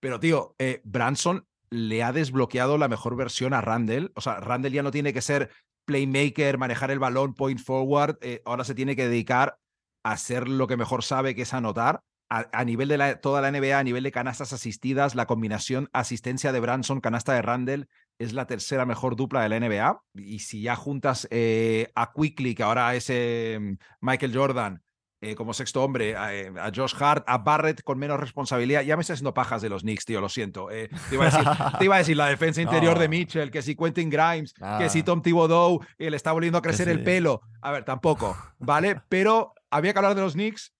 pero 0.00 0.20
tío, 0.20 0.54
eh, 0.58 0.80
Branson 0.84 1.46
le 1.70 2.02
ha 2.02 2.12
desbloqueado 2.12 2.76
la 2.76 2.88
mejor 2.88 3.16
versión 3.16 3.54
a 3.54 3.62
Randall. 3.62 4.12
O 4.14 4.20
sea, 4.20 4.40
Randall 4.40 4.72
ya 4.72 4.82
no 4.82 4.90
tiene 4.90 5.14
que 5.14 5.22
ser 5.22 5.50
playmaker, 5.84 6.58
manejar 6.58 6.90
el 6.90 6.98
balón, 6.98 7.34
point 7.34 7.60
forward, 7.60 8.18
eh, 8.20 8.42
ahora 8.44 8.64
se 8.64 8.74
tiene 8.74 8.96
que 8.96 9.08
dedicar 9.08 9.58
a 10.04 10.12
hacer 10.12 10.48
lo 10.48 10.66
que 10.66 10.76
mejor 10.76 11.02
sabe, 11.02 11.34
que 11.34 11.42
es 11.42 11.54
anotar. 11.54 12.02
A, 12.34 12.64
nivel 12.64 12.88
de 12.88 12.96
la, 12.96 13.20
toda 13.20 13.42
la 13.42 13.50
NBA, 13.50 13.78
a 13.78 13.84
nivel 13.84 14.04
de 14.04 14.10
canastas 14.10 14.54
asistidas, 14.54 15.14
la 15.14 15.26
combinación 15.26 15.90
asistencia 15.92 16.50
de 16.50 16.60
Branson, 16.60 17.02
canasta 17.02 17.34
de 17.34 17.42
Randall, 17.42 17.88
es 18.18 18.32
la 18.32 18.46
tercera 18.46 18.86
mejor 18.86 19.16
dupla 19.16 19.42
de 19.42 19.50
la 19.50 19.60
NBA. 19.60 20.02
Y 20.14 20.38
si 20.38 20.62
ya 20.62 20.74
juntas 20.74 21.28
eh, 21.30 21.92
a 21.94 22.10
Quickly, 22.14 22.54
que 22.54 22.62
ahora 22.62 22.94
es 22.94 23.10
eh, 23.10 23.76
Michael 24.00 24.34
Jordan, 24.34 24.82
eh, 25.22 25.36
como 25.36 25.54
sexto 25.54 25.84
hombre, 25.84 26.16
a, 26.16 26.34
eh, 26.34 26.52
a, 26.60 26.72
Josh 26.74 26.94
Hart, 26.98 27.24
a 27.28 27.38
Barrett 27.38 27.82
con 27.84 27.96
menos 27.96 28.18
responsabilidad. 28.18 28.82
Ya 28.82 28.96
me 28.96 29.02
estoy 29.02 29.14
haciendo 29.14 29.32
pajas 29.32 29.62
de 29.62 29.68
los 29.68 29.82
Knicks, 29.82 30.04
tío, 30.04 30.20
lo 30.20 30.28
siento. 30.28 30.68
Eh, 30.70 30.90
te, 31.08 31.14
iba 31.14 31.26
decir, 31.26 31.44
te, 31.78 31.84
iba 31.84 31.94
a 31.94 31.98
decir, 31.98 32.16
la 32.16 32.26
defensa 32.26 32.60
interior 32.60 32.94
no. 32.94 33.00
de 33.00 33.08
Mitchell, 33.08 33.50
que 33.52 33.62
si 33.62 33.76
Quentin 33.76 34.10
Grimes, 34.10 34.52
Ah. 34.60 34.78
que 34.80 34.90
si 34.90 35.04
Tom 35.04 35.22
Thibodeau 35.22 35.80
eh, 35.96 36.10
le 36.10 36.16
está 36.16 36.32
volviendo 36.32 36.58
a 36.58 36.62
crecer 36.62 36.86
sí. 36.86 36.92
el 36.92 37.04
pelo. 37.04 37.40
A 37.60 37.70
ver, 37.70 37.84
tampoco, 37.84 38.36
¿vale? 38.58 39.00
Pero 39.08 39.54
había 39.70 39.92
que 39.92 39.98
hablar 40.00 40.16
de 40.16 40.22
los 40.22 40.32
Knicks. 40.32 40.74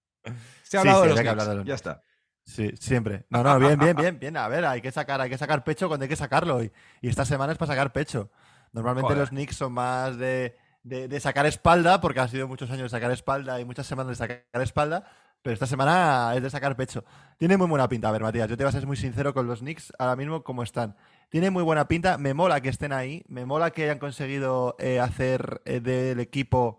Se 0.64 0.76
ha 0.76 0.80
hablado 0.80 1.02
sí, 1.02 1.08
de 1.08 1.08
los 1.14 1.20
Knicks. 1.20 1.30
hablar 1.30 1.48
de 1.48 1.54
los 1.54 1.64
ya 1.64 1.74
está. 1.74 2.02
Sí, 2.44 2.72
siempre. 2.80 3.24
No, 3.30 3.44
no, 3.44 3.56
bien, 3.60 3.78
bien, 3.78 3.94
bien, 3.94 4.18
bien. 4.18 4.36
A 4.36 4.48
ver, 4.48 4.64
hay 4.64 4.80
que 4.80 4.90
sacar, 4.90 5.20
hay 5.20 5.30
que 5.30 5.38
sacar 5.38 5.62
pecho 5.62 5.86
cuando 5.86 6.02
hay 6.02 6.08
que 6.08 6.16
sacarlo. 6.16 6.64
Y, 6.64 6.72
y 7.00 7.08
esta 7.08 7.24
semana 7.24 7.52
es 7.52 7.58
para 7.58 7.70
sacar 7.72 7.92
pecho. 7.92 8.32
Normalmente 8.72 9.08
Joder. 9.08 9.18
los 9.18 9.28
Knicks 9.28 9.56
son 9.56 9.72
más 9.72 10.18
de, 10.18 10.56
de- 10.82 11.20
sacar 11.20 11.46
espalda, 11.46 12.00
porque 12.00 12.20
ha 12.20 12.28
sido 12.28 12.48
muchos 12.48 12.70
años 12.70 12.84
de 12.84 12.88
sacar 12.88 13.10
espalda 13.10 13.60
y 13.60 13.64
muchas 13.64 13.86
semanas 13.86 14.10
de 14.10 14.14
sacar 14.16 14.62
espalda. 14.62 15.04
Pero 15.42 15.54
esta 15.54 15.66
semana 15.66 16.32
es 16.36 16.42
de 16.42 16.50
sacar 16.50 16.76
pecho. 16.76 17.04
Tiene 17.36 17.56
muy 17.56 17.66
buena 17.66 17.88
pinta. 17.88 18.08
A 18.08 18.12
ver, 18.12 18.22
Matías, 18.22 18.48
yo 18.48 18.56
te 18.56 18.62
voy 18.62 18.68
a 18.68 18.72
ser 18.72 18.86
muy 18.86 18.96
sincero 18.96 19.34
con 19.34 19.46
los 19.48 19.58
Knicks 19.58 19.92
ahora 19.98 20.14
mismo 20.14 20.44
como 20.44 20.62
están. 20.62 20.94
Tiene 21.30 21.50
muy 21.50 21.64
buena 21.64 21.88
pinta. 21.88 22.16
Me 22.16 22.32
mola 22.32 22.60
que 22.60 22.68
estén 22.68 22.92
ahí. 22.92 23.24
Me 23.26 23.44
mola 23.44 23.72
que 23.72 23.82
hayan 23.84 23.98
conseguido 23.98 24.76
eh, 24.78 25.00
hacer 25.00 25.60
eh, 25.64 25.80
del 25.80 26.20
equipo 26.20 26.78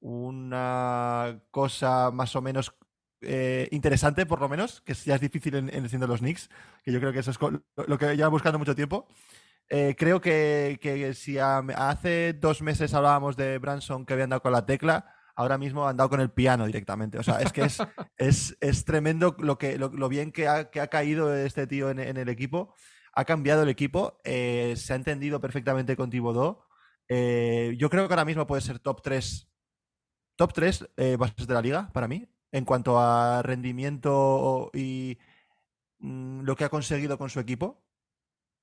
una 0.00 1.40
cosa 1.50 2.10
más 2.10 2.34
o 2.34 2.42
menos 2.42 2.74
eh, 3.20 3.68
interesante, 3.70 4.26
por 4.26 4.40
lo 4.40 4.48
menos, 4.48 4.80
que 4.80 4.94
ya 4.94 5.14
es 5.14 5.20
difícil 5.20 5.54
en, 5.54 5.72
en 5.74 5.88
siendo 5.88 6.06
los 6.06 6.20
Knicks, 6.20 6.48
que 6.82 6.90
yo 6.90 7.00
creo 7.00 7.12
que 7.12 7.18
eso 7.18 7.30
es 7.30 7.38
lo 7.86 7.98
que 7.98 8.16
lleva 8.16 8.28
buscando 8.28 8.58
mucho 8.58 8.74
tiempo. 8.74 9.06
Eh, 9.72 9.94
creo 9.96 10.20
que, 10.20 10.78
que 10.82 11.14
si 11.14 11.38
a- 11.38 11.58
hace 11.58 12.32
dos 12.34 12.60
meses 12.62 12.92
hablábamos 12.92 13.36
de 13.36 13.58
Branson 13.58 14.04
que 14.04 14.14
habían 14.14 14.30
dado 14.30 14.42
con 14.42 14.52
la 14.52 14.66
tecla, 14.66 15.14
ahora 15.36 15.58
mismo 15.58 15.86
han 15.86 15.96
dado 15.96 16.10
con 16.10 16.20
el 16.20 16.30
piano 16.32 16.66
directamente. 16.66 17.18
O 17.18 17.22
sea, 17.22 17.40
es 17.40 17.52
que 17.52 17.62
es, 17.62 17.78
es, 18.18 18.56
es 18.60 18.84
tremendo 18.84 19.36
lo, 19.38 19.58
que, 19.58 19.78
lo, 19.78 19.88
lo 19.90 20.08
bien 20.08 20.32
que 20.32 20.48
ha, 20.48 20.70
que 20.70 20.80
ha 20.80 20.88
caído 20.88 21.34
este 21.34 21.66
tío 21.68 21.90
en, 21.90 22.00
en 22.00 22.16
el 22.16 22.28
equipo. 22.28 22.74
Ha 23.12 23.24
cambiado 23.24 23.62
el 23.62 23.68
equipo, 23.68 24.18
eh, 24.24 24.74
se 24.76 24.92
ha 24.92 24.96
entendido 24.96 25.40
perfectamente 25.40 25.96
con 25.96 26.10
Thibodeau. 26.10 26.62
Eh, 27.08 27.74
yo 27.78 27.90
creo 27.90 28.06
que 28.08 28.14
ahora 28.14 28.24
mismo 28.24 28.46
puede 28.46 28.62
ser 28.62 28.78
top 28.80 29.02
3 29.02 29.46
top 30.36 30.52
3 30.54 30.88
eh, 30.96 31.16
bases 31.18 31.46
de 31.46 31.54
la 31.54 31.60
liga 31.60 31.90
para 31.92 32.08
mí 32.08 32.26
en 32.52 32.64
cuanto 32.64 32.98
a 32.98 33.42
rendimiento 33.42 34.70
y 34.72 35.18
mm, 35.98 36.42
lo 36.42 36.56
que 36.56 36.64
ha 36.64 36.68
conseguido 36.70 37.18
con 37.18 37.30
su 37.30 37.40
equipo. 37.40 37.84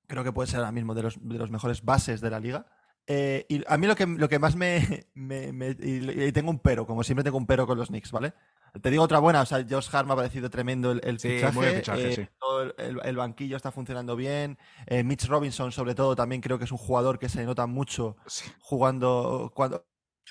Creo 0.08 0.24
que 0.24 0.32
puede 0.32 0.48
ser 0.50 0.60
ahora 0.60 0.72
mismo 0.72 0.94
de 0.96 1.04
los, 1.04 1.18
de 1.22 1.38
los 1.38 1.52
mejores 1.52 1.84
bases 1.84 2.22
de 2.22 2.30
la 2.30 2.40
liga. 2.40 2.66
Eh, 3.10 3.46
y 3.48 3.64
a 3.68 3.78
mí 3.78 3.88
lo 3.88 3.96
que, 3.96 4.06
lo 4.06 4.28
que 4.28 4.40
más 4.40 4.56
me. 4.56 5.08
me- 5.14 5.52
me- 5.54 5.76
y, 5.80 6.24
y 6.24 6.32
tengo 6.32 6.50
un 6.50 6.60
pero, 6.60 6.86
como 6.86 7.04
siempre 7.04 7.24
tengo 7.24 7.38
un 7.38 7.46
pero 7.46 7.66
con 7.68 7.78
los 7.78 7.88
Knicks, 7.90 8.12
¿vale? 8.12 8.34
Te 8.82 8.92
digo 8.92 9.02
otra 9.04 9.20
buena, 9.20 9.42
o 9.42 9.46
sea, 9.46 9.66
Josh 9.68 9.88
Hart 9.94 10.06
me 10.08 10.14
ha 10.14 10.18
parecido 10.18 10.50
tremendo 10.50 10.92
el, 10.92 11.02
el 11.04 11.20
Sí, 11.20 11.30
fichaje. 11.30 11.76
fichaje, 11.78 12.10
eh, 12.12 12.16
sí. 12.16 12.28
todo 12.40 12.64
el, 12.64 12.74
el- 12.78 13.00
el 13.04 13.16
banquillo 13.16 13.56
está 13.56 13.72
funcionando 13.72 14.16
bien. 14.16 14.58
Eh, 14.86 15.04
Mitch 15.04 15.26
Robinson, 15.28 15.72
sobre 15.72 15.96
todo, 15.96 16.16
también 16.16 16.42
creo 16.42 16.58
que 16.60 16.66
es 16.66 16.72
un 16.72 16.78
jugador 16.78 17.18
que 17.18 17.30
se 17.30 17.44
nota 17.46 17.66
mucho 17.66 18.18
Sí. 18.28 18.46
jugando 18.60 19.52
cuando 19.56 19.86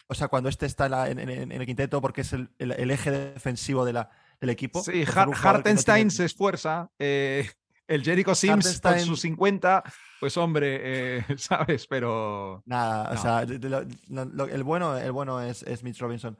o 0.08 0.14
sea 0.14 0.28
cuando 0.28 0.50
este 0.50 0.66
está 0.66 0.84
en, 0.86 0.90
la- 0.90 1.08
en- 1.10 1.18
en- 1.18 1.30
en 1.30 1.52
el 1.52 1.66
quinteto 1.66 2.00
porque 2.02 2.20
es 2.20 2.32
el, 2.34 2.50
eje 2.58 3.10
defensivo 3.10 3.84
de 3.86 3.94
la, 3.94 4.10
del 4.38 4.50
equipo 4.50 4.82
Sí, 4.82 5.02
Har- 5.06 5.28
no 5.28 5.32
Hartenstein 5.34 5.96
tiene- 6.08 6.10
se 6.10 6.24
esfuerza. 6.26 6.90
eh, 6.98 7.48
el 7.88 8.02
Jericho 8.02 8.34
Sims 8.34 8.80
con 8.80 8.98
sus 9.00 9.20
50, 9.20 9.82
pues 10.20 10.36
hombre, 10.36 10.80
eh, 11.18 11.24
¿sabes? 11.38 11.86
Pero. 11.86 12.62
nada 12.66 13.10
o 13.10 13.14
No. 13.14 13.20
sea 13.20 13.44
lo- 13.44 13.84
lo- 14.08 14.24
lo- 14.24 14.44
el 14.46 14.62
bueno 14.64 14.96
el 14.96 15.12
bueno 15.12 15.40
es, 15.42 15.62
es 15.62 15.82
Mitch 15.82 15.98
Robinson 16.00 16.36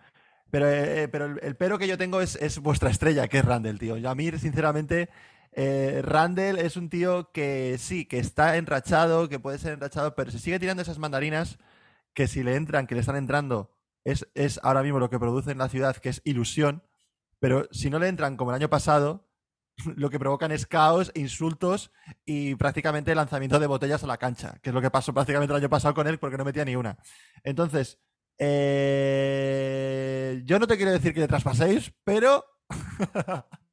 pero, 0.50 0.68
eh, 0.68 1.02
eh, 1.02 1.09
pero 1.09 1.26
el, 1.26 1.40
el 1.42 1.56
pero 1.56 1.76
que 1.78 1.88
yo 1.88 1.98
tengo 1.98 2.20
es, 2.20 2.37
es 2.37 2.59
vuestra 2.61 2.90
estrella 2.90 3.26
que 3.28 3.38
es 3.38 3.44
Randall 3.44 3.78
tío 3.78 3.96
yo 3.96 4.09
a 4.11 4.14
mí 4.14 4.30
sinceramente 4.38 5.09
eh, 5.52 6.00
Randall 6.04 6.59
es 6.59 6.76
un 6.76 6.88
tío 6.88 7.30
que 7.32 7.76
sí 7.78 8.06
que 8.06 8.18
está 8.18 8.56
enrachado 8.56 9.28
que 9.28 9.38
puede 9.40 9.59
ser 9.59 9.72
enrachado 9.72 10.14
pero 10.14 10.30
se 10.30 10.38
sigue 10.38 10.59
tirando 10.61 10.82
esas 10.82 10.98
mandarinas 10.98 11.59
que 12.14 12.28
si 12.28 12.42
le 12.42 12.54
entran 12.56 12.87
que 12.87 12.94
le 12.94 13.00
están 13.00 13.16
entrando 13.16 13.72
es, 14.04 14.26
es 14.35 14.61
ahora 14.62 14.82
mismo 14.85 15.00
lo 15.00 15.11
que 15.11 15.18
produce 15.18 15.50
en 15.50 15.59
la 15.59 15.68
ciudad 15.68 15.96
que 15.96 16.11
es 16.11 16.22
ilusión 16.24 16.82
Pero 17.40 17.68
si 17.72 17.90
no 17.90 17.98
le 17.98 18.09
entran 18.09 18.37
como 18.37 18.50
el 18.50 18.54
año 18.56 18.70
pasado, 18.70 19.25
lo 19.96 20.10
que 20.10 20.18
provocan 20.18 20.52
es 20.52 20.66
caos, 20.66 21.12
insultos 21.14 21.92
y 22.24 22.54
prácticamente 22.54 23.14
lanzamiento 23.14 23.58
de 23.58 23.66
botellas 23.66 24.02
a 24.04 24.06
la 24.06 24.18
cancha, 24.18 24.58
que 24.62 24.70
es 24.70 24.74
lo 24.74 24.80
que 24.80 24.90
pasó 24.90 25.12
prácticamente 25.12 25.52
el 25.52 25.58
año 25.58 25.68
pasado 25.68 25.94
con 25.94 26.06
él 26.06 26.18
porque 26.18 26.38
no 26.38 26.44
metía 26.44 26.64
ni 26.64 26.76
una. 26.76 26.98
Entonces, 27.42 27.98
eh, 28.38 29.62
yo 30.44 30.58
no 30.58 30.66
te 30.66 30.76
quiero 30.76 30.92
decir 30.92 31.14
que 31.14 31.20
le 31.20 31.28
traspaséis, 31.28 31.92
pero 32.04 32.44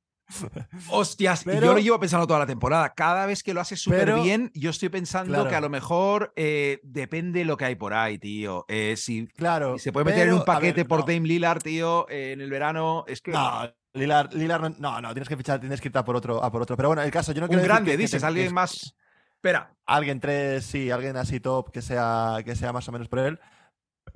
Hostias, 0.90 1.42
y 1.44 1.46
Pero- 1.46 1.68
yo 1.68 1.74
lo 1.74 1.80
llevo 1.80 2.00
pensando 2.00 2.26
toda 2.28 2.40
la 2.40 2.46
temporada. 2.46 2.94
Cada 2.94 3.26
vez 3.26 3.44
que 3.44 3.54
lo 3.54 3.62
hace 3.62 3.76
súper 3.76 4.14
bien, 4.16 4.52
yo 4.54 4.70
estoy 4.70 4.90
pensando 4.90 5.34
Claro. 5.34 5.50
que 5.50 5.56
a 5.56 5.62
lo 5.62 5.70
mejor 5.70 6.34
eh, 6.36 6.80
depende 6.84 7.46
lo 7.46 7.58
que 7.58 7.66
hay 7.66 7.76
por 7.76 7.94
ahí, 7.94 8.18
tío. 8.18 8.66
Eh, 8.68 8.96
si 8.98 9.28
claro. 9.28 9.78
se 9.78 9.92
puede 9.92 10.06
meter 10.06 10.28
en 10.28 10.34
un 10.34 10.40
ver, 10.40 10.46
paquete 10.46 10.86
por 10.86 11.00
no. 11.02 11.06
Dame 11.06 11.28
Lillard, 11.28 11.62
tío, 11.62 12.08
eh, 12.10 12.32
en 12.34 12.42
el 12.42 12.50
verano, 12.50 13.06
es 13.08 13.22
que. 13.22 13.32
No, 13.32 13.62
Lilar, 13.96 14.34
Lilar 14.34 14.60
no, 14.80 15.02
no, 15.02 15.14
tienes 15.14 15.30
que 15.30 15.38
fichar, 15.38 15.60
tienes 15.60 15.80
que 15.80 15.88
ir 15.90 15.98
a 15.98 16.04
por 16.04 16.16
otro, 16.16 16.44
a 16.44 16.52
por 16.52 16.64
otro. 16.64 16.76
Pero 16.76 16.90
bueno, 16.90 17.04
el 17.04 17.12
caso, 17.12 17.32
yo 17.32 17.42
no 17.42 17.46
un 17.46 17.50
quiero 17.50 17.62
decir 17.62 17.72
grande, 17.74 17.92
que- 17.92 17.98
dices, 17.98 18.24
alguien 18.24 18.48
que- 18.48 18.54
más. 18.54 18.96
Espera, 19.36 19.76
alguien 19.86 20.20
tres, 20.20 20.66
sí, 20.66 20.90
alguien 20.90 21.16
así 21.18 21.40
top 21.42 21.70
que 21.70 21.82
sea, 21.82 22.38
que 22.46 22.56
sea 22.56 22.72
más 22.74 22.88
o 22.88 22.92
menos 22.92 23.08
por 23.10 23.20
él. 23.20 23.40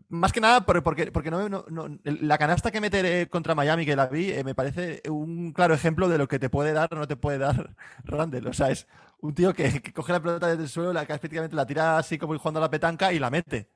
Más 0.10 0.32
que 0.32 0.40
nada 0.42 0.66
por- 0.66 0.82
porque, 0.84 1.12
porque 1.12 1.32
no, 1.32 1.50
no- 1.50 1.66
no- 1.70 2.00
la 2.04 2.38
canasta 2.38 2.72
que 2.72 2.80
mete 2.82 3.22
eh, 3.22 3.28
contra 3.28 3.56
Miami, 3.56 3.86
que 3.86 3.96
la 3.96 4.08
vi, 4.08 4.32
eh, 4.32 4.44
me 4.44 4.56
parece 4.56 5.02
un 5.10 5.52
claro 5.54 5.74
ejemplo 5.74 6.08
de 6.08 6.18
lo 6.18 6.28
que 6.28 6.40
te 6.40 6.50
puede 6.50 6.72
dar 6.74 6.88
o 6.94 6.96
no 6.98 7.08
te 7.08 7.16
puede 7.18 7.38
dar 7.38 7.76
Randall. 8.06 8.48
O 8.48 8.54
sea, 8.54 8.70
es 8.70 8.88
un 9.20 9.34
tío 9.34 9.54
que, 9.54 9.82
que 9.82 9.94
coge 9.94 10.14
la 10.14 10.22
pelota 10.22 10.48
desde 10.48 10.64
el 10.64 10.70
suelo, 10.70 10.94
la, 10.94 11.06
prácticamente 11.06 11.56
la 11.56 11.66
tira 11.66 11.98
así 11.98 12.18
como 12.18 12.38
jugando 12.38 12.60
a 12.60 12.64
la 12.64 12.70
petanca 12.70 13.12
y 13.12 13.20
la 13.20 13.30
mete. 13.30 13.70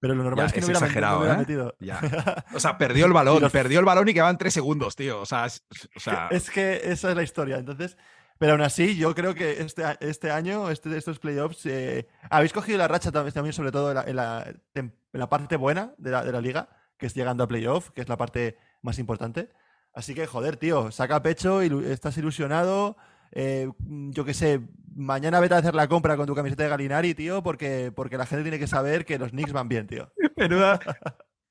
Pero 0.00 0.14
lo 0.14 0.22
normal 0.24 0.44
Ya, 0.44 0.46
es 0.46 0.52
que 0.54 0.60
no 0.60 0.64
es 0.64 0.68
hubiera, 0.70 0.86
exagerado, 0.86 1.14
no 1.16 1.20
hubiera 1.20 1.34
¿eh? 1.34 1.38
metido. 1.38 1.76
ya. 1.78 2.44
O 2.54 2.60
sea, 2.60 2.78
perdió 2.78 3.04
el 3.06 3.12
balón, 3.12 3.40
los- 3.42 3.52
perdió 3.52 3.80
el 3.80 3.84
balón 3.84 4.08
y 4.08 4.14
quedaban 4.14 4.38
tres 4.38 4.54
segundos, 4.54 4.96
tío. 4.96 5.20
O 5.20 5.26
sea, 5.26 5.44
es- 5.46 5.62
o 5.94 6.00
sea 6.00 6.28
Es 6.30 6.50
que 6.50 6.80
esa 6.84 7.10
es 7.10 7.16
la 7.16 7.22
historia. 7.22 7.56
Entonces, 7.58 7.96
pero 8.40 8.52
aún 8.52 8.62
así, 8.62 8.96
yo 8.96 9.14
creo 9.14 9.34
que 9.34 9.60
este, 9.60 9.82
este 10.00 10.30
año, 10.30 10.70
este, 10.70 10.96
estos 10.96 11.18
playoffs, 11.18 11.66
eh, 11.66 12.08
habéis 12.30 12.54
cogido 12.54 12.78
la 12.78 12.88
racha 12.88 13.12
también, 13.12 13.52
sobre 13.52 13.70
todo 13.70 13.90
en 13.90 13.94
la, 13.94 14.02
en 14.04 14.16
la 14.16 14.54
en 14.74 14.92
la 15.12 15.28
parte 15.28 15.56
buena 15.56 15.92
de 15.98 16.10
la, 16.10 16.24
de 16.24 16.32
la 16.32 16.40
liga, 16.40 16.70
que 16.96 17.04
es 17.06 17.14
llegando 17.14 17.44
a 17.44 17.48
playoff, 17.48 17.90
que 17.90 18.00
es 18.00 18.08
la 18.08 18.16
parte 18.16 18.56
más 18.80 18.98
importante. 18.98 19.50
Así 19.92 20.14
que, 20.14 20.26
joder, 20.26 20.56
tío, 20.56 20.90
saca 20.90 21.20
pecho, 21.22 21.62
ilu- 21.62 21.84
estás 21.84 22.16
ilusionado. 22.16 22.96
eh, 23.32 23.68
yo 24.10 24.24
qué 24.24 24.32
sé, 24.32 24.60
mañana 24.94 25.38
vete 25.40 25.54
a 25.54 25.58
hacer 25.58 25.74
la 25.74 25.86
compra 25.88 26.16
con 26.16 26.26
tu 26.26 26.34
camiseta 26.34 26.62
de 26.62 26.68
Galinari, 26.70 27.14
tío, 27.14 27.42
porque, 27.42 27.92
porque 27.94 28.16
la 28.16 28.24
gente 28.24 28.42
tiene 28.44 28.58
que 28.58 28.66
saber 28.68 29.04
que 29.04 29.18
los 29.18 29.32
Knicks 29.32 29.52
van 29.52 29.68
bien, 29.68 29.86
tío. 29.86 30.10
menuda 30.36 30.80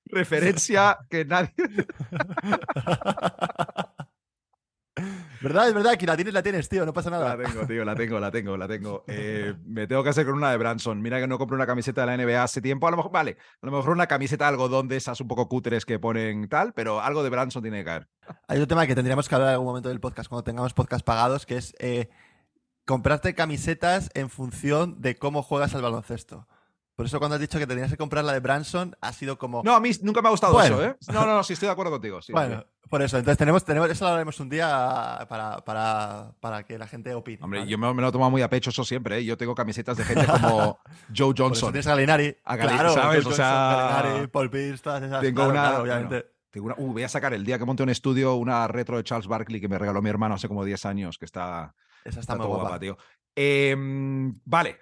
referencia 0.05 0.97
que 1.09 1.23
nadie. 1.25 1.53
¿Verdad? 5.49 5.67
Es 5.67 5.73
verdad, 5.73 5.97
que 5.97 6.05
la 6.05 6.15
tienes, 6.15 6.31
la 6.31 6.43
tienes, 6.43 6.69
tío, 6.69 6.85
no 6.85 6.93
pasa 6.93 7.09
nada. 7.09 7.35
La 7.35 7.43
tengo, 7.43 7.65
tío, 7.65 7.83
la 7.83 7.95
tengo, 7.95 8.19
la 8.19 8.29
tengo, 8.29 8.55
la 8.55 8.67
tengo. 8.67 9.03
Eh, 9.07 9.55
me 9.65 9.87
tengo 9.87 10.03
que 10.03 10.09
hacer 10.09 10.23
con 10.27 10.35
una 10.35 10.51
de 10.51 10.57
Branson. 10.57 11.01
Mira 11.01 11.19
que 11.19 11.25
no 11.25 11.39
compré 11.39 11.55
una 11.55 11.65
camiseta 11.65 12.05
de 12.05 12.15
la 12.15 12.23
NBA 12.23 12.43
hace 12.43 12.61
tiempo. 12.61 12.87
A 12.87 12.91
lo 12.91 12.97
mejor, 12.97 13.11
vale, 13.11 13.35
a 13.59 13.65
lo 13.65 13.71
mejor 13.71 13.89
una 13.89 14.05
camiseta 14.05 14.43
de 14.43 14.49
algodón 14.49 14.87
de 14.87 14.97
esas 14.97 15.19
un 15.21 15.27
poco 15.27 15.49
cutres 15.49 15.87
que 15.87 15.97
ponen 15.97 16.47
tal, 16.49 16.73
pero 16.73 17.01
algo 17.01 17.23
de 17.23 17.31
Branson 17.31 17.63
tiene 17.63 17.79
que 17.79 17.85
caer. 17.85 18.07
Hay 18.47 18.59
un 18.59 18.67
tema 18.67 18.85
que 18.85 18.93
tendríamos 18.93 19.27
que 19.27 19.33
hablar 19.33 19.49
en 19.49 19.53
algún 19.53 19.69
momento 19.69 19.89
del 19.89 19.99
podcast, 19.99 20.29
cuando 20.29 20.43
tengamos 20.43 20.75
podcast 20.75 21.03
pagados, 21.03 21.47
que 21.47 21.57
es 21.57 21.73
eh, 21.79 22.09
comprarte 22.85 23.33
camisetas 23.33 24.11
en 24.13 24.29
función 24.29 25.01
de 25.01 25.15
cómo 25.15 25.41
juegas 25.41 25.73
al 25.73 25.81
baloncesto. 25.81 26.47
Por 26.99 27.05
eso 27.05 27.17
cuando 27.17 27.35
has 27.35 27.39
dicho 27.39 27.57
que 27.57 27.65
tenías 27.65 27.89
que 27.89 27.95
comprar 27.95 28.25
la 28.25 28.33
de 28.33 28.41
Branson, 28.41 28.93
ha 28.99 29.13
sido 29.13 29.37
como... 29.37 29.61
No, 29.63 29.73
a 29.73 29.79
mí 29.79 29.89
nunca 30.01 30.21
me 30.21 30.27
ha 30.27 30.31
gustado 30.31 30.51
Bueno. 30.51 30.81
eso, 30.81 30.85
¿eh? 30.91 30.97
No, 31.13 31.25
no, 31.25 31.35
no, 31.35 31.43
sí 31.45 31.53
estoy 31.53 31.67
de 31.67 31.71
acuerdo 31.71 31.91
contigo. 31.93 32.21
sí, 32.21 32.33
bueno, 32.33 32.59
sí. 32.59 32.89
por 32.89 33.01
eso. 33.01 33.17
Entonces 33.17 33.37
tenemos, 33.37 33.63
tenemos, 33.63 33.89
eso 33.89 34.03
lo 34.03 34.11
haremos 34.15 34.37
un 34.41 34.49
día 34.49 35.25
para, 35.29 35.63
para, 35.63 36.33
para 36.41 36.63
que 36.63 36.77
la 36.77 36.87
gente 36.87 37.13
opine. 37.13 37.41
Hombre, 37.41 37.59
¿vale? 37.59 37.71
yo 37.71 37.77
me, 37.77 37.93
me 37.93 38.01
lo 38.01 38.09
he 38.09 38.11
tomado 38.11 38.29
muy 38.31 38.41
a 38.41 38.49
pecho 38.49 38.69
eso 38.69 38.83
siempre, 38.83 39.19
¿eh? 39.19 39.23
Yo 39.23 39.37
tengo 39.37 39.55
camisetas 39.55 39.95
de 39.95 40.03
gente 40.03 40.27
como 40.27 40.77
Joe 41.17 41.33
Johnson. 41.37 41.71
tienes 41.71 41.87
a 41.87 41.91
Galinari. 41.91 42.35
A 42.43 42.57
Gali- 42.57 42.67
claro, 42.73 42.93
¿sabes? 42.93 43.23
Joe 43.23 43.31
O 43.31 43.35
sea, 43.37 44.01
Galinari, 44.01 44.27
Paul 44.27 44.49
Pierce, 44.49 44.83
todas 44.83 45.01
esas. 45.01 45.21
Tengo 45.21 45.35
claro, 45.35 45.51
una. 45.51 45.61
claro, 45.61 45.83
obviamente. 45.83 46.15
bueno, 46.15 46.25
tengo 46.51 46.65
una- 46.65 46.75
uh, 46.79 46.91
voy 46.91 47.03
a 47.03 47.07
sacar 47.07 47.33
el 47.33 47.45
día 47.45 47.57
que 47.57 47.63
monte 47.63 47.81
un 47.81 47.89
estudio, 47.91 48.35
una 48.35 48.67
retro 48.67 48.97
de 48.97 49.05
Charles 49.05 49.27
Barkley 49.27 49.61
que 49.61 49.69
me 49.69 49.79
regaló 49.79 50.01
mi 50.01 50.09
hermano 50.09 50.35
hace 50.35 50.49
como 50.49 50.65
10 50.65 50.85
años, 50.85 51.17
que 51.17 51.23
está, 51.23 51.73
Esa 52.03 52.19
está 52.19 52.33
está 52.33 52.35
muy 52.35 52.47
guapa, 52.47 52.77
tío. 52.77 52.97
Em, 53.35 54.33
vale. 54.43 54.77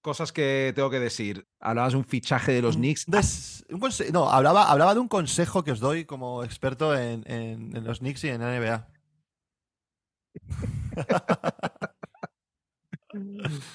Cosas 0.00 0.32
que 0.32 0.72
tengo 0.74 0.90
que 0.90 1.00
decir. 1.00 1.46
Hablabas 1.60 1.92
de 1.92 1.98
un 1.98 2.04
fichaje 2.04 2.52
de 2.52 2.62
los 2.62 2.76
Knicks. 2.76 3.06
Des- 3.06 3.64
un 3.68 3.80
conse- 3.80 4.10
no, 4.12 4.30
hablaba, 4.30 4.70
hablaba 4.70 4.94
de 4.94 5.00
un 5.00 5.08
consejo 5.08 5.64
que 5.64 5.72
os 5.72 5.80
doy 5.80 6.04
como 6.04 6.44
experto 6.44 6.96
en, 6.96 7.24
en- 7.30 7.76
en 7.76 7.84
los 7.84 7.98
Knicks 7.98 8.24
y 8.24 8.28
en 8.28 8.40
la 8.40 8.56
NBA. 8.58 8.88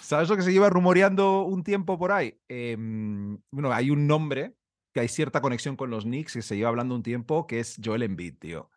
¿Sabes 0.02 0.30
lo 0.30 0.36
que 0.38 0.44
se 0.44 0.54
lleva 0.54 0.70
rumoreando 0.70 1.44
un 1.44 1.64
tiempo 1.64 1.98
por 1.98 2.12
ahí? 2.12 2.40
Em, 2.48 3.38
bueno, 3.52 3.72
hay 3.74 3.90
un 3.90 4.06
nombre 4.08 4.56
que 4.94 5.00
hay 5.00 5.08
cierta 5.08 5.42
conexión 5.42 5.76
con 5.76 5.90
los 5.90 6.04
Knicks 6.04 6.34
que 6.34 6.42
se 6.44 6.56
lleva 6.56 6.70
hablando 6.70 6.94
un 6.96 7.02
tiempo, 7.04 7.48
que 7.48 7.60
es 7.60 7.80
Joel 7.84 8.04
Embiid, 8.04 8.38
tío. 8.38 8.70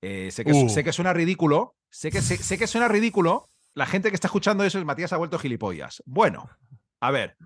Eh, 0.00 0.30
sé, 0.30 0.44
que, 0.44 0.52
Uh. 0.52 0.68
sé 0.68 0.82
que 0.82 0.92
suena 0.92 1.12
ridículo, 1.12 1.76
sé 1.90 2.10
que, 2.10 2.22
sé, 2.22 2.38
sé 2.38 2.56
que 2.58 2.66
suena 2.66 2.88
ridículo. 2.88 3.50
La 3.74 3.84
gente 3.86 4.08
que 4.08 4.14
está 4.14 4.28
escuchando 4.28 4.64
eso 4.64 4.78
es 4.78 4.84
Matías 4.84 5.12
ha 5.12 5.18
vuelto 5.18 5.38
gilipollas. 5.38 6.02
Bueno, 6.06 6.48
a 7.00 7.10
ver, 7.10 7.36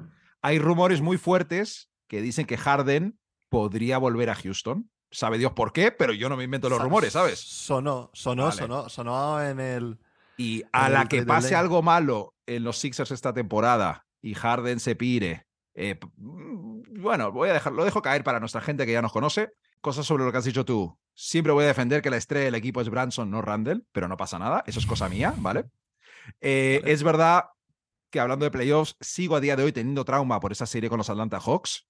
hay 0.41 0.59
rumores 0.59 1.01
muy 1.01 1.19
fuertes 1.19 1.91
que 2.09 2.21
dicen 2.21 2.47
que 2.47 2.57
Harden 2.57 3.19
podría 3.49 3.99
volver 3.99 4.31
a 4.31 4.35
Houston. 4.35 4.91
Sabe 5.11 5.39
Dios 5.39 5.53
por 5.53 5.73
qué, 5.73 5.93
pero 5.93 6.15
yo 6.15 6.29
no 6.29 6.37
me 6.37 6.45
invento 6.45 6.71
los 6.71 6.81
rumores, 6.81 7.13
¿sabes? 7.13 7.39
Sonó, 7.39 8.11
sonó, 8.15 8.45
Vale. 8.45 8.57
sonó, 8.57 8.89
sonó 8.89 9.43
en 9.43 9.61
el. 9.61 9.99
Y 10.39 10.65
a 10.73 10.89
la 10.89 11.07
que 11.07 11.23
pase 11.25 11.55
algo 11.55 11.83
malo 11.83 12.35
en 12.47 12.65
los 12.65 12.79
Sixers 12.79 13.11
esta 13.11 13.35
temporada 13.35 14.07
y 14.23 14.35
Harden 14.35 14.81
se 14.81 14.97
pire, 14.97 15.47
eh, 15.75 16.01
mm, 16.17 17.03
bueno, 17.03 17.31
voy 17.31 17.51
a 17.51 17.53
dejar, 17.53 17.73
lo 17.75 17.85
dejo 17.85 18.01
caer 18.03 18.25
para 18.25 18.41
nuestra 18.41 18.63
gente 18.63 18.87
que 18.87 18.93
ya 18.93 19.03
nos 19.03 19.13
conoce. 19.13 19.51
Cosas 19.81 20.07
sobre 20.07 20.25
lo 20.25 20.33
que 20.33 20.39
has 20.39 20.45
dicho 20.45 20.65
tú. 20.65 20.97
Siempre 21.15 21.53
voy 21.53 21.65
a 21.65 21.69
defender 21.69 22.01
que 22.03 22.11
la 22.11 22.17
estrella 22.17 22.47
del 22.47 22.55
equipo 22.55 22.81
es 22.81 22.89
Branson, 22.89 23.31
no 23.31 23.43
Randall, 23.43 23.85
pero 23.93 24.09
no 24.09 24.17
pasa 24.17 24.39
nada. 24.39 24.63
Eso 24.67 24.79
es 24.79 24.87
cosa 24.87 25.09
mía, 25.09 25.35
¿vale? 25.39 25.65
Eh, 26.41 26.79
Vale. 26.81 26.93
Es 26.93 27.03
verdad 27.03 27.45
que 28.13 28.21
hablando 28.21 28.45
de 28.45 28.51
playoffs, 28.53 28.95
sigo 29.01 29.35
a 29.35 29.41
día 29.41 29.57
de 29.57 29.65
hoy 29.65 29.73
teniendo 29.73 30.05
trauma 30.05 30.39
por 30.39 30.53
esa 30.53 30.67
serie 30.67 30.89
con 30.89 30.99
los 30.99 31.11
Atlanta 31.11 31.41
Hawks. 31.41 31.89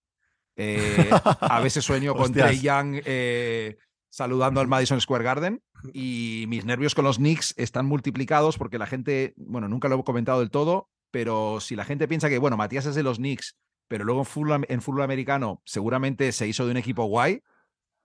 Eh, 0.56 1.10
a 1.40 1.60
veces 1.62 1.84
sueño 1.84 2.14
con. 2.14 2.32
Trey 2.32 2.60
Young 2.60 3.02
eh, 3.04 3.76
saludando 4.08 4.60
al 4.60 4.68
Madison 4.68 5.00
Square 5.00 5.24
Garden 5.24 5.62
y 5.92 6.44
mis 6.48 6.64
nervios 6.64 6.94
con 6.94 7.04
los 7.04 7.16
Knicks 7.16 7.54
están 7.56 7.86
multiplicados 7.86 8.56
porque 8.56 8.78
la 8.78 8.86
gente, 8.86 9.34
bueno, 9.36 9.68
nunca 9.68 9.88
lo 9.88 9.98
he 9.98 10.04
comentado 10.04 10.40
del 10.40 10.50
todo, 10.50 10.90
pero 11.10 11.60
si 11.60 11.76
la 11.76 11.84
gente 11.84 12.06
piensa 12.06 12.28
que, 12.28 12.38
bueno, 12.38 12.56
Matías 12.56 12.86
es 12.86 12.94
de 12.94 13.02
los 13.02 13.16
Knicks, 13.16 13.56
pero 13.88 14.04
luego 14.04 14.20
en 14.20 14.26
fútbol, 14.26 14.66
en 14.68 14.82
fútbol 14.82 15.02
americano 15.02 15.60
seguramente 15.64 16.30
se 16.32 16.46
hizo 16.46 16.64
de 16.64 16.70
un 16.70 16.76
equipo 16.76 17.04
guay, 17.04 17.42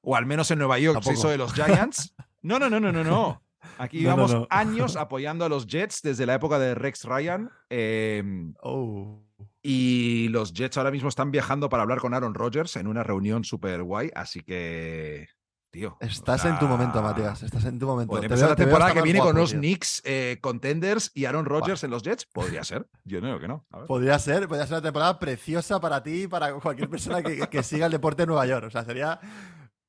o 0.02 0.16
al 0.16 0.26
menos 0.26 0.50
en 0.50 0.60
Nueva 0.60 0.80
York 0.80 1.04
se 1.04 1.14
hizo 1.14 1.30
de 1.30 1.38
los 1.38 1.54
Giants. 1.54 2.16
No, 2.42 2.58
no, 2.58 2.70
no, 2.70 2.80
no, 2.80 2.92
no, 2.92 3.04
no. 3.04 3.44
Aquí 3.78 3.98
No, 4.04 4.10
no, 4.12 4.16
llevamos 4.28 4.34
no. 4.34 4.48
años 4.50 4.96
apoyando 4.98 5.46
a 5.46 5.50
los 5.50 5.68
Jets 5.68 6.02
desde 6.02 6.26
la 6.26 6.36
época 6.36 6.60
de 6.60 6.76
Rex 6.76 7.04
Ryan. 7.06 7.50
em, 7.70 8.54
Oh. 8.62 9.24
y 9.62 10.30
los 10.30 10.54
Jets 10.54 10.78
ahora 10.78 10.92
mismo 10.92 11.10
están 11.10 11.32
viajando 11.32 11.68
para 11.70 11.84
hablar 11.84 12.00
con 12.00 12.14
Aaron 12.14 12.34
Rodgers 12.34 12.76
en 12.78 12.88
una 12.88 13.04
reunión 13.04 13.44
súper 13.44 13.84
guay, 13.84 14.10
así 14.16 14.42
que, 14.42 15.28
tío. 15.72 15.98
o 16.02 16.06
Estás 16.06 16.46
en 16.46 16.58
tu 16.60 16.66
momento, 16.68 17.02
Matías. 17.02 17.44
Estás 17.44 17.66
en 17.66 17.78
tu 17.78 17.86
momento. 17.86 18.12
Podría 18.12 18.28
empezar 18.28 18.50
la 18.50 18.56
temporada 18.56 18.94
que 18.94 19.02
viene 19.02 19.20
con 19.20 19.36
los 19.36 19.52
tío. 19.52 19.60
Knicks 19.60 20.02
eh, 20.06 20.38
contenders 20.42 21.12
y 21.14 21.26
Aaron 21.26 21.46
Rodgers 21.46 21.84
en 21.84 21.92
los 21.92 22.02
Jets. 22.04 22.26
Podría 22.28 22.64
ser. 22.64 22.88
Yo 23.04 23.20
no 23.20 23.28
digo 23.28 23.40
que 23.40 23.48
no. 23.50 23.66
A 23.72 23.80
ver. 23.80 23.88
Podría 23.88 24.18
ser, 24.20 24.48
podría 24.48 24.66
ser 24.66 24.76
una 24.76 24.84
temporada 24.84 25.20
preciosa 25.20 25.80
para 25.82 26.02
ti 26.02 26.24
y 26.24 26.28
para 26.28 26.54
cualquier 26.54 26.90
persona 26.90 27.22
que, 27.22 27.48
que 27.50 27.62
siga 27.64 27.88
el 27.88 27.92
deporte 27.92 28.24
en 28.24 28.30
Nueva 28.30 28.46
York. 28.46 28.68
O 28.68 28.70
sea, 28.72 28.86
sería. 28.86 29.20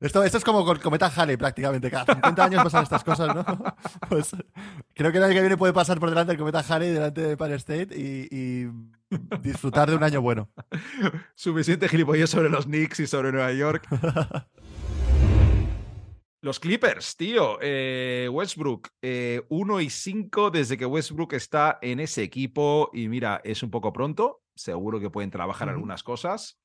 Esto, 0.00 0.22
esto 0.22 0.38
es 0.38 0.44
como 0.44 0.64
con 0.64 0.78
Cometa 0.78 1.10
Halley 1.14 1.36
prácticamente. 1.36 1.90
Cada 1.90 2.14
50 2.14 2.44
años 2.44 2.62
pasan 2.62 2.84
estas 2.84 3.02
cosas, 3.02 3.34
¿no? 3.34 3.44
Pues 4.08 4.30
creo 4.94 5.10
que 5.10 5.18
el 5.18 5.24
año 5.24 5.34
que 5.34 5.40
viene 5.40 5.56
puede 5.56 5.72
pasar 5.72 5.98
por 5.98 6.08
delante 6.08 6.32
el 6.32 6.38
Cometa 6.38 6.60
Halley 6.60 6.90
delante 6.90 7.20
de 7.20 7.32
Empire 7.32 7.54
State 7.56 7.88
y, 7.96 8.28
y 8.30 8.68
disfrutar 9.40 9.90
de 9.90 9.96
un 9.96 10.04
año 10.04 10.20
bueno. 10.20 10.48
Suficiente 11.34 11.88
gilipollez 11.88 12.30
sobre 12.30 12.48
los 12.48 12.66
Knicks 12.66 13.00
y 13.00 13.06
sobre 13.06 13.32
Nueva 13.32 13.52
York. 13.52 13.86
Los 16.40 16.60
Clippers, 16.60 17.16
tío. 17.16 17.58
eh, 17.60 18.28
Westbrook, 18.30 18.90
1 19.48 19.80
y 19.80 19.90
5 19.90 20.50
desde 20.52 20.76
que 20.76 20.86
Westbrook 20.86 21.32
está 21.32 21.80
en 21.82 21.98
ese 21.98 22.22
equipo. 22.22 22.90
Y 22.92 23.08
mira, 23.08 23.40
es 23.42 23.64
un 23.64 23.72
poco 23.72 23.92
pronto. 23.92 24.42
Seguro 24.54 25.00
que 25.00 25.10
pueden 25.10 25.32
trabajar 25.32 25.68
algunas 25.68 26.04
cosas. 26.04 26.60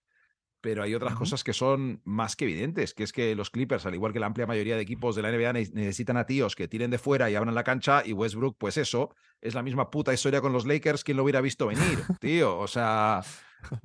Pero 0.63 0.81
hay 0.81 0.95
otras 0.95 1.13
cosas 1.15 1.43
que 1.43 1.51
son 1.51 1.99
más 2.05 2.37
que 2.37 2.45
evidentes, 2.45 2.93
que 2.93 3.03
es 3.03 3.11
que 3.11 3.35
los 3.35 3.49
Clippers, 3.49 3.85
al 3.85 3.95
igual 3.95 4.13
que 4.13 4.21
la 4.21 4.27
amplia 4.27 4.47
mayoría 4.47 4.77
de 4.77 4.81
equipos 4.81 5.13
de 5.13 5.21
la 5.21 5.29
NBA, 5.29 5.51
ne- 5.51 5.69
necesitan 5.73 6.15
a 6.15 6.25
tíos 6.25 6.55
que 6.55 6.69
tiren 6.69 6.89
de 6.89 6.97
fuera 6.97 7.29
y 7.29 7.35
abran 7.35 7.53
la 7.53 7.65
cancha, 7.65 8.01
y 8.05 8.13
Westbrook, 8.13 8.55
pues 8.57 8.77
eso, 8.77 9.13
es 9.41 9.55
la 9.55 9.61
misma 9.61 9.89
puta 9.91 10.13
historia 10.13 10.39
con 10.39 10.53
los 10.53 10.65
Lakers, 10.65 11.03
quien 11.03 11.17
lo 11.17 11.23
hubiera 11.23 11.41
visto 11.41 11.67
venir, 11.67 11.99
tío. 12.21 12.57
O 12.57 12.67
sea, 12.69 13.19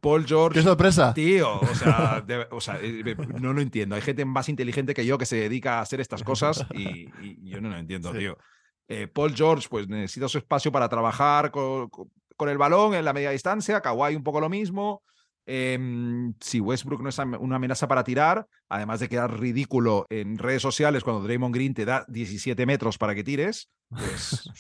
Paul 0.01 0.25
George 0.25 0.61
¡Qué 0.61 0.63
sorpresa! 0.63 1.13
Tío, 1.15 1.59
o 1.61 1.67
sea, 1.75 2.23
de- 2.25 2.47
o 2.53 2.61
sea, 2.61 2.77
eh, 2.81 3.03
eh, 3.05 3.17
no 3.41 3.53
lo 3.53 3.61
entiendo. 3.61 3.97
Hay 3.97 4.03
gente 4.03 4.25
más 4.25 4.49
inteligente 4.49 4.95
que 4.95 5.05
yo 5.05 5.19
que 5.19 5.27
se 5.27 5.35
dedica 5.35 5.79
a 5.79 5.81
hacer 5.81 6.01
estas 6.01 6.23
cosas 6.23 6.65
y, 6.75 7.09
y 7.21 7.51
yo 7.51 7.61
no 7.61 7.71
lo 7.71 7.77
entiendo, 7.77 8.13
Sí. 8.13 8.19
tío. 8.21 8.39
Eh, 8.87 9.09
Paul 9.09 9.35
George, 9.35 9.67
pues 9.69 9.89
necesita 9.89 10.29
su 10.29 10.39
espacio 10.39 10.71
para 10.71 10.89
trabajar 10.89 11.51
con 11.51 12.49
el 12.49 12.57
balón 12.57 12.95
en 12.95 13.05
la 13.05 13.13
media 13.13 13.31
distancia. 13.33 13.81
Kawhi 13.81 14.15
un 14.15 14.23
poco 14.23 14.41
lo 14.41 14.49
mismo. 14.49 15.03
Em, 15.51 16.35
si 16.41 16.61
Westbrook 16.61 17.01
no 17.01 17.09
es 17.09 17.19
una 17.19 17.57
amenaza 17.57 17.89
para 17.89 18.05
tirar, 18.05 18.47
además 18.69 19.01
de 19.01 19.09
quedar 19.09 19.41
ridículo 19.41 20.07
en 20.11 20.37
redes 20.37 20.61
sociales 20.61 21.03
cuando 21.03 21.23
Draymond 21.23 21.55
Green 21.55 21.73
te 21.73 21.87
da 21.87 22.05
17 22.07 22.67
metros 22.67 22.99
para 22.99 23.15
que 23.15 23.25
tires, 23.25 23.71
pues 23.89 24.51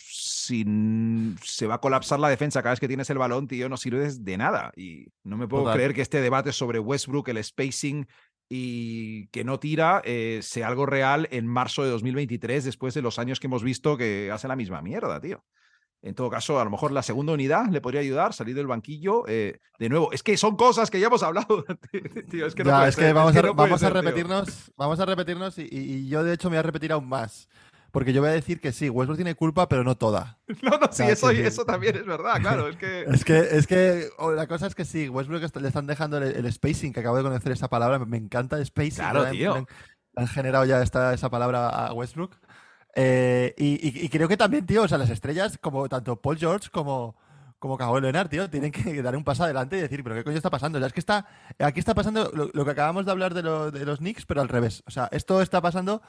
se 1.45 1.67
va 1.67 1.75
a 1.75 1.81
colapsar 1.83 2.19
la 2.19 2.31
defensa 2.31 2.63
cada 2.63 2.73
vez 2.73 2.81
que 2.81 2.89
tienes 2.89 3.11
el 3.11 3.19
balón, 3.19 3.49
tío, 3.49 3.69
no 3.69 3.77
sirves 3.77 4.25
de 4.25 4.39
nada. 4.39 4.73
Y 4.77 5.09
no 5.25 5.37
me 5.37 5.47
puedo 5.47 5.65
Total. 5.65 5.77
creer 5.77 5.93
que 5.93 6.01
este 6.01 6.23
debate 6.23 6.53
sobre 6.53 6.79
Westbrook, 6.79 7.29
el 7.29 7.45
spacing 7.45 8.09
y 8.49 9.27
que 9.27 9.45
no 9.45 9.61
tira, 9.61 10.01
eh, 10.07 10.41
sea 10.43 10.69
algo 10.69 10.87
real 10.87 11.29
en 11.31 11.47
marzo 11.47 11.85
de 11.85 11.91
2023, 11.91 12.65
después 12.65 12.95
de 12.95 13.03
los 13.03 13.19
años 13.19 13.41
que 13.41 13.47
hemos 13.47 13.63
visto 13.63 13.99
que 13.99 14.31
hace 14.33 14.49
la 14.49 14.57
misma 14.57 14.81
mierda, 14.81 15.21
tío. 15.21 15.45
En 16.01 16.15
todo 16.15 16.31
caso, 16.31 16.61
a 16.61 16.65
lo 16.65 16.71
mejor 16.71 16.93
la 16.93 17.03
segunda 17.03 17.33
unidad 17.33 17.67
le 17.71 17.81
podría 17.81 18.01
ayudar, 18.01 18.33
salir 18.33 18.55
del 18.55 18.69
banquillo. 18.69 19.25
eh, 19.27 19.59
de 19.79 19.89
nuevo, 19.89 20.13
es 20.13 20.23
que 20.23 20.37
son 20.37 20.57
cosas 20.57 20.91
que 20.91 21.01
ya 21.01 21.09
hemos 21.09 21.23
hablado. 21.23 21.65
tío, 22.31 22.47
es 22.47 22.55
que 22.55 22.63
no 22.65 22.71
Ya, 22.71 22.77
puede 22.79 22.89
es 22.91 22.95
ser, 22.95 23.05
que 23.07 23.13
vamos, 23.13 23.37
a, 23.37 23.43
no 23.43 23.79
tío. 23.79 24.03
repetirnos, 24.03 24.73
vamos 24.77 25.01
a 25.01 25.05
repetirnos 25.07 25.59
y, 25.59 26.09
yo 26.09 26.23
de 26.25 26.35
hecho 26.35 26.49
me 26.51 26.57
voy 26.57 26.61
a 26.61 26.63
repetir 26.63 26.93
aún 26.93 27.09
más. 27.09 27.49
Porque 27.91 28.13
yo 28.13 28.21
voy 28.21 28.29
a 28.31 28.35
decir 28.35 28.61
que 28.61 28.71
sí, 28.71 28.91
Westbrook 28.91 29.17
tiene 29.17 29.35
culpa, 29.35 29.67
pero 29.69 29.83
no 29.83 29.97
toda. 29.97 30.39
No, 30.63 30.79
no, 30.79 30.87
sí, 30.93 30.99
Claro, 30.99 31.13
eso, 31.15 31.31
sí, 31.31 31.37
sí. 31.37 31.43
eso 31.43 31.65
también 31.65 31.97
es 31.97 32.05
verdad, 32.07 32.35
claro. 32.41 32.69
Es 32.69 32.77
que. 32.77 33.01
Es 33.09 33.25
que, 33.25 33.39
es 33.39 33.67
que 33.67 34.09
la 34.37 34.47
cosa 34.47 34.67
es 34.67 34.75
que 34.75 34.85
sí, 34.85 35.09
Westbrook 35.09 35.43
est- 35.43 35.57
le 35.57 35.69
están 35.69 35.87
dejando 35.87 36.19
el, 36.19 36.25
el 36.37 36.53
spacing, 36.53 36.93
que 36.93 37.01
acabo 37.01 37.17
de 37.17 37.23
conocer 37.23 37.51
esa 37.51 37.69
palabra, 37.69 37.99
me, 37.99 38.19
encanta 38.19 38.57
el 38.59 38.67
spacing. 38.67 38.97
Claro, 39.05 39.25
tío. 39.31 39.67
han 40.17 40.27
generado 40.29 40.65
ya 40.67 40.83
esta, 40.83 41.15
esa 41.15 41.31
palabra 41.31 41.69
a 41.71 41.93
Westbrook. 41.95 42.37
Eh, 42.95 43.55
y, 43.57 43.75
y- 43.87 44.05
y 44.07 44.09
creo 44.09 44.29
que 44.29 44.37
también, 44.37 44.67
tío, 44.67 44.83
o 44.83 44.89
sea, 44.89 44.99
las 44.99 45.11
estrellas, 45.11 45.59
como 45.61 45.89
tanto 45.89 46.17
Paul 46.21 46.37
George 46.39 46.69
como, 46.71 47.15
como 47.61 47.77
Kawhi 47.77 48.01
Leonard, 48.01 48.29
tío, 48.29 48.49
tienen 48.51 48.71
que 48.73 49.03
dar 49.03 49.17
un 49.17 49.25
paso 49.25 49.45
adelante 49.45 49.77
y 49.77 49.81
decir, 49.81 50.03
pero 50.03 50.15
¿qué 50.17 50.25
coño 50.25 50.37
está 50.37 50.51
pasando? 50.51 50.79
Es 50.85 50.93
que 50.93 51.01
está, 51.01 51.27
aquí 51.59 51.81
está 51.81 51.95
pasando 51.95 52.31
lo, 52.35 52.51
lo 52.53 52.65
que 52.65 52.71
acabamos 52.71 53.05
de 53.05 53.11
hablar 53.13 53.35
de, 53.35 53.43
lo- 53.43 53.71
de 53.71 53.85
los 53.85 53.99
Knicks, 53.99 54.27
pero 54.27 54.41
al 54.41 54.49
revés. 54.49 54.83
O 54.87 54.91
sea, 54.91 55.09
esto 55.13 55.43
está 55.43 55.61
pasando, 55.61 56.01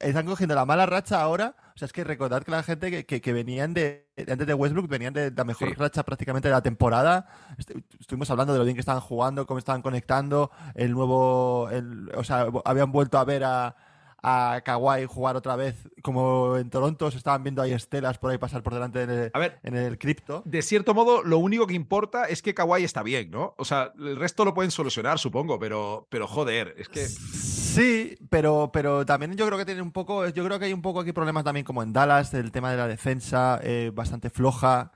están 0.00 0.26
cogiendo 0.26 0.54
la 0.54 0.64
mala 0.66 0.84
racha 0.86 1.20
ahora. 1.20 1.54
O 1.74 1.78
sea, 1.78 1.86
es 1.86 1.92
que 1.92 2.04
recordad 2.04 2.42
que 2.42 2.50
la 2.50 2.62
gente 2.62 2.90
que, 2.90 3.06
que- 3.06 3.20
que 3.20 3.32
venían 3.32 3.72
de, 3.74 4.06
antes 4.16 4.46
de 4.46 4.54
Westbrook, 4.54 4.88
venían 4.88 5.14
de 5.14 5.30
la 5.30 5.44
mejor 5.44 5.68
Sí. 5.68 5.74
racha 5.74 6.02
prácticamente 6.04 6.48
de 6.48 6.54
la 6.54 6.62
temporada. 6.62 7.26
Estu- 7.58 7.82
Estuvimos 8.00 8.30
hablando 8.30 8.52
de 8.52 8.58
lo 8.60 8.64
bien 8.64 8.76
que 8.76 8.80
estaban 8.80 9.00
jugando, 9.00 9.46
cómo 9.46 9.58
estaban 9.58 9.82
conectando, 9.82 10.50
el 10.74 10.92
nuevo, 10.92 11.68
el- 11.70 12.10
o 12.16 12.24
sea, 12.24 12.46
habían 12.64 12.90
vuelto 12.92 13.18
a 13.18 13.24
ver 13.24 13.44
a, 13.44 13.76
a 14.22 14.60
Kawhi 14.64 15.04
jugar 15.06 15.36
otra 15.36 15.56
vez, 15.56 15.76
como 16.02 16.56
en 16.56 16.70
Toronto 16.70 17.10
se 17.10 17.18
estaban 17.18 17.42
viendo 17.42 17.62
ahí 17.62 17.72
estelas 17.72 18.18
por 18.18 18.30
ahí 18.30 18.38
pasar 18.38 18.62
por 18.62 18.74
delante 18.74 19.02
en 19.02 19.10
el, 19.10 19.30
A 19.32 19.38
ver, 19.38 19.58
en 19.62 19.76
el 19.76 19.98
cripto. 19.98 20.42
de 20.44 20.62
cierto 20.62 20.94
modo, 20.94 21.22
lo 21.22 21.38
único 21.38 21.66
que 21.66 21.74
importa 21.74 22.24
es 22.24 22.42
que 22.42 22.54
Kawhi 22.54 22.84
está 22.84 23.02
bien, 23.02 23.30
¿no? 23.30 23.54
O 23.58 23.64
sea, 23.64 23.92
el 23.98 24.16
resto 24.16 24.44
lo 24.44 24.54
pueden 24.54 24.70
solucionar, 24.70 25.18
supongo, 25.18 25.58
pero, 25.58 26.06
pero 26.10 26.26
joder, 26.26 26.74
es 26.78 26.88
que. 26.88 27.06
Sí, 27.06 28.16
pero, 28.30 28.70
pero 28.72 29.04
también 29.04 29.36
yo 29.36 29.46
creo 29.46 29.58
que 29.58 29.66
tiene 29.66 29.82
un 29.82 29.92
poco, 29.92 30.26
yo 30.28 30.44
creo 30.44 30.58
que 30.58 30.64
hay 30.64 30.72
un 30.72 30.82
poco 30.82 31.00
aquí 31.00 31.12
problemas 31.12 31.44
también 31.44 31.64
como 31.64 31.82
en 31.82 31.92
Dallas, 31.92 32.32
el 32.34 32.50
tema 32.50 32.70
de 32.70 32.78
la 32.78 32.88
defensa 32.88 33.60
eh, 33.62 33.90
bastante 33.94 34.30
floja. 34.30 34.92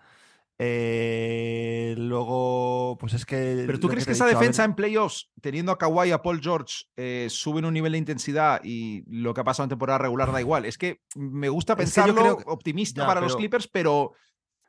Eh, 0.62 1.94
luego, 1.96 2.98
pues 3.00 3.14
es 3.14 3.24
que. 3.24 3.64
Pero 3.64 3.80
tú 3.80 3.88
crees 3.88 4.04
que 4.04 4.12
esa 4.12 4.26
dicho, 4.26 4.36
a 4.36 4.40
ver, 4.40 4.46
defensa 4.46 4.62
en 4.62 4.74
playoffs, 4.74 5.30
teniendo 5.40 5.72
a 5.72 5.78
Kawhi 5.78 6.10
y 6.10 6.12
a 6.12 6.20
Paul 6.20 6.42
George, 6.42 6.84
eh, 6.98 7.28
suben 7.30 7.64
un 7.64 7.72
nivel 7.72 7.92
de 7.92 7.98
intensidad 7.98 8.60
y 8.62 9.02
lo 9.06 9.32
que 9.32 9.40
ha 9.40 9.44
pasado 9.44 9.64
en 9.64 9.70
temporada 9.70 10.00
regular 10.00 10.30
da 10.30 10.38
igual? 10.38 10.66
Es 10.66 10.76
que 10.76 11.00
me 11.16 11.48
gusta 11.48 11.72
Es 11.72 11.94
que 11.94 12.00
yo 12.00 12.14
pensarlo 12.14 12.36
creo 12.36 12.52
optimista 12.52 13.00
Ya, 13.00 13.06
para 13.06 13.22
los 13.22 13.36
Clippers, 13.36 13.68
pero 13.68 14.12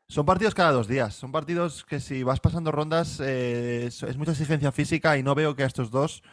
Son 0.08 0.26
partidos 0.26 0.56
cada 0.56 0.72
dos 0.72 0.88
días. 0.88 1.14
Son 1.14 1.34
partidos 1.34 1.84
que 1.84 2.00
si 2.00 2.24
vas 2.24 2.40
pasando 2.40 2.72
rondas 2.72 3.20
eh, 3.20 3.88
es, 3.88 4.02
es 4.02 4.16
mucha 4.16 4.32
exigencia 4.32 4.72
física 4.72 5.18
y 5.18 5.24
no 5.24 5.36
veo 5.36 5.58
que 5.58 5.64
a 5.64 5.68
estos 5.68 5.92
dos 5.92 6.24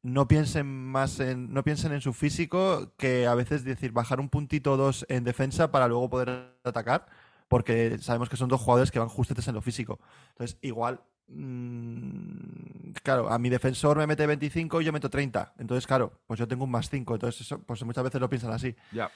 no 0.00 0.28
piensen 0.28 0.66
más 0.66 1.18
en 1.18 1.52
no 1.52 1.64
piensen 1.64 1.90
en 1.90 2.00
su 2.00 2.12
físico 2.12 2.92
que 2.96 3.26
a 3.26 3.34
veces 3.34 3.64
decir 3.64 3.90
bajar 3.90 4.20
un 4.20 4.28
puntito 4.28 4.74
o 4.74 4.76
dos 4.76 5.04
en 5.08 5.24
defensa 5.24 5.72
para 5.72 5.88
luego 5.88 6.08
poder 6.08 6.56
atacar 6.62 7.06
porque 7.48 7.98
sabemos 8.00 8.28
que 8.28 8.36
son 8.36 8.48
dos 8.48 8.60
jugadores 8.60 8.90
que 8.90 8.98
van 8.98 9.08
justetes 9.08 9.48
en 9.48 9.54
lo 9.54 9.62
físico. 9.62 9.98
Entonces 10.30 10.58
igual 10.62 11.00
mm, 11.28 12.92
claro 13.02 13.30
a 13.30 13.38
mi 13.38 13.48
defensor 13.48 13.96
me 13.98 14.06
mete 14.06 14.26
25 14.26 14.80
y 14.80 14.84
yo 14.84 14.92
meto 14.92 15.10
30. 15.10 15.54
Entonces 15.58 15.86
claro 15.86 16.12
pues 16.26 16.38
yo 16.38 16.46
tengo 16.46 16.64
un 16.64 16.70
más 16.70 16.90
5. 16.90 17.14
Entonces 17.14 17.40
eso, 17.40 17.60
pues 17.62 17.82
muchas 17.84 18.04
veces 18.04 18.20
lo 18.20 18.28
piensan 18.28 18.52
así. 18.52 18.74
ya. 18.92 19.10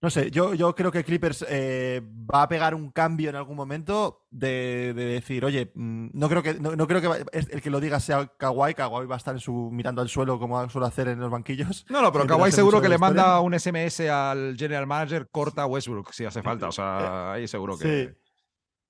No 0.00 0.10
sé, 0.10 0.30
yo, 0.30 0.54
yo 0.54 0.76
creo 0.76 0.92
que 0.92 1.02
Clippers 1.02 1.44
eh, 1.48 2.00
va 2.32 2.42
a 2.42 2.48
pegar 2.48 2.72
un 2.72 2.92
cambio 2.92 3.30
en 3.30 3.34
algún 3.36 3.56
momento 3.56 4.26
de, 4.30 4.92
de 4.94 5.04
decir, 5.06 5.44
oye, 5.44 5.72
mm, 5.74 6.10
no 6.12 6.28
creo 6.28 6.40
que, 6.40 6.54
no, 6.54 6.76
no 6.76 6.86
creo 6.86 7.00
que 7.00 7.08
va- 7.08 7.16
el 7.32 7.60
que 7.60 7.68
lo 7.70 7.80
diga 7.80 7.98
sea 7.98 8.28
Kawhi, 8.38 8.74
Kawhi 8.74 9.06
va 9.06 9.16
a 9.16 9.18
estar 9.18 9.34
en 9.34 9.40
su, 9.40 9.70
mirando 9.72 10.00
al 10.00 10.08
suelo 10.08 10.38
como 10.38 10.70
suele 10.70 10.86
hacer 10.86 11.08
en 11.08 11.18
los 11.18 11.30
banquillos. 11.32 11.84
No, 11.90 12.00
no, 12.00 12.12
pero 12.12 12.26
Kawhi 12.28 12.52
seguro 12.52 12.80
que 12.80 12.88
le 12.88 12.94
historia. 12.94 13.12
manda 13.24 13.40
un 13.40 13.58
SMS 13.58 14.00
al 14.08 14.54
general 14.56 14.86
manager, 14.86 15.28
corta 15.32 15.66
Westbrook 15.66 16.12
si 16.12 16.24
hace 16.24 16.42
falta. 16.42 16.68
O 16.68 16.72
sea, 16.72 17.32
ahí 17.32 17.48
seguro 17.48 17.76
que. 17.76 18.06
Sí. 18.06 18.14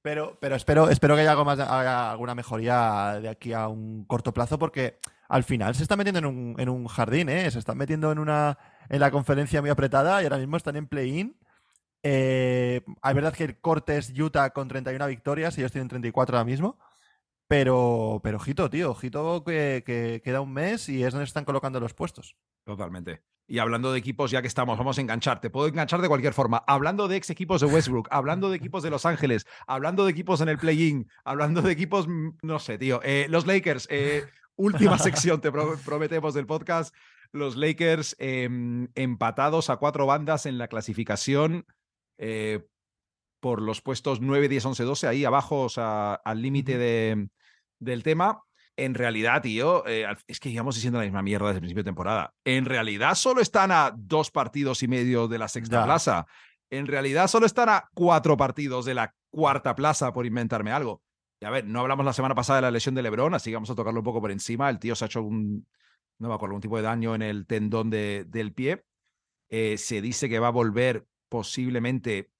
Pero, 0.03 0.37
pero 0.41 0.57
espero, 0.57 0.91
espero 0.91 1.15
que 1.17 1.23
haya, 1.23 1.33
algo 1.33 1.45
más, 1.47 1.59
haya 1.59 2.11
alguna 2.11 2.35
mejoría 2.35 3.19
de 3.21 3.29
aquí 3.31 3.53
a 3.55 3.67
un 3.69 4.05
corto 4.05 4.33
plazo 4.35 4.59
porque 4.59 4.99
al 5.29 5.45
final 5.45 5.75
se 5.75 5.83
está 5.83 5.97
metiendo 5.97 6.19
en 6.19 6.27
un, 6.27 6.55
en 6.59 6.69
un 6.69 6.87
jardín, 6.87 7.29
¿eh? 7.29 7.51
Se 7.51 7.59
están 7.59 7.77
metiendo 7.77 8.11
en 8.11 8.19
una 8.19 8.59
en 8.89 9.01
la 9.01 9.11
conferencia 9.11 9.61
muy 9.61 9.71
apretada 9.71 10.21
y 10.23 10.25
ahora 10.25 10.39
mismo 10.39 10.57
están 10.57 10.77
en 10.77 10.87
play-in. 10.87 11.39
Eh, 12.03 12.81
es 12.87 13.15
verdad 13.15 13.35
que 13.35 13.45
el 13.45 13.61
corte 13.61 13.99
es 13.99 14.13
Utah 14.19 14.51
con 14.51 14.69
31 14.69 15.07
victorias 15.07 15.57
y 15.59 15.61
ellos 15.61 15.73
tienen 15.73 15.89
34 15.89 16.37
ahora 16.37 16.45
mismo. 16.45 16.79
Pero, 17.47 18.21
pero 18.23 18.37
ojito, 18.37 18.69
tío, 18.69 18.91
ojito 18.91 19.43
que, 19.45 19.83
que 19.85 20.21
queda 20.23 20.41
un 20.41 20.53
mes 20.53 20.89
y 20.89 21.03
es 21.03 21.13
donde 21.13 21.25
están 21.25 21.45
colocando 21.45 21.81
los 21.81 21.95
puestos. 21.95 22.37
Totalmente. 22.65 23.23
Y 23.51 23.61
hablando 23.61 23.91
de 23.91 23.99
equipos, 23.99 24.31
ya 24.31 24.43
que 24.43 24.49
estamos, 24.49 24.77
vamos 24.77 24.99
a 24.99 25.01
enganchar. 25.01 25.41
Te 25.41 25.49
puedo 25.49 25.67
enganchar 25.69 26.03
de 26.03 26.09
cualquier 26.09 26.35
forma. 26.35 26.63
Hablando 26.67 27.09
de 27.09 27.17
ex 27.17 27.31
equipos 27.31 27.63
de 27.63 27.67
Westbrook, 27.67 28.07
hablando 28.11 28.51
de 28.51 28.57
equipos 28.57 28.83
de 28.83 28.91
Los 28.91 29.07
Ángeles, 29.07 29.47
hablando 29.67 30.05
de 30.05 30.11
equipos 30.11 30.43
en 30.43 30.51
el 30.51 30.59
play-in, 30.59 31.09
hablando 31.25 31.63
de 31.63 31.73
equipos, 31.73 32.07
mm, 32.07 32.37
no 32.43 32.59
sé, 32.59 32.77
tío. 32.77 33.01
Eh, 33.03 33.27
los 33.31 33.47
Lakers, 33.47 33.89
eh, 33.91 34.27
última 34.59 34.99
sección, 34.99 35.41
te 35.41 35.51
pro- 35.51 35.79
prometemos 35.85 36.35
del 36.35 36.47
podcast. 36.47 36.95
Los 37.33 37.57
Lakers 37.57 38.17
em, 38.19 38.89
empatados 38.95 39.71
a 39.71 39.77
cuatro 39.77 40.05
bandas 40.07 40.45
en 40.47 40.59
la 40.59 40.69
clasificación 40.69 41.67
eh, 42.19 42.67
por 43.41 43.63
los 43.63 43.81
puestos 43.83 44.21
9, 44.21 44.49
10, 44.49 44.65
11, 44.67 44.83
12, 44.85 45.07
ahí 45.09 45.25
abajo, 45.25 45.63
o 45.63 45.69
sea, 45.69 46.15
al 46.15 46.43
límite 46.43 46.77
de- 46.79 47.29
del 47.81 48.03
tema. 48.03 48.43
En 48.77 48.95
realidad, 48.95 49.43
tío, 49.43 49.85
eh, 49.87 50.07
es 50.29 50.39
que 50.41 50.51
llevamos 50.53 50.77
diciendo 50.77 50.99
la 51.01 51.05
misma 51.05 51.21
mierda 51.23 51.47
desde 51.49 51.57
el 51.59 51.63
principio 51.63 51.83
de 51.83 51.89
temporada. 51.89 52.33
En 52.45 52.65
realidad 52.65 53.15
solo 53.17 53.41
están 53.41 53.73
a 53.73 53.93
dos 53.97 54.31
partidos 54.31 54.83
y 54.85 54.89
medio 54.89 55.27
de 55.29 55.39
la 55.39 55.49
sexta 55.49 55.81
Ya. 55.81 55.85
plaza. 55.85 56.27
En 56.71 56.87
realidad 56.87 57.27
solo 57.27 57.47
están 57.47 57.69
a 57.71 57.89
cuatro 57.95 58.37
partidos 58.37 58.85
de 58.85 58.95
la 58.95 59.15
cuarta 59.31 59.75
plaza, 59.75 60.13
por 60.13 60.27
inventarme 60.27 60.71
algo. 60.73 61.03
A 61.41 61.51
ver, 61.51 61.65
no 61.67 61.81
hablamos 61.81 62.05
la 62.05 62.13
semana 62.13 62.35
pasada 62.35 62.59
de 62.59 62.63
la 62.63 62.71
lesión 62.73 62.95
de 62.95 63.03
Lebron, 63.03 63.33
así 63.35 63.51
que 63.51 63.57
vamos 63.57 63.71
a 63.71 63.75
tocarlo 63.75 64.01
un 64.01 64.05
poco 64.05 64.21
por 64.21 64.31
encima. 64.33 64.69
El 64.71 64.79
tío 64.81 64.95
se 64.97 65.05
ha 65.05 65.07
hecho 65.07 65.23
un, 65.23 65.67
no 66.19 66.29
me 66.29 66.35
acuerdo, 66.35 66.57
un 66.57 66.61
tipo 66.61 66.77
de 66.77 66.83
daño 66.83 67.15
en 67.15 67.23
el 67.23 67.47
tendón 67.47 67.91
de- 67.91 68.25
del 68.27 68.53
pie. 68.53 68.85
Eh, 69.51 69.79
se 69.79 70.03
dice 70.03 70.29
que 70.29 70.39
va 70.41 70.49
a 70.49 70.53
volver 70.53 71.07
posiblemente 71.29 72.31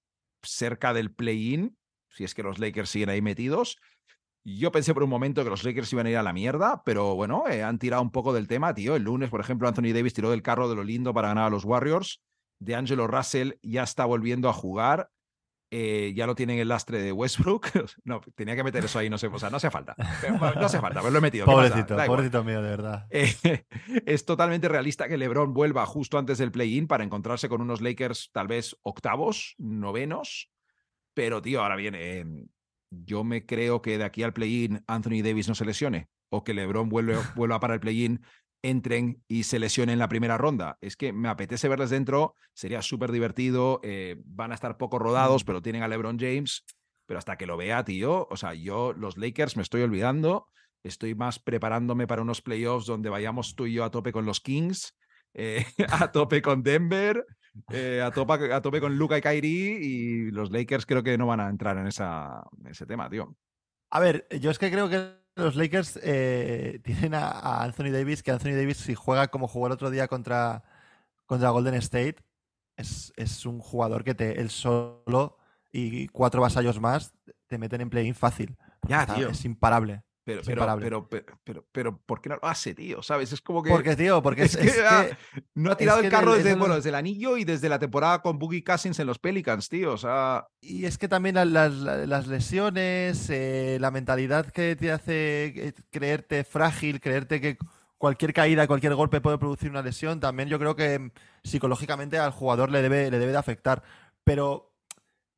cerca 0.43 0.93
del 0.93 1.13
play-in, 1.13 1.77
si 2.09 2.23
es 2.25 2.35
que 2.35 2.43
los 2.43 2.59
Lakers 2.59 2.89
siguen 2.89 3.09
ahí 3.09 3.21
metidos. 3.21 3.77
Yo 4.43 4.71
pensé 4.71 4.93
por 4.93 5.03
un 5.03 5.09
momento 5.09 5.43
que 5.43 5.49
los 5.49 5.63
Lakers 5.63 5.93
iban 5.93 6.07
a 6.07 6.11
ir 6.11 6.17
a 6.17 6.23
la 6.23 6.33
mierda, 6.33 6.83
pero 6.85 7.15
bueno, 7.15 7.45
eh, 7.49 7.63
han 7.63 7.79
tirado 7.79 8.01
un 8.01 8.11
poco 8.11 8.33
del 8.33 8.47
tema, 8.47 8.73
tío. 8.73 8.95
El 8.95 9.03
lunes, 9.03 9.29
por 9.29 9.41
ejemplo, 9.41 9.67
Anthony 9.67 9.93
Davis 9.93 10.13
tiró 10.13 10.31
del 10.31 10.41
carro 10.41 10.69
de 10.69 10.75
lo 10.75 10.83
lindo 10.83 11.13
para 11.13 11.29
ganar 11.29 11.45
a 11.47 11.49
los 11.49 11.65
Warriors. 11.65 12.21
De 12.59 12.75
Angelo 12.75 13.07
Russell 13.07 13.53
ya 13.61 13.83
está 13.83 14.05
volviendo 14.05 14.49
a 14.49 14.53
jugar. 14.53 15.09
Eh, 15.71 16.13
ya 16.15 16.25
lo 16.25 16.35
tienen 16.35 16.59
el 16.59 16.67
lastre 16.67 17.01
de 17.01 17.11
Westbrook. 17.11 17.67
no, 18.03 18.21
tenía 18.35 18.55
que 18.55 18.63
meter 18.63 18.85
eso 18.85 18.99
ahí, 18.99 19.09
no 19.09 19.17
sé, 19.17 19.27
o 19.27 19.39
sea, 19.39 19.49
no 19.49 19.57
hace 19.57 19.69
falta. 19.69 19.95
No 20.29 20.65
hace 20.65 20.79
falta, 20.79 20.99
pero 20.99 21.11
lo 21.11 21.17
he 21.19 21.21
metido. 21.21 21.45
Pobrecito, 21.45 21.95
pobrecito 22.05 22.43
mío, 22.43 22.61
de 22.61 22.69
verdad. 22.69 23.07
Eh, 23.09 23.33
es 24.05 24.25
totalmente 24.25 24.67
realista 24.67 25.07
que 25.07 25.17
LeBron 25.17 25.53
vuelva 25.53 25.85
justo 25.85 26.17
antes 26.17 26.37
del 26.37 26.51
play-in 26.51 26.87
para 26.87 27.03
encontrarse 27.03 27.49
con 27.49 27.61
unos 27.61 27.81
Lakers 27.81 28.29
tal 28.31 28.47
vez 28.47 28.75
octavos, 28.81 29.55
novenos. 29.57 30.51
Pero, 31.13 31.41
tío, 31.41 31.61
ahora 31.61 31.75
viene. 31.75 32.19
eh, 32.19 32.25
yo 32.91 33.23
me 33.23 33.45
creo 33.45 33.81
que 33.81 33.97
de 33.97 34.03
aquí 34.03 34.23
al 34.23 34.33
play-in 34.33 34.83
Anthony 34.87 35.21
Davis 35.23 35.47
no 35.47 35.55
se 35.55 35.65
lesione 35.65 36.09
o 36.29 36.43
que 36.43 36.53
LeBron 36.53 36.89
vuelve, 36.89 37.17
vuelva 37.35 37.59
para 37.59 37.73
el 37.75 37.79
play-in, 37.79 38.21
entren 38.61 39.23
y 39.27 39.43
se 39.43 39.59
lesionen 39.59 39.93
en 39.93 39.99
la 39.99 40.09
primera 40.09 40.37
ronda. 40.37 40.77
Es 40.81 40.95
que 40.95 41.13
me 41.13 41.29
apetece 41.29 41.67
verles 41.67 41.89
dentro, 41.89 42.35
sería 42.53 42.81
súper 42.81 43.11
divertido. 43.11 43.79
eh, 43.83 44.17
van 44.25 44.51
a 44.51 44.55
estar 44.55 44.77
poco 44.77 44.99
rodados, 44.99 45.43
pero 45.43 45.61
tienen 45.61 45.83
a 45.83 45.87
LeBron 45.87 46.19
James. 46.19 46.65
Pero 47.05 47.17
hasta 47.17 47.37
que 47.37 47.47
lo 47.47 47.57
vea, 47.57 47.83
tío, 47.83 48.27
o 48.29 48.37
sea, 48.37 48.53
yo, 48.53 48.93
los 48.93 49.17
Lakers, 49.17 49.55
me 49.55 49.63
estoy 49.63 49.81
olvidando. 49.81 50.47
Estoy 50.83 51.15
más 51.15 51.39
preparándome 51.39 52.07
para 52.07 52.21
unos 52.21 52.41
playoffs 52.41 52.85
donde 52.85 53.09
vayamos 53.09 53.55
tú 53.55 53.65
y 53.65 53.73
yo 53.73 53.83
a 53.83 53.91
tope 53.91 54.11
con 54.11 54.25
los 54.25 54.39
Kings, 54.39 54.95
eh, 55.33 55.65
a 55.89 56.11
tope 56.11 56.41
con 56.41 56.61
Denver, 56.63 57.25
eh, 57.71 58.01
a, 58.01 58.11
tope, 58.11 58.53
a 58.53 58.61
tope 58.61 58.79
con 58.79 58.97
Luca 58.97 59.17
y 59.17 59.21
Kyrie 59.21 59.79
y 59.81 60.31
los 60.31 60.51
Lakers 60.51 60.85
creo 60.85 61.03
que 61.03 61.17
no 61.17 61.27
van 61.27 61.39
a 61.39 61.49
entrar 61.49 61.77
en, 61.77 61.87
esa, 61.87 62.43
en 62.59 62.67
ese 62.67 62.85
tema, 62.85 63.09
tío. 63.09 63.35
A 63.91 63.99
ver, 63.99 64.27
yo 64.39 64.51
es 64.51 64.59
que 64.59 64.71
creo 64.71 64.87
que 64.87 65.19
los 65.39 65.55
Lakers 65.55 65.99
eh, 66.03 66.79
tienen 66.83 67.13
a, 67.13 67.29
a 67.29 67.63
Anthony 67.63 67.91
Davis, 67.91 68.21
que 68.23 68.31
Anthony 68.31 68.51
Davis 68.55 68.77
si 68.77 68.95
juega 68.95 69.27
como 69.27 69.47
jugó 69.47 69.67
el 69.67 69.73
otro 69.73 69.89
día 69.89 70.07
contra, 70.07 70.63
contra 71.25 71.49
Golden 71.49 71.75
State, 71.75 72.17
es, 72.77 73.11
es 73.17 73.45
un 73.45 73.59
jugador 73.59 74.03
que 74.03 74.15
te, 74.15 74.39
él 74.39 74.49
solo 74.49 75.37
y 75.71 76.07
cuatro 76.07 76.41
vasallos 76.41 76.79
más 76.79 77.13
te 77.47 77.57
meten 77.57 77.81
en 77.81 77.89
play-in 77.89 78.15
fácil. 78.15 78.57
Ya, 78.87 79.01
está- 79.01 79.15
tío. 79.15 79.29
Es 79.29 79.43
imparable. 79.45 80.03
Pero, 80.37 80.41
pero, 80.45 80.77
pero, 80.79 81.09
pero, 81.09 81.39
pero, 81.43 81.65
pero, 81.71 81.97
¿por 82.05 82.21
qué 82.21 82.29
no 82.29 82.35
lo 82.35 82.45
hace, 82.47 82.73
tío? 82.75 83.01
¿Sabes? 83.01 83.33
Es 83.33 83.41
como 83.41 83.61
que 83.63 83.69
Porque, 83.69 83.95
tío, 83.95 84.21
porque 84.21 84.43
es, 84.43 84.55
es 84.55 84.61
que, 84.61 84.67
es 84.67 84.73
que- 84.75 84.83
ah, 84.85 85.07
no 85.55 85.71
ha 85.71 85.77
tirado 85.77 85.99
el 85.99 86.09
carro 86.09 86.33
desde, 86.33 86.49
eso 86.51 86.59
bueno, 86.59 86.75
desde 86.75 86.89
el 86.89 86.95
anillo 86.95 87.37
y 87.37 87.43
desde 87.45 87.69
la 87.69 87.79
temporada 87.79 88.21
con 88.21 88.39
Boogie 88.39 88.63
Cousins 88.63 88.99
en 88.99 89.07
los 89.07 89.19
Pelicans, 89.19 89.69
tío. 89.69 89.93
O 89.93 89.97
sea, 89.97 90.47
Y 90.61 90.85
es 90.85 90.97
que 90.97 91.07
también 91.07 91.35
la- 91.35 91.45
las, 91.45 91.73
la- 91.73 92.05
las 92.05 92.27
lesiones, 92.27 93.29
eh, 93.29 93.77
la 93.79 93.91
mentalidad 93.91 94.45
que 94.51 94.75
te 94.75 94.91
hace 94.91 95.45
eh, 95.47 95.73
creerte 95.91 96.43
frágil, 96.43 96.99
creerte 96.99 97.41
que 97.41 97.57
cualquier 97.97 98.33
caída, 98.33 98.65
cualquier 98.67 98.95
golpe 98.95 99.19
puede 99.21 99.37
producir 99.37 99.69
una 99.69 99.81
lesión, 99.81 100.19
también 100.19 100.47
yo 100.49 100.57
creo 100.59 100.75
que 100.75 100.99
mm, 100.99 101.11
psicológicamente 101.43 102.17
al 102.17 102.31
jugador 102.31 102.71
le 102.71 102.81
debe, 102.81 103.11
le 103.11 103.19
debe 103.19 103.31
de 103.31 103.37
afectar. 103.37 103.83
Pero 104.23 104.68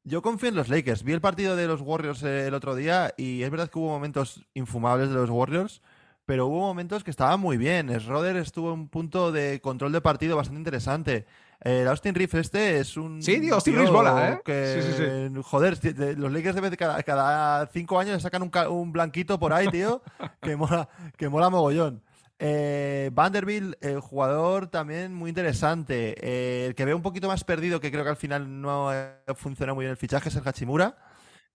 yo 0.04 0.22
confío 0.22 0.50
en 0.50 0.56
los 0.56 0.70
Lakers. 0.70 1.04
Vi 1.04 1.14
el 1.14 1.22
partido 1.22 1.56
de 1.56 1.68
los 1.68 1.82
Warriors 1.82 2.24
eh, 2.24 2.48
el 2.48 2.54
otro 2.54 2.76
día 2.76 3.14
y 3.18 3.44
es 3.44 3.50
verdad 3.50 3.70
que 3.70 3.80
hubo 3.80 3.90
momentos 3.90 4.46
infumables 4.54 5.10
de 5.10 5.16
los 5.16 5.30
Warriors, 5.30 5.82
pero 6.26 6.48
hubo 6.48 6.60
momentos 6.62 7.04
que 7.04 7.12
estaban 7.12 7.40
muy 7.40 7.58
bien. 7.58 7.90
Schroeder 8.00 8.38
estuvo 8.38 8.74
en 8.74 8.80
un 8.82 8.88
punto 8.90 9.32
de 9.32 9.62
control 9.62 9.92
de 9.92 10.02
partido 10.02 10.36
bastante 10.36 10.60
interesante. 10.60 11.26
El 11.60 11.88
Austin 11.88 12.16
Reeves 12.16 12.34
este 12.34 12.80
es 12.80 12.98
un. 12.98 13.22
Sí, 13.22 13.40
tío, 13.40 13.54
Austin 13.54 13.76
Reeves 13.76 13.92
bola, 13.92 14.32
¿eh? 14.32 14.42
Que, 14.44 14.82
Sí, 14.82 15.32
sí, 15.34 15.42
Joder, 15.44 15.78
los 16.18 16.32
Lakers 16.32 16.56
de 16.56 16.62
vez 16.62 16.72
de 16.72 16.78
cada, 16.78 17.04
cada 17.04 17.68
cinco 17.68 18.00
años 18.00 18.16
le 18.16 18.20
sacan 18.20 18.42
un, 18.42 18.52
un 18.70 18.92
blanquito 18.92 19.40
por 19.40 19.54
ahí, 19.54 19.68
tío, 19.68 20.02
que 20.42 20.56
mola, 20.56 20.90
que 21.18 21.30
mola 21.30 21.52
mogollón. 21.52 22.02
Eh, 22.44 23.12
Vanderbilt, 23.14 23.76
eh, 23.86 23.98
jugador 24.02 24.66
también 24.68 25.14
muy 25.14 25.30
interesante. 25.30 26.16
Eh, 26.20 26.66
el 26.68 26.76
que 26.76 26.86
veo 26.86 26.96
un 26.96 27.04
poquito 27.04 27.28
más 27.28 27.44
perdido, 27.44 27.80
que 27.80 27.92
creo 27.92 28.04
que 28.04 28.10
al 28.10 28.16
final 28.18 28.62
no 28.62 28.90
ha 28.90 29.20
funcionado 29.36 29.76
muy 29.76 29.84
bien 29.86 29.92
el 29.92 29.98
fichaje, 29.98 30.30
es 30.30 30.36
el 30.36 30.48
Hachimura. 30.48 30.98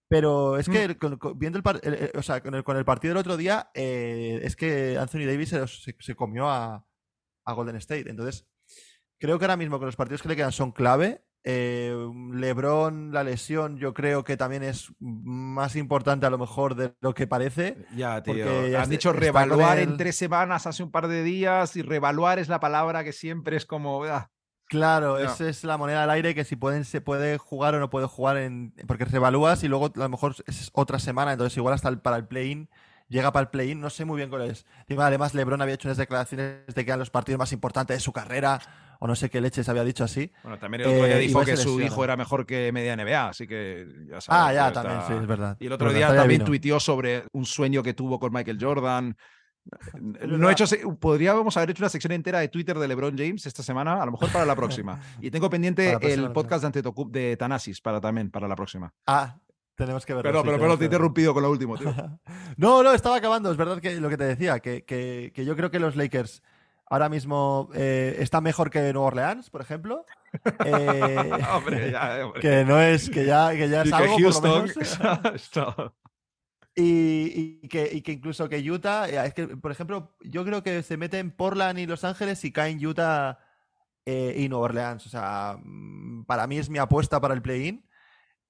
Pero 0.09 0.57
es 0.59 0.69
que 0.69 0.85
el- 0.85 0.99
con- 0.99 1.17
con- 1.19 1.37
viendo 1.37 1.57
el, 1.59 1.65
par- 1.65 1.81
el- 1.83 1.95
el- 1.95 2.13
o 2.15 2.23
sea, 2.23 2.41
con, 2.41 2.55
el, 2.55 2.63
con 2.63 2.77
el 2.77 2.85
partido 2.85 3.13
del 3.15 3.21
otro 3.21 3.37
día, 3.37 3.71
eh, 3.75 4.39
es 4.45 4.55
que 4.55 4.97
Anthony 4.97 5.27
Davis 5.27 5.49
se, 5.49 5.67
se- 5.67 5.97
se 5.99 6.15
comió 6.15 6.49
a, 6.49 6.87
a 7.45 7.53
Golden 7.53 7.75
State. 7.77 8.09
Entonces, 8.09 8.47
creo 9.19 9.39
que 9.41 9.45
ahora 9.45 9.57
mismo 9.57 9.81
que 9.81 9.87
los 9.87 9.97
partidos 9.97 10.23
que 10.23 10.29
le 10.29 10.37
quedan 10.37 10.53
son 10.53 10.71
clave. 10.71 11.25
Eh, 11.49 11.95
LeBron, 12.33 13.13
la 13.13 13.23
lesión, 13.23 13.79
yo 13.79 13.95
creo 13.95 14.25
que 14.25 14.37
también 14.37 14.65
es 14.65 14.93
más 14.99 15.77
importante 15.77 16.27
a 16.27 16.31
lo 16.31 16.39
mejor 16.39 16.75
de 16.75 16.93
lo 17.01 17.15
que 17.15 17.29
parece. 17.29 17.77
ya, 17.95 18.21
tío. 18.21 18.35
Porque 18.35 18.77
Han 18.77 18.91
dicho 18.91 19.13
revaluar 19.13 19.79
en 19.79 19.97
tres 19.97 20.17
semanas 20.17 20.67
hace 20.67 20.83
un 20.83 20.91
par 20.91 21.07
de 21.07 21.23
días 21.23 21.77
y 21.77 21.83
revaluar 21.83 22.41
es 22.41 22.49
la 22.49 22.59
palabra 22.59 23.05
que 23.05 23.13
siempre 23.13 23.57
es 23.57 23.65
como. 23.65 24.03
ah, 24.05 24.29
Claro, 24.69 25.19
esa 25.21 25.49
es 25.49 25.63
la 25.63 25.79
moneda 25.79 26.03
al 26.03 26.11
aire 26.11 26.35
que 26.35 26.43
si 26.43 26.57
pueden, 26.57 26.85
se 26.85 27.01
puede 27.01 27.39
jugar 27.39 27.77
o 27.77 27.79
no 27.79 27.91
puede 27.91 28.09
jugar 28.09 28.39
en. 28.39 28.75
Porque 28.89 29.05
revalúas 29.05 29.63
y 29.63 29.69
luego 29.69 29.87
a 29.95 29.99
lo 30.01 30.09
mejor 30.09 30.35
es 30.47 30.71
otra 30.73 30.99
semana, 30.99 31.31
entonces 31.31 31.57
igual 31.57 31.75
hasta 31.75 31.89
el- 31.89 32.01
para 32.01 32.17
el 32.17 32.27
play-in. 32.27 32.69
Llega 33.09 33.33
para 33.33 33.43
el 33.43 33.49
play-in, 33.51 33.81
no 33.81 33.89
sé 33.91 34.05
muy 34.05 34.17
bien 34.17 34.29
cuál 34.31 34.43
es. 34.51 34.67
Además, 34.99 35.33
LeBron 35.35 35.63
había 35.63 35.75
hecho 35.75 35.87
unas 35.89 35.97
declaraciones 35.97 36.67
de 36.67 36.85
que 36.85 36.91
eran 36.91 36.99
los 36.99 37.11
partidos 37.11 37.39
más 37.39 37.53
importantes 37.53 37.97
de 37.97 38.01
su 38.01 38.13
carrera, 38.13 38.61
o 38.99 39.07
no 39.07 39.15
sé 39.15 39.31
qué 39.31 39.41
leches 39.41 39.69
había 39.69 39.85
dicho 39.85 40.03
así. 40.03 40.33
Bueno, 40.43 40.59
también 40.59 40.81
el 40.83 40.89
otro 40.89 41.05
día 41.07 41.17
Eh, 41.17 41.21
dijo 41.21 41.45
que 41.45 41.57
su 41.57 41.81
hijo 41.81 42.03
era 42.03 42.17
mejor 42.17 42.47
que 42.47 42.73
media 42.73 42.95
NBA, 42.97 43.29
así 43.29 43.47
que 43.47 43.87
ya 44.09 44.21
sabes. 44.21 44.29
Ah, 44.29 44.53
ya, 44.53 44.63
pero 44.69 44.75
también, 44.75 44.99
está- 45.01 45.13
sí, 45.15 45.21
es 45.21 45.27
verdad. 45.27 45.57
Y 45.61 45.67
el 45.67 45.73
otro 45.73 45.87
Verdad, 45.87 45.99
día 45.99 46.07
está 46.09 46.19
también 46.23 46.39
vino. 46.41 46.47
tuiteó 46.47 46.81
sobre 46.81 47.25
un 47.33 47.45
sueño 47.47 47.83
que 47.83 47.95
tuvo 47.95 48.19
con 48.19 48.33
Michael 48.33 48.59
Jordan. 48.61 49.17
No 50.27 50.49
he 50.49 50.53
hecho, 50.53 50.65
podríamos 51.01 51.57
haber 51.57 51.71
hecho 51.71 51.83
una 51.83 51.89
sección 51.89 52.13
entera 52.13 52.39
de 52.41 52.49
Twitter 52.49 52.79
de 52.79 52.87
LeBron 52.89 53.17
James 53.19 53.47
esta 53.47 53.63
semana, 53.65 54.01
a 54.01 54.07
lo 54.07 54.13
mejor 54.13 54.31
para 54.31 54.45
la 54.47 54.55
próxima. 54.55 55.01
Y 55.21 55.31
tengo 55.31 55.51
pendiente 55.51 55.91
próxima, 55.99 56.27
el 56.27 56.33
podcast 56.33 56.63
de 56.63 56.67
Antetokounmpo 56.69 57.13
de 57.19 57.37
Tanasis 57.37 57.81
para 57.81 58.01
también 58.01 58.31
para 58.31 58.47
la 58.49 58.55
próxima. 58.57 58.93
Ah, 59.07 59.37
tenemos 59.77 60.05
que 60.07 60.15
verlo. 60.15 60.31
Sí, 60.31 60.33
pero, 60.33 60.43
tenemos 60.43 60.61
pero 60.61 60.71
te 60.71 60.75
he 60.75 60.79
que 60.79 60.85
interrumpido 60.95 61.35
con 61.35 61.43
lo 61.43 61.51
último, 61.51 61.77
tío. 61.77 61.95
No, 62.57 62.83
no, 62.83 62.93
estaba 62.93 63.17
acabando. 63.17 63.51
Es 63.51 63.57
verdad 63.57 63.79
que 63.81 64.01
lo 64.01 64.09
que 64.09 64.17
te 64.17 64.25
decía, 64.25 64.59
que, 64.61 64.85
que- 64.85 65.33
que 65.35 65.45
yo 65.45 65.55
creo 65.57 65.71
que 65.71 65.79
los 65.79 65.95
Lakers 65.97 66.43
ahora 66.89 67.09
mismo 67.09 67.69
eh, 67.75 68.17
están 68.21 68.43
mejor 68.45 68.71
que 68.71 68.81
Nueva 68.93 69.09
Orleans, 69.09 69.51
por 69.51 69.61
ejemplo. 69.61 70.05
Eh, 70.65 71.39
hombre, 71.55 71.91
ya, 71.93 72.19
hombre. 72.27 72.41
que 72.43 72.65
no 72.65 72.81
es, 72.81 73.09
que 73.09 73.25
ya, 73.25 73.51
que 73.53 73.69
ya 73.71 73.85
Y 73.85 73.89
es 73.89 73.95
que 73.95 74.03
algo, 74.03 74.13
por 74.15 74.21
lo 74.21 74.31
Houston. 74.31 74.63
menos. 74.63 74.77
Está- 75.35 75.93
Y, 76.75 77.61
y 77.63 77.69
que, 77.69 77.89
y 77.91 78.03
que 78.03 78.13
incluso 78.13 78.49
que 78.49 78.59
Utah, 78.71 79.09
eh, 79.09 79.27
es 79.27 79.33
que, 79.35 79.47
por 79.57 79.73
ejemplo, 79.73 80.15
yo 80.21 80.45
creo 80.45 80.63
que 80.63 80.83
se 80.83 80.99
meten 80.99 81.31
Portland 81.31 81.79
y 81.79 81.87
Los 81.87 82.05
Ángeles 82.05 82.45
y 82.45 82.53
caen 82.53 82.85
Utah 82.85 83.39
eh, 84.05 84.35
y 84.37 84.49
Nueva 84.51 84.65
Orleans. 84.67 85.07
O 85.07 85.09
sea, 85.09 85.57
mm, 85.63 86.25
para 86.27 86.47
mí 86.47 86.59
es 86.59 86.69
mi 86.69 86.79
apuesta 86.79 87.19
para 87.21 87.33
el 87.33 87.41
play-in, 87.41 87.86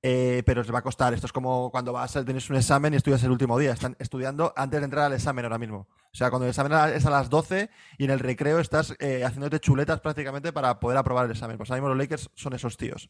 eh, 0.03 0.42
pero 0.44 0.62
les 0.62 0.72
va 0.72 0.78
a 0.78 0.82
costar. 0.82 1.14
Esto 1.14 1.26
es 1.26 1.32
como 1.32 1.70
cuando 1.70 1.92
vas 1.92 2.16
a 2.16 2.24
tener 2.24 2.42
un 2.49 2.57
examen 2.57 2.94
y 2.94 2.97
estudias 2.97 3.22
el 3.24 3.30
último 3.30 3.59
día. 3.59 3.72
Están 3.72 3.97
estudiando 3.99 4.53
antes 4.57 4.80
de 4.80 4.84
entrar 4.84 5.07
al 5.07 5.14
examen 5.14 5.44
ahora 5.44 5.59
mismo. 5.59 5.88
O 5.88 6.16
sea, 6.16 6.30
cuando 6.30 6.47
el 6.47 6.51
examen 6.51 6.72
es 6.94 7.07
a 7.07 7.11
las 7.11 7.28
12 7.30 7.70
y 7.99 8.05
en 8.05 8.11
el 8.11 8.20
recreo 8.20 8.59
estás 8.61 8.94
eh, 9.01 9.24
haciéndote 9.24 9.61
chuletas 9.61 10.01
prácticamente 10.01 10.53
para 10.53 10.78
poder 10.78 10.99
aprobar 10.99 11.24
el 11.24 11.32
examen. 11.32 11.57
Pues 11.57 11.70
ahora 11.70 11.80
mismo 11.80 11.88
los 11.88 11.99
Lakers 11.99 12.30
son 12.34 12.53
esos 12.53 12.76
tíos. 12.76 13.09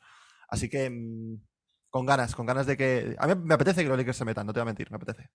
Así 0.49 0.69
que 0.69 0.89
mm, 0.91 1.43
con 1.91 2.07
ganas, 2.07 2.35
con 2.35 2.47
ganas 2.47 2.67
de 2.67 2.77
que... 2.77 3.17
A 3.19 3.27
mí 3.27 3.35
me 3.43 3.55
apetece 3.55 3.83
que 3.83 3.89
los 3.89 3.99
Lakers 3.99 4.17
se 4.17 4.25
metan, 4.25 4.47
no 4.47 4.53
te 4.53 4.61
voy 4.61 4.63
a 4.63 4.67
mentir, 4.67 4.91
me 4.91 4.97
apetece. 4.97 5.29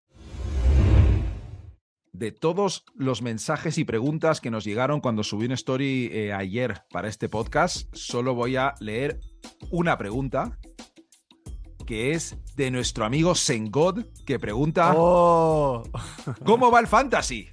de 2.14 2.32
todos 2.32 2.86
los 2.94 3.22
mensajes 3.22 3.78
y 3.78 3.84
preguntas 3.84 4.42
que 4.42 4.52
nos 4.52 4.64
llegaron 4.64 5.02
cuando 5.02 5.24
subí 5.24 5.46
una 5.46 5.56
story 5.56 6.10
eh, 6.12 6.34
ayer 6.34 6.84
para 6.92 7.08
este 7.08 7.30
podcast, 7.30 7.88
solo 7.96 8.36
voy 8.36 8.58
a 8.58 8.76
leer 8.80 9.20
una 9.72 9.98
pregunta 9.98 10.60
que 11.92 12.14
es 12.14 12.38
de 12.56 12.72
nuestro 12.72 13.04
amigo 13.04 13.36
Sengod, 13.36 14.06
que 14.26 14.40
pregunta 14.40 14.94
¡Oh! 14.96 15.84
¿Cómo 16.46 16.72
va 16.72 16.80
el 16.80 16.88
fantasy? 16.88 17.50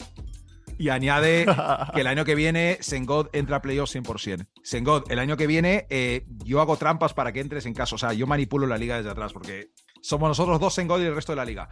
Y 0.79 0.91
añade 0.91 1.45
que 1.93 2.03
el 2.03 2.07
año 2.07 2.25
que 2.25 2.37
viene 2.37 2.79
Sengod 2.81 3.31
entra 3.33 3.57
a 3.57 3.63
playoffs 3.63 3.97
100%. 3.97 4.47
Sengod, 4.63 5.11
el 5.11 5.19
año 5.19 5.37
que 5.37 5.49
viene 5.49 5.89
eh, 5.91 6.25
yo 6.45 6.61
hago 6.61 6.77
trampas 6.77 7.15
para 7.15 7.33
que 7.33 7.41
entres 7.41 7.67
en 7.67 7.75
caso. 7.75 7.97
O 7.97 7.99
sea, 7.99 8.13
yo 8.13 8.29
manipulo 8.29 8.69
la 8.69 8.79
liga 8.79 8.97
desde 8.97 9.11
atrás 9.11 9.33
porque 9.33 9.73
somos 10.03 10.29
nosotros 10.29 10.61
dos 10.61 10.73
Sengod 10.73 11.01
y 11.01 11.07
el 11.07 11.17
resto 11.17 11.33
de 11.33 11.37
la 11.37 11.45
liga. 11.45 11.69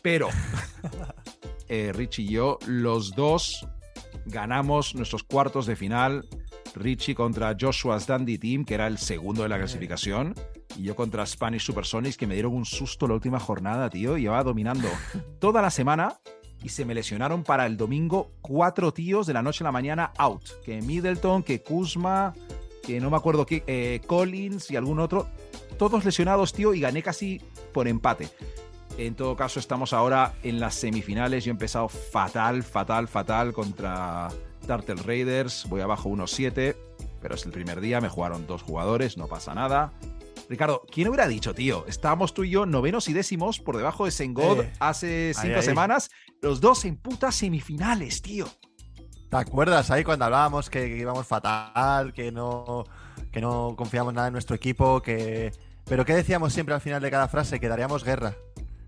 Pero 0.00 0.30
eh, 1.68 1.92
Rich 1.92 2.20
y 2.20 2.28
yo, 2.28 2.58
los 2.66 3.14
dos 3.14 3.68
ganamos 4.24 4.94
nuestros 4.94 5.22
cuartos 5.22 5.66
de 5.66 5.76
final. 5.76 6.26
Richie 6.76 7.14
contra 7.14 7.56
Joshua's 7.58 8.06
Dandy 8.06 8.38
Team, 8.38 8.64
que 8.64 8.74
era 8.74 8.86
el 8.86 8.98
segundo 8.98 9.42
de 9.42 9.48
la 9.48 9.58
clasificación. 9.58 10.34
Y 10.76 10.82
yo 10.84 10.94
contra 10.94 11.24
Spanish 11.26 11.62
Supersonics, 11.62 12.16
que 12.16 12.26
me 12.26 12.34
dieron 12.34 12.54
un 12.54 12.64
susto 12.64 13.08
la 13.08 13.14
última 13.14 13.40
jornada, 13.40 13.88
tío. 13.90 14.16
Llevaba 14.16 14.44
dominando 14.44 14.88
toda 15.40 15.62
la 15.62 15.70
semana 15.70 16.20
y 16.62 16.68
se 16.68 16.84
me 16.84 16.94
lesionaron 16.94 17.44
para 17.44 17.66
el 17.66 17.76
domingo 17.76 18.30
cuatro 18.40 18.92
tíos 18.92 19.26
de 19.26 19.32
la 19.32 19.42
noche 19.42 19.64
a 19.64 19.66
la 19.66 19.72
mañana 19.72 20.12
out. 20.18 20.42
Que 20.64 20.82
Middleton, 20.82 21.42
que 21.42 21.62
Kuzma, 21.62 22.34
que 22.82 23.00
no 23.00 23.10
me 23.10 23.16
acuerdo 23.16 23.46
qué, 23.46 23.64
eh, 23.66 24.00
Collins 24.06 24.70
y 24.70 24.76
algún 24.76 25.00
otro. 25.00 25.28
Todos 25.78 26.04
lesionados, 26.04 26.52
tío, 26.52 26.74
y 26.74 26.80
gané 26.80 27.02
casi 27.02 27.40
por 27.72 27.88
empate. 27.88 28.28
En 28.98 29.14
todo 29.14 29.36
caso, 29.36 29.60
estamos 29.60 29.92
ahora 29.92 30.34
en 30.42 30.58
las 30.58 30.74
semifinales. 30.74 31.44
Yo 31.44 31.50
he 31.50 31.52
empezado 31.52 31.88
fatal, 31.88 32.62
fatal, 32.62 33.08
fatal 33.08 33.52
contra 33.52 34.28
Turtle 34.66 35.02
Raiders. 35.02 35.66
Voy 35.68 35.80
abajo 35.80 36.08
1-7, 36.10 36.76
pero 37.20 37.34
es 37.34 37.44
el 37.46 37.52
primer 37.52 37.80
día. 37.80 38.00
Me 38.00 38.08
jugaron 38.08 38.46
dos 38.46 38.62
jugadores, 38.62 39.16
no 39.16 39.26
pasa 39.28 39.54
nada. 39.54 39.92
Ricardo, 40.48 40.82
¿quién 40.92 41.08
hubiera 41.08 41.26
dicho, 41.26 41.54
tío? 41.54 41.84
Estábamos 41.88 42.32
tú 42.32 42.44
y 42.44 42.50
yo 42.50 42.66
novenos 42.66 43.08
y 43.08 43.12
décimos 43.12 43.58
por 43.58 43.76
debajo 43.76 44.04
de 44.04 44.12
Sengod 44.12 44.60
Eh, 44.60 44.72
hace 44.78 45.32
cinco 45.34 45.56
ahí. 45.56 45.62
semanas. 45.62 46.10
Los 46.40 46.60
dos 46.60 46.84
en 46.84 46.96
putas 46.96 47.34
semifinales, 47.34 48.22
tío. 48.22 48.46
¿Te 49.28 49.36
acuerdas 49.36 49.90
ahí 49.90 50.04
cuando 50.04 50.24
hablábamos 50.26 50.70
que, 50.70 50.86
que 50.86 50.96
íbamos 50.98 51.26
fatal, 51.26 52.12
que 52.12 52.30
no, 52.30 52.84
que 53.32 53.40
no 53.40 53.74
confiamos 53.76 54.14
nada 54.14 54.28
en 54.28 54.32
nuestro 54.34 54.54
equipo, 54.54 55.02
que... 55.02 55.50
Pero 55.84 56.04
¿qué 56.04 56.14
decíamos 56.14 56.52
siempre 56.52 56.74
al 56.74 56.80
final 56.80 57.02
de 57.02 57.10
cada 57.10 57.26
frase? 57.28 57.58
Que 57.58 57.68
daríamos 57.68 58.04
guerra. 58.04 58.34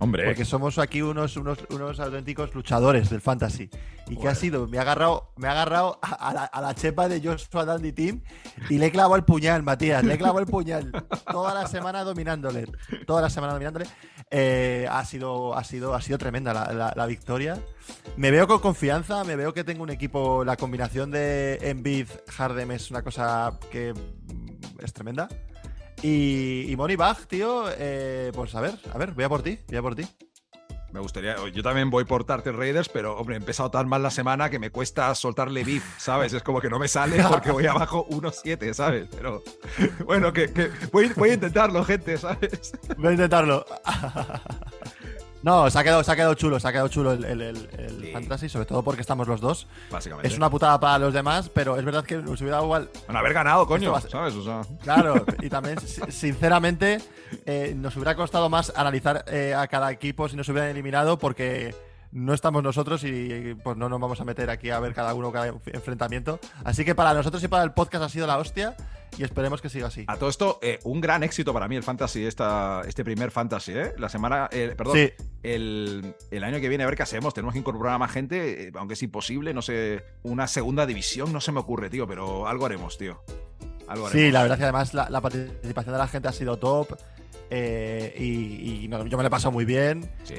Hombre, 0.01 0.27
Porque 0.27 0.45
somos 0.45 0.79
aquí 0.79 1.03
unos, 1.03 1.37
unos, 1.37 1.59
unos 1.71 1.99
auténticos 1.99 2.55
luchadores 2.55 3.11
del 3.11 3.21
fantasy. 3.21 3.69
¿Y 4.09 4.17
qué 4.17 4.29
ha 4.29 4.35
sido? 4.37 4.69
Me 4.69 4.79
ha 4.79 4.83
agarrado, 4.83 5.33
me 5.37 5.49
ha 5.49 5.51
agarrado 5.51 5.99
a, 6.01 6.13
a 6.29 6.33
la, 6.33 6.45
a 6.45 6.61
la 6.63 6.75
chepa 6.75 7.09
de 7.09 7.21
Joshua 7.21 7.65
Dandy 7.65 7.93
Team 7.93 8.23
y 8.71 8.79
le 8.79 8.87
he 8.87 8.91
clavado 8.93 9.17
el 9.17 9.25
puñal, 9.25 9.65
Matías. 9.65 10.05
Le 10.05 10.15
he 10.15 10.19
clavado 10.19 10.39
el 10.39 10.47
puñal. 10.47 10.93
Toda 11.31 11.53
la 11.53 11.67
semana 11.67 12.05
dominándole. 12.05 12.67
Toda 13.09 13.23
la 13.23 13.29
semana 13.29 13.53
dominándole. 13.55 13.87
Eh, 14.31 14.87
ha, 14.89 15.05
sido, 15.05 15.55
ha, 15.57 15.65
sido, 15.65 15.95
ha 15.95 16.01
sido 16.01 16.17
tremenda 16.17 16.55
la, 16.55 16.73
la- 16.73 16.93
la 16.95 17.07
victoria. 17.07 17.59
Me 18.17 18.31
veo 18.31 18.47
con 18.47 18.61
confianza, 18.61 19.25
me 19.25 19.35
veo 19.35 19.53
que 19.53 19.65
tengo 19.65 19.83
un 19.83 19.91
equipo. 19.91 20.45
La 20.45 20.57
combinación 20.57 21.11
de 21.11 21.59
Embiid, 21.61 22.07
Harden 22.29 22.71
es 22.71 22.91
una 22.93 23.03
cosa 23.03 23.59
que 23.73 23.93
es 24.79 24.93
tremenda. 24.93 25.29
Y, 26.03 26.71
y 26.71 26.77
Money 26.77 26.97
Bag, 26.97 27.27
tío, 27.27 27.65
eh, 27.77 28.31
pues 28.35 28.55
a 28.55 28.61
ver, 28.61 28.75
a 28.93 28.99
ver, 28.99 29.13
voy 29.13 29.25
a 29.25 29.29
por 29.29 29.43
ti, 29.43 29.59
voy 29.69 29.77
a 29.77 29.83
por 29.83 29.95
ti. 29.97 30.07
me 30.93 31.01
gustaría. 31.01 31.37
Yo 31.53 31.63
también 31.63 31.91
voy 31.91 32.05
por 32.05 32.25
Turtle 32.25 32.53
Raiders, 32.53 32.89
pero 32.89 33.17
hombre, 33.19 33.35
he 33.35 33.39
empezado 33.39 33.71
tan 33.71 33.89
mal 33.89 34.03
la 34.03 34.11
semana 34.11 34.49
que 34.49 34.59
me 34.59 34.71
cuesta 34.71 35.15
soltarle 35.15 35.65
beef, 35.65 35.85
¿sabes? 35.99 36.33
Es 36.33 36.43
como 36.43 36.61
que 36.61 36.71
no 36.71 36.79
me 36.79 36.89
sale 36.89 37.23
porque 37.29 37.51
voy 37.51 37.67
abajo 37.67 38.07
1-7, 38.11 38.73
¿sabes? 38.73 39.09
Pero 39.11 39.43
bueno, 40.07 40.33
que, 40.33 40.53
que 40.53 40.71
voy, 40.93 41.13
voy 41.17 41.31
a 41.31 41.35
intentarlo, 41.35 41.85
gente, 41.85 42.17
¿sabes? 42.17 42.73
Voy 42.97 43.09
a 43.09 43.13
intentarlo. 43.13 43.67
No, 45.43 45.71
se 45.71 45.79
ha 45.79 45.85
quedado, 45.85 46.03
se 46.03 46.11
ha 46.11 46.17
quedado 46.17 46.35
chulo, 46.35 46.59
se 46.59 46.67
ha 46.69 46.73
quedado 46.73 46.89
chulo 46.89 47.13
el, 47.13 47.25
el- 47.25 47.41
el- 47.43 47.69
el 47.79 48.01
Sí. 48.03 48.11
fantasy, 48.13 48.49
sobre 48.49 48.67
todo 48.67 48.83
porque 48.83 49.01
estamos 49.03 49.29
los 49.29 49.41
dos. 49.41 49.67
Básicamente. 49.91 50.27
Es 50.29 50.37
una 50.37 50.51
putada 50.51 50.81
para 50.81 50.99
los 50.99 51.15
demás, 51.15 51.49
pero 51.49 51.77
es 51.77 51.85
verdad 51.85 52.05
que 52.05 52.17
nos 52.17 52.41
hubiera 52.41 52.57
dado 52.57 52.67
igual. 52.67 52.91
Bueno, 53.07 53.19
haber 53.21 53.35
ganado, 53.35 53.67
coño, 53.67 53.95
a 53.95 54.01
¿sabes? 54.01 54.35
O 54.35 54.43
sea. 54.43 54.63
Claro, 54.83 55.25
y 55.41 55.49
también, 55.51 55.79
si- 55.81 56.01
sinceramente, 56.11 57.01
eh, 57.47 57.73
nos 57.77 57.95
hubiera 57.97 58.15
costado 58.17 58.49
más 58.49 58.73
analizar 58.77 59.25
eh, 59.29 59.55
a 59.55 59.67
cada 59.69 59.93
equipo 59.93 60.29
si 60.29 60.35
nos 60.37 60.49
hubieran 60.49 60.71
eliminado, 60.71 61.19
porque 61.19 61.75
no 62.11 62.33
estamos 62.35 62.63
nosotros 62.63 63.05
y 63.05 63.55
pues 63.63 63.77
no 63.77 63.89
nos 63.89 64.01
vamos 64.01 64.21
a 64.21 64.25
meter 64.25 64.51
aquí 64.51 64.71
a 64.71 64.81
ver 64.81 64.95
cada 64.95 65.15
uno 65.15 65.31
cada 65.33 65.49
enfrentamiento. 65.49 66.39
Así 66.65 66.85
que 66.85 66.95
para 66.95 67.13
nosotros 67.15 67.43
y 67.43 67.49
para 67.49 67.65
el 67.65 67.73
podcast 67.73 68.05
ha 68.05 68.09
sido 68.09 68.27
la 68.27 68.39
hostia 68.39 68.77
y 69.17 69.25
esperemos 69.25 69.61
que 69.61 69.69
siga 69.69 69.89
así. 69.89 70.05
A 70.07 70.17
todo 70.17 70.29
esto, 70.29 70.59
eh, 70.63 70.79
un 70.85 71.01
gran 71.01 71.23
éxito 71.23 71.53
para 71.53 71.67
mí 71.69 71.77
el 71.77 71.83
fantasy, 71.83 72.25
esta, 72.25 72.83
este 72.87 73.05
primer 73.05 73.31
fantasy, 73.31 73.73
¿eh? 73.73 73.93
La 73.99 74.09
semana, 74.09 74.49
eh, 74.53 74.75
perdón, 74.77 74.97
Sí. 74.97 75.13
el, 75.43 76.15
el 76.31 76.45
año 76.45 76.61
que 76.61 76.69
viene 76.69 76.85
a 76.85 76.87
ver 76.87 76.97
qué 76.97 77.03
hacemos. 77.03 77.35
Tenemos 77.35 77.53
que 77.53 77.59
incorporar 77.59 77.95
a 77.95 77.99
más 77.99 78.13
gente, 78.13 78.69
eh, 78.69 78.73
aunque 78.77 78.95
es 78.95 79.03
imposible, 79.03 79.53
no 79.55 79.63
sé, 79.63 80.05
una 80.23 80.47
segunda 80.47 80.87
división 80.87 81.33
no 81.33 81.41
se 81.41 81.53
me 81.53 81.61
ocurre, 81.61 81.91
tío, 81.91 82.07
pero 82.07 82.47
algo 82.47 82.67
haremos, 82.67 82.97
tío. 82.99 83.23
Algo 83.89 84.07
haremos. 84.07 84.13
Sí, 84.13 84.31
la 84.31 84.43
verdad 84.43 84.57
que 84.59 84.65
además 84.65 84.93
la, 84.95 85.09
la 85.11 85.21
participación 85.21 85.93
de 85.95 85.99
la 85.99 86.09
gente 86.09 86.29
ha 86.29 86.33
sido 86.33 86.59
top. 86.59 86.89
Eh, 87.51 88.15
y 88.19 88.85
y 88.85 88.89
no, 88.89 89.07
yo 89.07 89.17
me 89.17 89.23
lo 89.23 89.29
he 89.29 89.31
pasado 89.31 89.53
muy 89.53 89.65
bien. 89.65 90.11
Sí. 90.25 90.35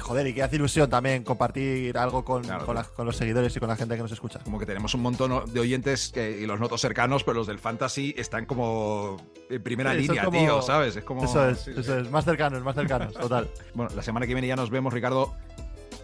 Joder, 0.00 0.26
y 0.26 0.34
que 0.34 0.42
hace 0.42 0.56
ilusión 0.56 0.90
también 0.90 1.22
compartir 1.22 1.96
algo 1.96 2.24
con, 2.24 2.42
Claro, 2.42 2.64
con, 2.64 2.74
claro. 2.74 2.88
la- 2.88 2.94
con 2.96 3.06
los 3.06 3.16
seguidores 3.16 3.54
y 3.56 3.60
con 3.60 3.68
la 3.68 3.76
gente 3.76 3.94
que 3.94 4.02
nos 4.02 4.10
escucha. 4.10 4.40
Como 4.42 4.58
que 4.58 4.66
tenemos 4.66 4.94
un 4.94 5.02
montón 5.02 5.52
de 5.52 5.60
oyentes 5.60 6.10
que- 6.12 6.40
y 6.40 6.46
los 6.46 6.58
noto 6.58 6.76
cercanos, 6.76 7.22
pero 7.22 7.34
los 7.34 7.46
del 7.46 7.60
fantasy 7.60 8.12
están 8.18 8.46
como 8.46 9.18
en 9.48 9.62
primera 9.62 9.92
Sí, 9.92 9.98
línea, 10.00 10.24
como- 10.24 10.40
tío, 10.40 10.60
¿sabes? 10.62 10.96
Es 10.96 11.04
como. 11.04 11.22
Eso 11.24 11.48
es, 11.48 11.60
sí, 11.60 11.70
eso 11.76 11.98
es, 11.98 12.10
más 12.10 12.24
cercanos, 12.24 12.62
más 12.64 12.74
cercanos, 12.74 13.14
total. 13.14 13.48
Bueno, 13.74 13.94
la 13.94 14.02
semana 14.02 14.26
que 14.26 14.34
viene 14.34 14.48
ya 14.48 14.56
nos 14.56 14.70
vemos, 14.70 14.92
Ricardo. 14.92 15.34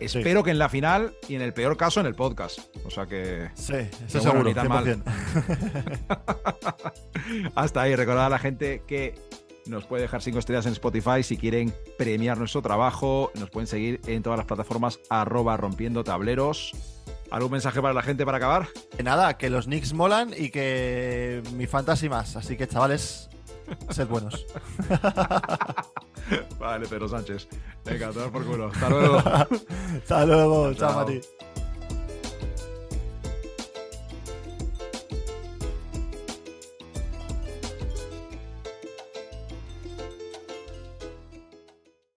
Espero 0.00 0.44
que 0.44 0.52
en 0.52 0.58
la 0.58 0.68
final 0.68 1.12
y 1.28 1.34
en 1.34 1.42
el 1.42 1.52
peor 1.52 1.76
caso 1.76 1.98
en 1.98 2.06
el 2.06 2.14
podcast. 2.14 2.60
O 2.84 2.90
sea 2.90 3.06
que. 3.06 3.50
Sí, 3.54 3.74
eso 4.06 4.20
seguro, 4.20 4.44
ni 4.44 4.54
tan 4.54 4.68
mal. 4.68 4.84
100%. 4.84 5.02
Hasta 7.56 7.82
ahí, 7.82 7.96
recordad 7.96 8.26
a 8.26 8.28
la 8.28 8.38
gente 8.38 8.82
que 8.86 9.16
nos 9.68 9.84
puede 9.84 10.02
dejar 10.02 10.22
cinco 10.22 10.38
estrellas 10.38 10.66
en 10.66 10.72
Spotify 10.72 11.22
si 11.22 11.36
quieren 11.36 11.74
premiar 11.96 12.38
nuestro 12.38 12.62
trabajo. 12.62 13.30
Nos 13.34 13.50
pueden 13.50 13.66
seguir 13.66 14.00
en 14.06 14.22
todas 14.22 14.38
las 14.38 14.46
plataformas 14.46 15.00
arroba 15.10 15.56
rompiendo 15.56 16.04
tableros. 16.04 16.72
¿Algún 17.30 17.52
mensaje 17.52 17.82
para 17.82 17.92
la 17.92 18.02
gente 18.02 18.24
para 18.24 18.38
acabar? 18.38 18.68
Que 18.96 19.02
nada, 19.02 19.36
que 19.36 19.50
los 19.50 19.66
Knicks 19.66 19.92
molan 19.92 20.32
y 20.36 20.50
que 20.50 21.42
mi 21.54 21.66
fantasy 21.66 22.08
más. 22.08 22.36
Así 22.36 22.56
que, 22.56 22.66
chavales, 22.66 23.28
sed 23.90 24.08
buenos. 24.08 24.46
vale, 26.58 26.86
Pedro 26.88 27.08
Sánchez. 27.08 27.48
Venga, 27.84 28.10
tomar 28.10 28.30
por 28.30 28.46
culo. 28.46 28.70
Hasta 28.72 28.88
luego. 28.88 29.18
Hasta 30.02 30.26
luego. 30.26 30.74
Chao, 30.74 30.90
Chao. 30.90 31.00
Mati. 31.00 31.20